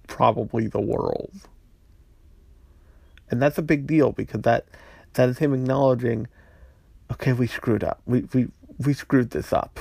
probably 0.08 0.68
the 0.68 0.82
world. 0.82 1.32
And 3.30 3.42
that's 3.42 3.58
a 3.58 3.64
big 3.64 3.86
deal 3.86 4.14
because 4.14 4.42
that 4.42 4.66
that 5.14 5.30
is 5.30 5.38
him 5.38 5.54
acknowledging, 5.54 6.28
okay, 7.12 7.34
we 7.34 7.46
screwed 7.46 7.84
up. 7.84 8.02
We 8.06 8.22
we 8.34 8.48
we 8.80 8.94
screwed 8.94 9.32
this 9.32 9.52
up. 9.52 9.80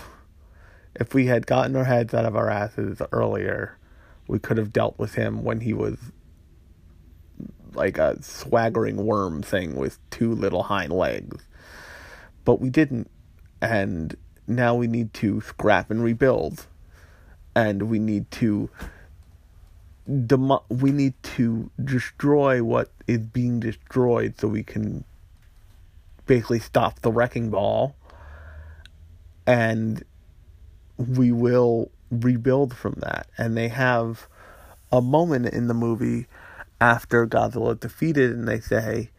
If 0.97 1.15
we 1.15 1.27
had 1.27 1.47
gotten 1.47 1.77
our 1.77 1.85
heads 1.85 2.13
out 2.13 2.27
of 2.27 2.37
our 2.37 2.51
asses 2.51 3.01
earlier, 3.13 3.79
we 4.27 4.39
could 4.39 4.59
have 4.59 4.73
dealt 4.73 4.99
with 4.99 5.15
him 5.15 5.43
when 5.43 5.61
he 5.61 5.73
was 5.73 5.97
like 7.75 7.97
a 7.97 8.23
swaggering 8.23 8.97
worm 8.97 9.43
thing 9.43 9.77
with 9.77 9.99
two 10.11 10.35
little 10.35 10.65
hind 10.65 10.93
legs. 10.93 11.47
But 12.45 12.61
we 12.61 12.69
didn't. 12.69 13.11
And 13.63 14.17
now 14.47 14.75
we 14.75 14.87
need 14.87 15.13
to 15.15 15.41
scrap 15.41 15.91
and 15.91 16.03
rebuild. 16.03 16.67
And 17.55 17.83
we 17.85 17.99
need 17.99 18.31
to 18.33 18.71
we 20.07 20.91
need 20.91 21.15
to 21.23 21.71
destroy 21.83 22.63
what 22.63 22.91
is 23.07 23.19
being 23.19 23.61
destroyed 23.61 24.35
so 24.39 24.49
we 24.49 24.63
can 24.63 25.05
basically 26.27 26.59
stop 26.59 27.01
the 27.01 27.13
wrecking 27.13 27.51
ball 27.51 27.95
and 29.47 30.05
we 30.97 31.31
will 31.31 31.91
rebuild 32.11 32.75
from 32.75 32.95
that 32.99 33.29
and 33.39 33.57
they 33.57 33.69
have 33.69 34.27
a 34.91 35.01
moment 35.01 35.47
in 35.47 35.69
the 35.69 35.75
movie 35.75 36.27
after 36.81 37.27
Godzilla 37.27 37.79
defeated 37.79 38.33
and 38.33 38.49
they 38.49 38.61
say 38.61 39.11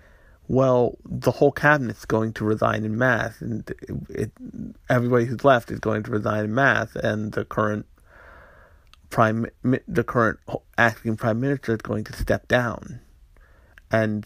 well 0.48 0.98
the 1.06 1.32
whole 1.32 1.52
cabinet's 1.52 2.06
going 2.06 2.34
to 2.34 2.44
resign 2.44 2.84
in 2.84 2.98
mass 2.98 3.42
and 3.42 3.70
it, 3.70 4.02
it, 4.10 4.32
everybody 4.90 5.26
who's 5.26 5.46
left 5.46 5.72
is 5.72 5.80
going 5.80 6.04
to 6.04 6.12
resign 6.12 6.46
in 6.46 6.54
mass 6.54 6.96
and 6.96 7.32
the 7.32 7.46
current 7.46 7.86
prime 9.14 9.46
the 9.88 10.04
current 10.04 10.40
acting 10.76 11.16
prime 11.16 11.40
minister 11.40 11.74
is 11.74 11.82
going 11.82 12.04
to 12.04 12.14
step 12.14 12.48
down, 12.48 13.00
and 13.92 14.26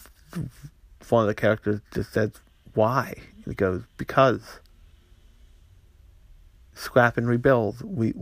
one 1.10 1.24
of 1.24 1.28
the 1.28 1.36
characters 1.36 1.82
just 1.94 2.14
says, 2.14 2.32
"Why?" 2.74 3.14
And 3.36 3.48
he 3.48 3.54
goes, 3.54 3.84
"Because." 3.98 4.62
Scrap 6.74 7.18
and 7.18 7.28
rebuild. 7.28 7.82
We 7.84 8.14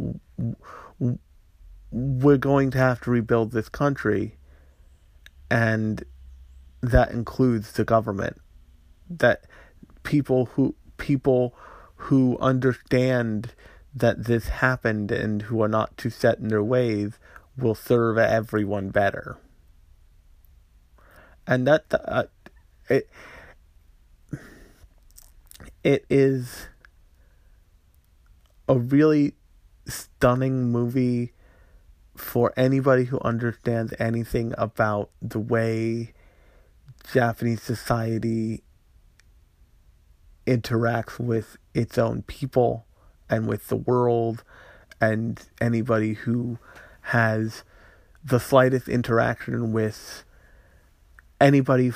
we're 1.91 2.37
going 2.37 2.71
to 2.71 2.77
have 2.77 2.99
to 3.01 3.11
rebuild 3.11 3.51
this 3.51 3.69
country, 3.69 4.37
and 5.51 6.03
that 6.81 7.11
includes 7.11 7.73
the 7.73 7.85
government. 7.85 8.37
That 9.09 9.45
people 10.03 10.45
who 10.45 10.75
people 10.97 11.55
who 11.95 12.37
understand 12.39 13.53
that 13.93 14.25
this 14.25 14.49
happened 14.49 15.11
and 15.11 15.43
who 15.43 15.61
are 15.61 15.67
not 15.67 15.97
too 15.97 16.09
set 16.09 16.39
in 16.39 16.49
their 16.49 16.63
ways 16.63 17.17
will 17.57 17.75
serve 17.75 18.17
everyone 18.17 18.89
better. 18.89 19.37
And 21.47 21.67
that 21.67 21.85
uh, 21.93 22.23
it 22.89 23.09
it 25.83 26.05
is 26.09 26.67
a 28.67 28.77
really 28.77 29.33
stunning 29.87 30.71
movie 30.71 31.33
for 32.15 32.53
anybody 32.57 33.05
who 33.05 33.19
understands 33.19 33.93
anything 33.99 34.53
about 34.57 35.11
the 35.21 35.39
way 35.39 36.13
Japanese 37.11 37.61
society 37.61 38.63
interacts 40.45 41.19
with 41.19 41.57
its 41.73 41.97
own 41.97 42.21
people 42.23 42.85
and 43.29 43.47
with 43.47 43.67
the 43.67 43.75
world 43.75 44.43
and 45.01 45.41
anybody 45.59 46.13
who 46.13 46.57
has 47.01 47.63
the 48.23 48.39
slightest 48.39 48.87
interaction 48.87 49.71
with 49.71 50.23
anybody 51.39 51.91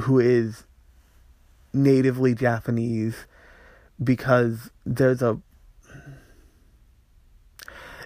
who 0.00 0.18
is 0.18 0.64
natively 1.72 2.34
Japanese 2.34 3.26
because 4.02 4.70
there's 4.84 5.22
a 5.22 5.38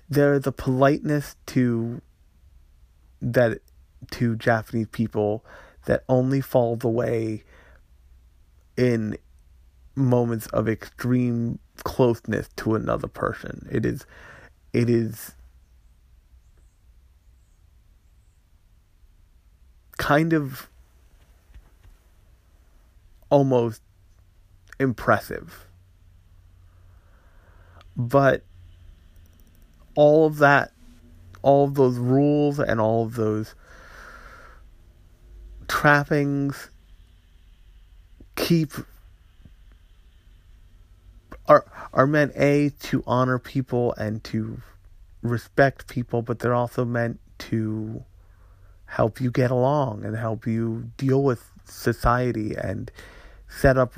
there's 0.08 0.46
a 0.46 0.52
politeness 0.52 1.36
to 1.46 2.00
that 3.20 3.58
to 4.10 4.36
Japanese 4.36 4.88
people 4.92 5.44
that 5.86 6.04
only 6.08 6.40
falls 6.40 6.84
away 6.84 7.42
in 8.76 9.16
moments 9.94 10.46
of 10.48 10.68
extreme 10.68 11.58
closeness 11.84 12.48
to 12.56 12.74
another 12.74 13.08
person. 13.08 13.66
It 13.70 13.86
is 13.86 14.06
it 14.72 14.90
is 14.90 15.34
kind 19.96 20.32
of 20.32 20.68
almost 23.30 23.80
impressive. 24.78 25.66
But 27.96 28.42
all 29.94 30.26
of 30.26 30.38
that, 30.38 30.72
all 31.42 31.64
of 31.64 31.74
those 31.74 31.96
rules 31.96 32.58
and 32.58 32.80
all 32.80 33.04
of 33.04 33.14
those 33.14 33.54
trappings 35.68 36.70
keep 38.36 38.72
are 41.48 41.64
are 41.92 42.06
meant 42.06 42.32
a 42.36 42.70
to 42.80 43.02
honor 43.06 43.38
people 43.38 43.94
and 43.94 44.22
to 44.24 44.60
respect 45.22 45.88
people, 45.88 46.22
but 46.22 46.38
they're 46.38 46.54
also 46.54 46.84
meant 46.84 47.20
to 47.38 48.04
help 48.86 49.20
you 49.20 49.30
get 49.30 49.50
along 49.50 50.04
and 50.04 50.16
help 50.16 50.46
you 50.46 50.90
deal 50.96 51.22
with 51.22 51.50
society 51.64 52.54
and 52.56 52.90
set 53.48 53.76
up 53.76 53.94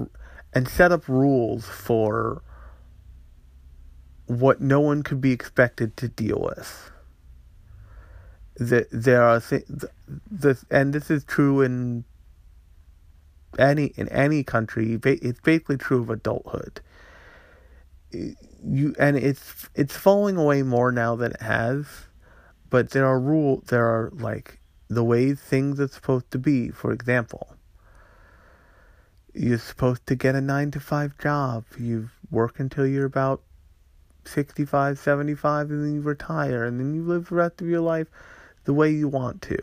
and 0.54 0.68
set 0.68 0.92
up 0.92 1.08
rules 1.08 1.66
for 1.66 2.42
what 4.26 4.60
no 4.60 4.80
one 4.80 5.02
could 5.02 5.20
be 5.20 5.32
expected 5.32 5.96
to 5.96 6.08
deal 6.08 6.40
with. 6.40 6.90
That 8.58 8.88
there 8.90 9.22
are 9.22 9.38
things, 9.38 9.84
this, 10.28 10.64
and 10.70 10.92
this 10.92 11.10
is 11.10 11.24
true 11.24 11.60
in 11.60 12.04
any 13.58 13.86
in 13.96 14.08
any 14.08 14.42
country. 14.42 14.98
It's 15.04 15.40
basically 15.40 15.76
true 15.76 16.02
of 16.02 16.10
adulthood. 16.10 16.80
You 18.10 18.94
and 18.98 19.16
it's 19.16 19.68
it's 19.74 19.96
falling 19.96 20.36
away 20.36 20.62
more 20.62 20.90
now 20.90 21.14
than 21.14 21.32
it 21.32 21.42
has, 21.42 21.86
but 22.68 22.90
there 22.90 23.06
are 23.06 23.20
rule. 23.20 23.62
There 23.66 23.86
are 23.86 24.10
like 24.14 24.58
the 24.88 25.04
way 25.04 25.34
things 25.34 25.78
are 25.78 25.88
supposed 25.88 26.30
to 26.32 26.38
be. 26.38 26.70
For 26.70 26.92
example, 26.92 27.54
you're 29.34 29.58
supposed 29.58 30.06
to 30.06 30.16
get 30.16 30.34
a 30.34 30.40
nine 30.40 30.70
to 30.72 30.80
five 30.80 31.16
job. 31.18 31.64
You 31.78 32.10
work 32.30 32.58
until 32.58 32.86
you're 32.86 33.06
about 33.06 33.42
65, 34.24 34.98
75, 34.98 35.70
and 35.70 35.84
then 35.84 35.94
you 35.94 36.00
retire, 36.00 36.64
and 36.64 36.80
then 36.80 36.94
you 36.94 37.02
live 37.02 37.28
the 37.28 37.36
rest 37.36 37.60
of 37.60 37.68
your 37.68 37.80
life 37.80 38.08
the 38.68 38.74
way 38.74 38.90
you 38.90 39.08
want 39.08 39.40
to. 39.40 39.56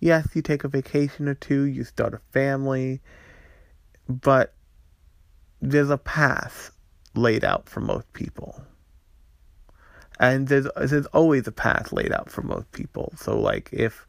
Yes, 0.00 0.28
you 0.34 0.42
take 0.42 0.64
a 0.64 0.68
vacation 0.68 1.28
or 1.28 1.34
two, 1.34 1.62
you 1.62 1.82
start 1.82 2.12
a 2.12 2.20
family, 2.30 3.00
but 4.06 4.52
there's 5.62 5.88
a 5.88 5.96
path 5.96 6.72
laid 7.14 7.42
out 7.42 7.70
for 7.70 7.80
most 7.80 8.12
people. 8.12 8.60
And 10.20 10.48
there's 10.48 10.66
there's 10.76 11.06
always 11.06 11.46
a 11.46 11.52
path 11.52 11.90
laid 11.90 12.12
out 12.12 12.28
for 12.28 12.42
most 12.42 12.70
people. 12.72 13.14
So 13.16 13.40
like 13.40 13.70
if 13.72 14.06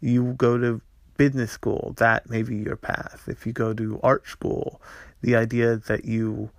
you 0.00 0.34
go 0.34 0.56
to 0.56 0.80
business 1.16 1.50
school, 1.50 1.94
that 1.96 2.30
may 2.30 2.44
be 2.44 2.58
your 2.58 2.76
path. 2.76 3.24
If 3.26 3.44
you 3.44 3.52
go 3.52 3.74
to 3.74 3.98
art 4.04 4.28
school, 4.28 4.80
the 5.20 5.34
idea 5.34 5.78
that 5.88 6.04
you 6.04 6.52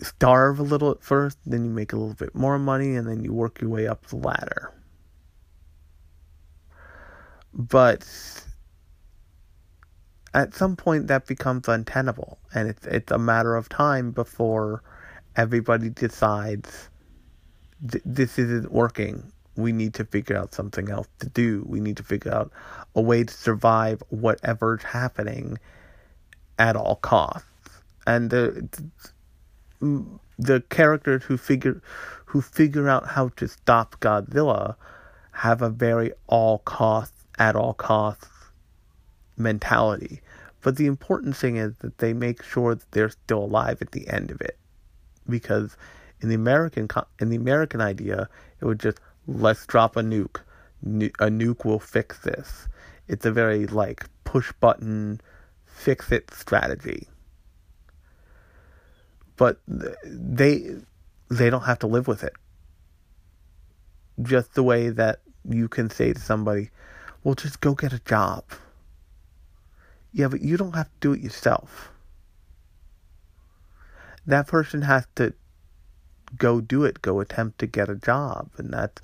starve 0.00 0.58
a 0.58 0.62
little 0.62 0.90
at 0.90 1.02
first, 1.02 1.38
then 1.46 1.64
you 1.64 1.70
make 1.70 1.92
a 1.92 1.96
little 1.96 2.14
bit 2.14 2.34
more 2.34 2.58
money, 2.58 2.94
and 2.94 3.08
then 3.08 3.24
you 3.24 3.32
work 3.32 3.60
your 3.60 3.70
way 3.70 3.86
up 3.86 4.06
the 4.06 4.16
ladder. 4.16 4.72
But 7.52 8.06
at 10.34 10.54
some 10.54 10.76
point, 10.76 11.08
that 11.08 11.26
becomes 11.26 11.68
untenable, 11.68 12.38
and 12.54 12.68
it's 12.68 12.86
it's 12.86 13.10
a 13.10 13.18
matter 13.18 13.56
of 13.56 13.68
time 13.68 14.12
before 14.12 14.82
everybody 15.36 15.88
decides 15.88 16.88
this 17.80 18.38
isn't 18.38 18.72
working 18.72 19.32
we 19.58 19.72
need 19.72 19.92
to 19.92 20.04
figure 20.04 20.36
out 20.36 20.54
something 20.54 20.88
else 20.88 21.08
to 21.18 21.28
do. 21.28 21.64
We 21.66 21.80
need 21.80 21.96
to 21.96 22.04
figure 22.04 22.32
out 22.32 22.52
a 22.94 23.02
way 23.02 23.24
to 23.24 23.34
survive 23.34 24.02
whatever's 24.08 24.84
happening 24.84 25.58
at 26.60 26.76
all 26.76 26.96
costs. 26.96 27.44
And 28.06 28.32
uh, 28.32 28.50
the 28.52 28.90
the 29.80 30.62
characters 30.70 31.24
who 31.24 31.36
figure 31.36 31.80
who 32.26 32.40
figure 32.40 32.88
out 32.88 33.08
how 33.08 33.28
to 33.36 33.48
stop 33.48 33.98
Godzilla 34.00 34.76
have 35.32 35.62
a 35.62 35.70
very 35.70 36.12
all 36.26 36.58
costs 36.58 37.24
at 37.38 37.56
all 37.56 37.74
costs 37.74 38.28
mentality. 39.36 40.20
But 40.60 40.76
the 40.76 40.86
important 40.86 41.36
thing 41.36 41.56
is 41.56 41.74
that 41.78 41.98
they 41.98 42.12
make 42.12 42.42
sure 42.42 42.74
that 42.74 42.90
they're 42.90 43.10
still 43.10 43.44
alive 43.44 43.78
at 43.80 43.92
the 43.92 44.08
end 44.08 44.30
of 44.30 44.40
it, 44.40 44.58
because 45.28 45.76
in 46.20 46.28
the 46.28 46.34
American 46.34 46.88
in 47.20 47.30
the 47.30 47.36
American 47.36 47.80
idea, 47.80 48.28
it 48.60 48.64
would 48.64 48.80
just 48.80 48.98
let's 49.26 49.64
drop 49.66 49.96
a 49.96 50.02
nuke. 50.02 50.40
A 50.84 51.28
nuke 51.28 51.64
will 51.64 51.78
fix 51.78 52.18
this. 52.18 52.68
It's 53.06 53.26
a 53.26 53.32
very 53.32 53.66
like 53.66 54.04
push 54.24 54.52
button, 54.60 55.20
fix 55.64 56.12
it 56.12 56.32
strategy. 56.32 57.08
But 59.38 59.60
they 59.66 60.76
they 61.30 61.50
don't 61.50 61.64
have 61.64 61.78
to 61.80 61.86
live 61.86 62.06
with 62.06 62.24
it. 62.24 62.34
Just 64.20 64.54
the 64.54 64.62
way 64.62 64.90
that 64.90 65.20
you 65.48 65.68
can 65.68 65.88
say 65.88 66.12
to 66.12 66.20
somebody, 66.20 66.70
"Well, 67.24 67.34
just 67.34 67.60
go 67.60 67.74
get 67.74 67.94
a 67.94 68.00
job." 68.00 68.44
Yeah, 70.12 70.28
but 70.28 70.42
you 70.42 70.56
don't 70.58 70.74
have 70.74 70.88
to 70.88 71.00
do 71.00 71.12
it 71.12 71.20
yourself. 71.20 71.90
That 74.26 74.46
person 74.46 74.82
has 74.82 75.06
to 75.14 75.32
go 76.36 76.60
do 76.60 76.84
it, 76.84 77.00
go 77.00 77.20
attempt 77.20 77.58
to 77.60 77.66
get 77.66 77.88
a 77.88 77.94
job, 77.94 78.50
and 78.58 78.72
that 78.72 79.00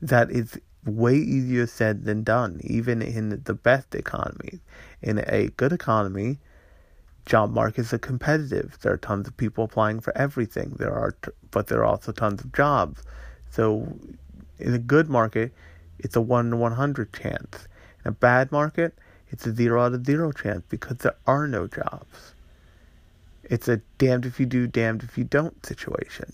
that 0.00 0.30
is 0.30 0.60
way 0.84 1.16
easier 1.16 1.66
said 1.66 2.04
than 2.04 2.22
done, 2.22 2.60
even 2.62 3.02
in 3.02 3.42
the 3.44 3.54
best 3.54 3.94
economy. 3.94 4.60
In 5.02 5.24
a 5.26 5.48
good 5.56 5.72
economy, 5.72 6.38
job 7.28 7.52
markets 7.52 7.92
are 7.92 7.98
competitive. 7.98 8.78
There 8.80 8.92
are 8.92 8.96
tons 8.98 9.28
of 9.28 9.36
people 9.36 9.64
applying 9.64 10.00
for 10.00 10.16
everything. 10.16 10.70
There 10.78 10.94
are, 10.94 11.14
but 11.50 11.66
there 11.68 11.80
are 11.80 11.84
also 11.84 12.10
tons 12.10 12.42
of 12.42 12.52
jobs. 12.52 13.02
So, 13.50 13.86
in 14.58 14.74
a 14.74 14.78
good 14.78 15.08
market, 15.08 15.52
it's 15.98 16.16
a 16.16 16.20
one 16.20 16.50
to 16.50 16.56
one 16.56 16.72
hundred 16.72 17.12
chance. 17.12 17.68
In 18.04 18.08
a 18.08 18.12
bad 18.12 18.50
market, 18.50 18.98
it's 19.28 19.46
a 19.46 19.54
zero 19.54 19.84
out 19.84 19.92
of 19.92 20.06
zero 20.06 20.32
chance 20.32 20.64
because 20.68 20.98
there 20.98 21.16
are 21.26 21.46
no 21.46 21.68
jobs. 21.68 22.34
It's 23.44 23.68
a 23.68 23.76
damned 23.98 24.26
if 24.26 24.40
you 24.40 24.46
do, 24.46 24.66
damned 24.66 25.02
if 25.02 25.18
you 25.18 25.24
don't 25.24 25.64
situation. 25.64 26.32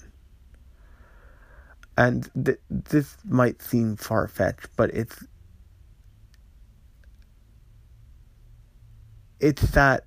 And 1.96 2.30
th- 2.44 2.60
this 2.70 3.16
might 3.28 3.62
seem 3.62 3.96
far 3.96 4.26
fetched, 4.28 4.68
but 4.76 4.90
it's 4.94 5.24
it's 9.40 9.62
that 9.72 10.04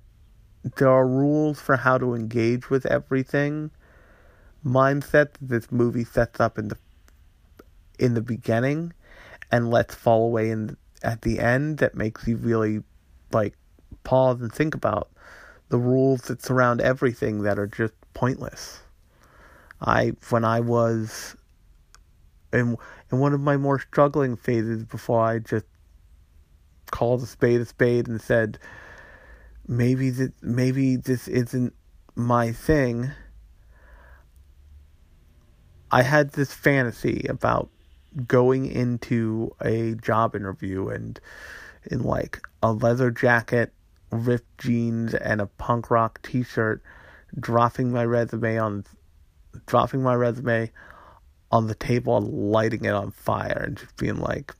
there 0.76 0.90
are 0.90 1.06
rules 1.06 1.60
for 1.60 1.76
how 1.76 1.98
to 1.98 2.14
engage 2.14 2.70
with 2.70 2.86
everything 2.86 3.70
mindset 4.64 5.32
that 5.32 5.48
this 5.48 5.72
movie 5.72 6.04
sets 6.04 6.40
up 6.40 6.58
in 6.58 6.68
the 6.68 6.76
in 7.98 8.14
the 8.14 8.20
beginning 8.20 8.92
and 9.50 9.70
lets 9.70 9.94
fall 9.94 10.24
away 10.26 10.50
in 10.50 10.76
at 11.02 11.22
the 11.22 11.38
end 11.38 11.78
that 11.78 11.94
makes 11.94 12.26
you 12.26 12.36
really 12.36 12.82
like 13.32 13.54
pause 14.04 14.40
and 14.40 14.52
think 14.52 14.74
about 14.74 15.10
the 15.68 15.78
rules 15.78 16.22
that 16.22 16.42
surround 16.42 16.80
everything 16.80 17.42
that 17.42 17.58
are 17.58 17.66
just 17.66 17.94
pointless. 18.14 18.80
I 19.80 20.12
when 20.30 20.44
I 20.44 20.60
was 20.60 21.36
in 22.52 22.76
in 23.12 23.18
one 23.18 23.32
of 23.32 23.40
my 23.40 23.56
more 23.56 23.78
struggling 23.78 24.36
phases 24.36 24.84
before 24.84 25.20
I 25.20 25.38
just 25.38 25.66
called 26.90 27.22
a 27.22 27.26
spade 27.26 27.60
a 27.60 27.64
spade 27.64 28.08
and 28.08 28.20
said 28.20 28.58
maybe 29.68 30.10
that 30.10 30.32
maybe 30.42 30.96
this 30.96 31.28
isn't 31.28 31.74
my 32.14 32.52
thing. 32.52 33.10
I 35.92 36.02
had 36.02 36.32
this 36.32 36.52
fantasy 36.52 37.26
about 37.28 37.70
going 38.26 38.66
into 38.66 39.54
a 39.60 39.94
job 39.94 40.34
interview 40.34 40.88
and 40.88 41.20
in 41.90 42.02
like 42.02 42.46
a 42.62 42.72
leather 42.72 43.10
jacket, 43.10 43.72
ripped 44.10 44.58
jeans, 44.58 45.14
and 45.14 45.40
a 45.40 45.46
punk 45.46 45.90
rock 45.90 46.20
T-shirt, 46.22 46.82
dropping 47.38 47.92
my 47.92 48.04
resume 48.04 48.58
on, 48.58 48.84
dropping 49.66 50.02
my 50.02 50.14
resume 50.14 50.70
on 51.50 51.66
the 51.66 51.74
table 51.74 52.16
and 52.16 52.52
lighting 52.52 52.84
it 52.84 52.92
on 52.92 53.10
fire 53.10 53.64
and 53.66 53.76
just 53.76 53.96
being 53.96 54.18
like, 54.18 54.54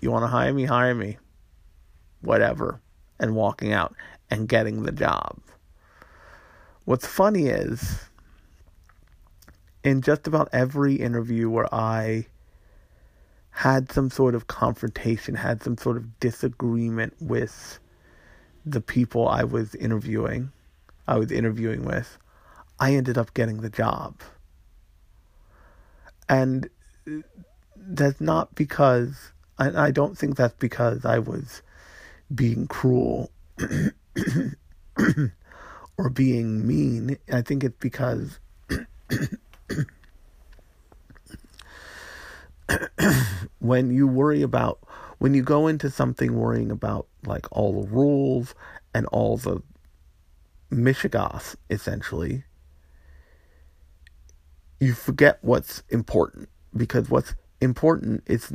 you 0.00 0.10
want 0.10 0.22
to 0.22 0.28
hire 0.28 0.52
me? 0.52 0.64
Hire 0.64 0.94
me. 0.94 1.18
Whatever. 2.22 2.80
And 3.20 3.36
walking 3.36 3.72
out 3.72 3.94
and 4.30 4.48
getting 4.48 4.82
the 4.82 4.92
job. 4.92 5.38
What's 6.86 7.06
funny 7.06 7.46
is, 7.48 8.08
in 9.84 10.00
just 10.00 10.26
about 10.26 10.48
every 10.52 10.94
interview 10.94 11.48
where 11.50 11.72
I 11.72 12.26
had 13.50 13.92
some 13.92 14.08
sort 14.10 14.34
of 14.34 14.46
confrontation, 14.46 15.34
had 15.34 15.62
some 15.62 15.76
sort 15.76 15.98
of 15.98 16.18
disagreement 16.18 17.14
with 17.20 17.78
the 18.64 18.80
people 18.80 19.28
I 19.28 19.44
was 19.44 19.74
interviewing, 19.74 20.50
I 21.06 21.18
was 21.18 21.30
interviewing 21.30 21.84
with, 21.84 22.16
I 22.78 22.94
ended 22.94 23.18
up 23.18 23.34
getting 23.34 23.60
the 23.60 23.70
job. 23.70 24.20
And 26.28 26.70
that's 27.76 28.20
not 28.20 28.54
because, 28.54 29.32
I, 29.58 29.88
I 29.88 29.90
don't 29.90 30.16
think 30.16 30.36
that's 30.36 30.56
because 30.58 31.04
I 31.04 31.18
was 31.18 31.62
being 32.34 32.66
cruel 32.66 33.30
or 35.98 36.10
being 36.12 36.66
mean. 36.66 37.16
I 37.32 37.42
think 37.42 37.64
it's 37.64 37.76
because 37.78 38.38
when 43.58 43.90
you 43.90 44.06
worry 44.06 44.42
about 44.42 44.78
when 45.18 45.34
you 45.34 45.42
go 45.42 45.66
into 45.66 45.90
something 45.90 46.34
worrying 46.34 46.70
about 46.70 47.06
like 47.26 47.46
all 47.52 47.82
the 47.82 47.88
rules 47.88 48.54
and 48.94 49.06
all 49.06 49.36
the 49.36 49.62
mishigas 50.70 51.56
essentially 51.68 52.44
you 54.78 54.94
forget 54.94 55.38
what's 55.42 55.82
important 55.90 56.48
because 56.76 57.10
what's 57.10 57.34
important 57.60 58.22
is 58.26 58.52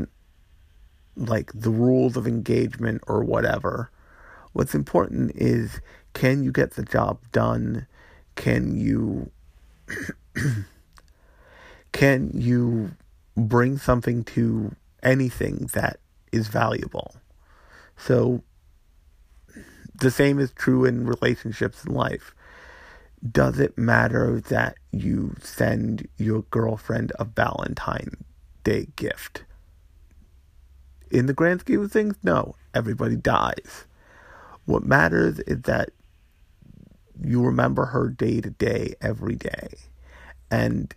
like 1.16 1.52
the 1.54 1.70
rules 1.70 2.18
of 2.18 2.28
engagement 2.28 3.02
or 3.08 3.24
whatever 3.24 3.90
what's 4.54 4.76
important 4.76 5.32
is 5.36 5.82
can 6.14 6.44
you 6.44 6.52
get 6.52 6.72
the 6.72 6.84
job 6.84 7.20
done 7.32 7.88
can 8.36 8.76
you 8.78 9.30
can 11.92 12.30
you 12.34 12.92
bring 13.38 13.78
something 13.78 14.24
to 14.24 14.76
anything 15.04 15.70
that 15.74 16.00
is 16.32 16.48
valuable. 16.48 17.16
So 17.98 18.44
the 19.94 20.12
same 20.12 20.40
is 20.40 20.52
true 20.52 20.86
in 20.86 21.06
relationships 21.06 21.86
in 21.86 21.94
life. 21.94 22.36
Does 23.30 23.60
it 23.60 23.78
matter 23.78 24.42
that 24.50 24.76
you 24.92 25.36
send 25.42 26.08
your 26.18 26.44
girlfriend 26.44 27.12
a 27.18 27.26
Valentine 27.26 28.24
Day 28.64 28.88
gift? 28.96 29.46
In 31.12 31.28
the 31.28 31.34
grand 31.34 31.62
scheme 31.62 31.82
of 31.82 31.92
things, 31.92 32.16
no. 32.24 32.56
Everybody 32.74 33.16
dies. 33.16 33.86
What 34.66 34.84
matters 34.84 35.40
is 35.42 35.62
that 35.64 35.92
you 37.22 37.42
remember 37.44 37.86
her 37.86 38.10
day 38.10 38.42
to 38.42 38.50
day, 38.50 38.96
every 39.02 39.36
day. 39.36 39.70
And 40.52 40.94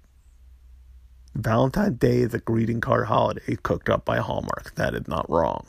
Valentine's 1.35 1.99
Day 1.99 2.19
is 2.19 2.35
a 2.35 2.39
greeting 2.39 2.81
card 2.81 3.07
holiday 3.07 3.57
cooked 3.63 3.89
up 3.89 4.05
by 4.05 4.19
Hallmark. 4.19 4.75
That 4.75 4.95
is 4.95 5.07
not 5.07 5.29
wrong. 5.31 5.67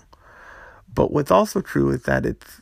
But 0.92 1.12
what's 1.12 1.32
also 1.32 1.62
true 1.62 1.92
is 1.92 2.04
that 2.04 2.26
it's 2.26 2.62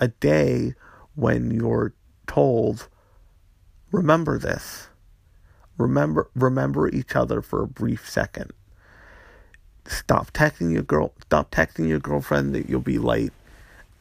a 0.00 0.08
day 0.08 0.74
when 1.14 1.50
you're 1.50 1.94
told, 2.26 2.88
remember 3.92 4.38
this. 4.38 4.88
Remember 5.78 6.30
remember 6.34 6.88
each 6.88 7.16
other 7.16 7.42
for 7.42 7.62
a 7.62 7.68
brief 7.68 8.08
second. 8.08 8.52
Stop 9.86 10.32
texting 10.32 10.72
your 10.72 10.82
girl 10.82 11.12
stop 11.22 11.50
texting 11.50 11.88
your 11.88 12.00
girlfriend 12.00 12.54
that 12.54 12.68
you'll 12.68 12.80
be 12.80 12.98
late 12.98 13.32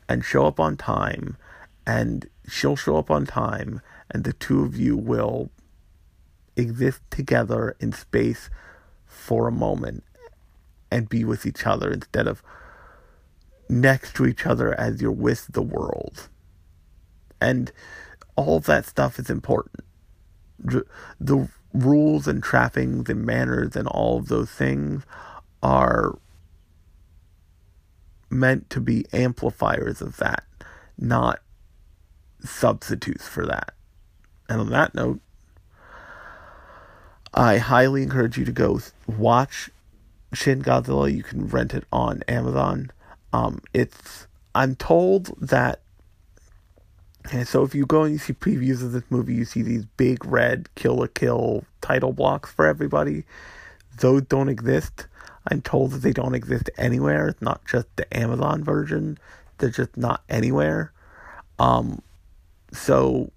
and 0.07 0.23
show 0.23 0.45
up 0.45 0.59
on 0.59 0.77
time 0.77 1.37
and 1.85 2.27
she'll 2.47 2.75
show 2.75 2.97
up 2.97 3.11
on 3.11 3.25
time 3.25 3.81
and 4.11 4.23
the 4.23 4.33
two 4.33 4.63
of 4.63 4.75
you 4.77 4.95
will 4.95 5.49
exist 6.55 7.01
together 7.09 7.75
in 7.79 7.91
space 7.91 8.49
for 9.05 9.47
a 9.47 9.51
moment 9.51 10.03
and 10.91 11.09
be 11.09 11.23
with 11.23 11.45
each 11.45 11.65
other 11.65 11.91
instead 11.91 12.27
of 12.27 12.43
next 13.69 14.15
to 14.15 14.25
each 14.25 14.45
other 14.45 14.79
as 14.79 15.01
you're 15.01 15.11
with 15.11 15.47
the 15.47 15.61
world. 15.61 16.29
And 17.41 17.71
all 18.35 18.59
that 18.61 18.85
stuff 18.85 19.17
is 19.17 19.29
important. 19.29 19.83
The 21.19 21.49
rules 21.73 22.27
and 22.27 22.43
trappings 22.43 23.09
and 23.09 23.25
manners 23.25 23.75
and 23.75 23.87
all 23.87 24.19
of 24.19 24.27
those 24.27 24.51
things 24.51 25.03
are 25.63 26.19
meant 28.29 28.69
to 28.69 28.81
be 28.81 29.05
amplifiers 29.13 30.01
of 30.01 30.17
that, 30.17 30.43
not 30.99 31.39
substitutes 32.43 33.27
for 33.27 33.45
that. 33.45 33.73
And 34.49 34.59
on 34.59 34.69
that 34.71 34.93
note, 34.93 35.21
I 37.33 37.57
highly 37.57 38.03
encourage 38.03 38.37
you 38.37 38.45
to 38.45 38.51
go 38.51 38.79
watch 39.07 39.71
Shin 40.33 40.61
Godzilla. 40.61 41.11
You 41.11 41.23
can 41.23 41.47
rent 41.47 41.73
it 41.73 41.85
on 41.91 42.23
Amazon. 42.27 42.91
Um, 43.31 43.61
it's 43.73 44.27
I'm 44.53 44.75
told 44.75 45.33
that. 45.39 45.79
And 47.31 47.47
so 47.47 47.63
if 47.63 47.73
you 47.73 47.85
go 47.85 48.03
and 48.03 48.11
you 48.11 48.19
see 48.19 48.33
previews 48.33 48.83
of 48.83 48.91
this 48.91 49.03
movie, 49.09 49.33
you 49.33 49.45
see 49.45 49.61
these 49.61 49.85
big 49.97 50.25
red 50.25 50.67
Kill 50.75 50.97
la 50.97 51.07
Kill 51.07 51.63
title 51.81 52.11
blocks 52.11 52.51
for 52.51 52.67
everybody. 52.67 53.23
Those 53.99 54.23
don't 54.23 54.49
exist. 54.49 55.07
I'm 55.47 55.61
told 55.61 55.91
that 55.91 55.99
they 55.99 56.13
don't 56.13 56.35
exist 56.35 56.69
anywhere. 56.77 57.29
It's 57.29 57.41
not 57.41 57.65
just 57.65 57.87
the 57.95 58.17
Amazon 58.17 58.63
version. 58.63 59.17
They're 59.57 59.69
just 59.69 59.97
not 59.97 60.23
anywhere. 60.29 60.91
Um, 61.59 62.01
so 62.71 63.31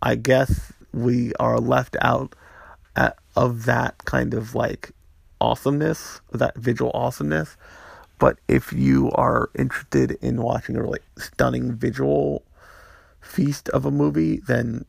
I 0.00 0.16
guess 0.16 0.72
we 0.92 1.32
are 1.34 1.60
left 1.60 1.96
out 2.00 2.34
at, 2.96 3.16
of 3.36 3.64
that 3.64 4.04
kind 4.04 4.34
of 4.34 4.54
like 4.54 4.92
awesomeness, 5.40 6.20
that 6.32 6.56
visual 6.56 6.90
awesomeness. 6.94 7.56
But 8.18 8.38
if 8.46 8.72
you 8.72 9.10
are 9.12 9.50
interested 9.56 10.12
in 10.20 10.42
watching 10.42 10.76
a 10.76 10.82
really 10.82 11.00
stunning 11.18 11.72
visual 11.72 12.44
feast 13.20 13.68
of 13.70 13.84
a 13.84 13.90
movie, 13.90 14.38
then 14.46 14.84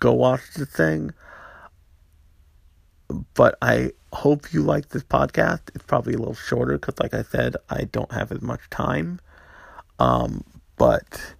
go 0.00 0.12
watch 0.12 0.42
the 0.54 0.66
thing. 0.66 1.12
But 3.34 3.56
I 3.62 3.92
hope 4.12 4.52
you 4.52 4.62
like 4.62 4.88
this 4.90 5.02
podcast. 5.02 5.60
It's 5.74 5.84
probably 5.84 6.14
a 6.14 6.18
little 6.18 6.34
shorter 6.34 6.78
because, 6.78 6.98
like 7.00 7.14
I 7.14 7.22
said, 7.22 7.56
I 7.70 7.84
don't 7.84 8.12
have 8.12 8.32
as 8.32 8.42
much 8.42 8.68
time. 8.70 9.20
Um, 9.98 10.44
but 10.76 11.34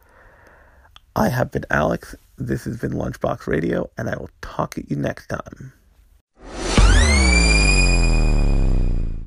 I 1.16 1.28
have 1.28 1.50
been 1.50 1.64
Alex, 1.70 2.14
this 2.36 2.64
has 2.64 2.78
been 2.78 2.92
Lunchbox 2.92 3.46
Radio, 3.46 3.90
and 3.96 4.08
I 4.08 4.16
will 4.16 4.30
talk 4.40 4.78
at 4.78 4.90
you 4.90 4.96
next 4.96 5.26
time. 5.28 5.72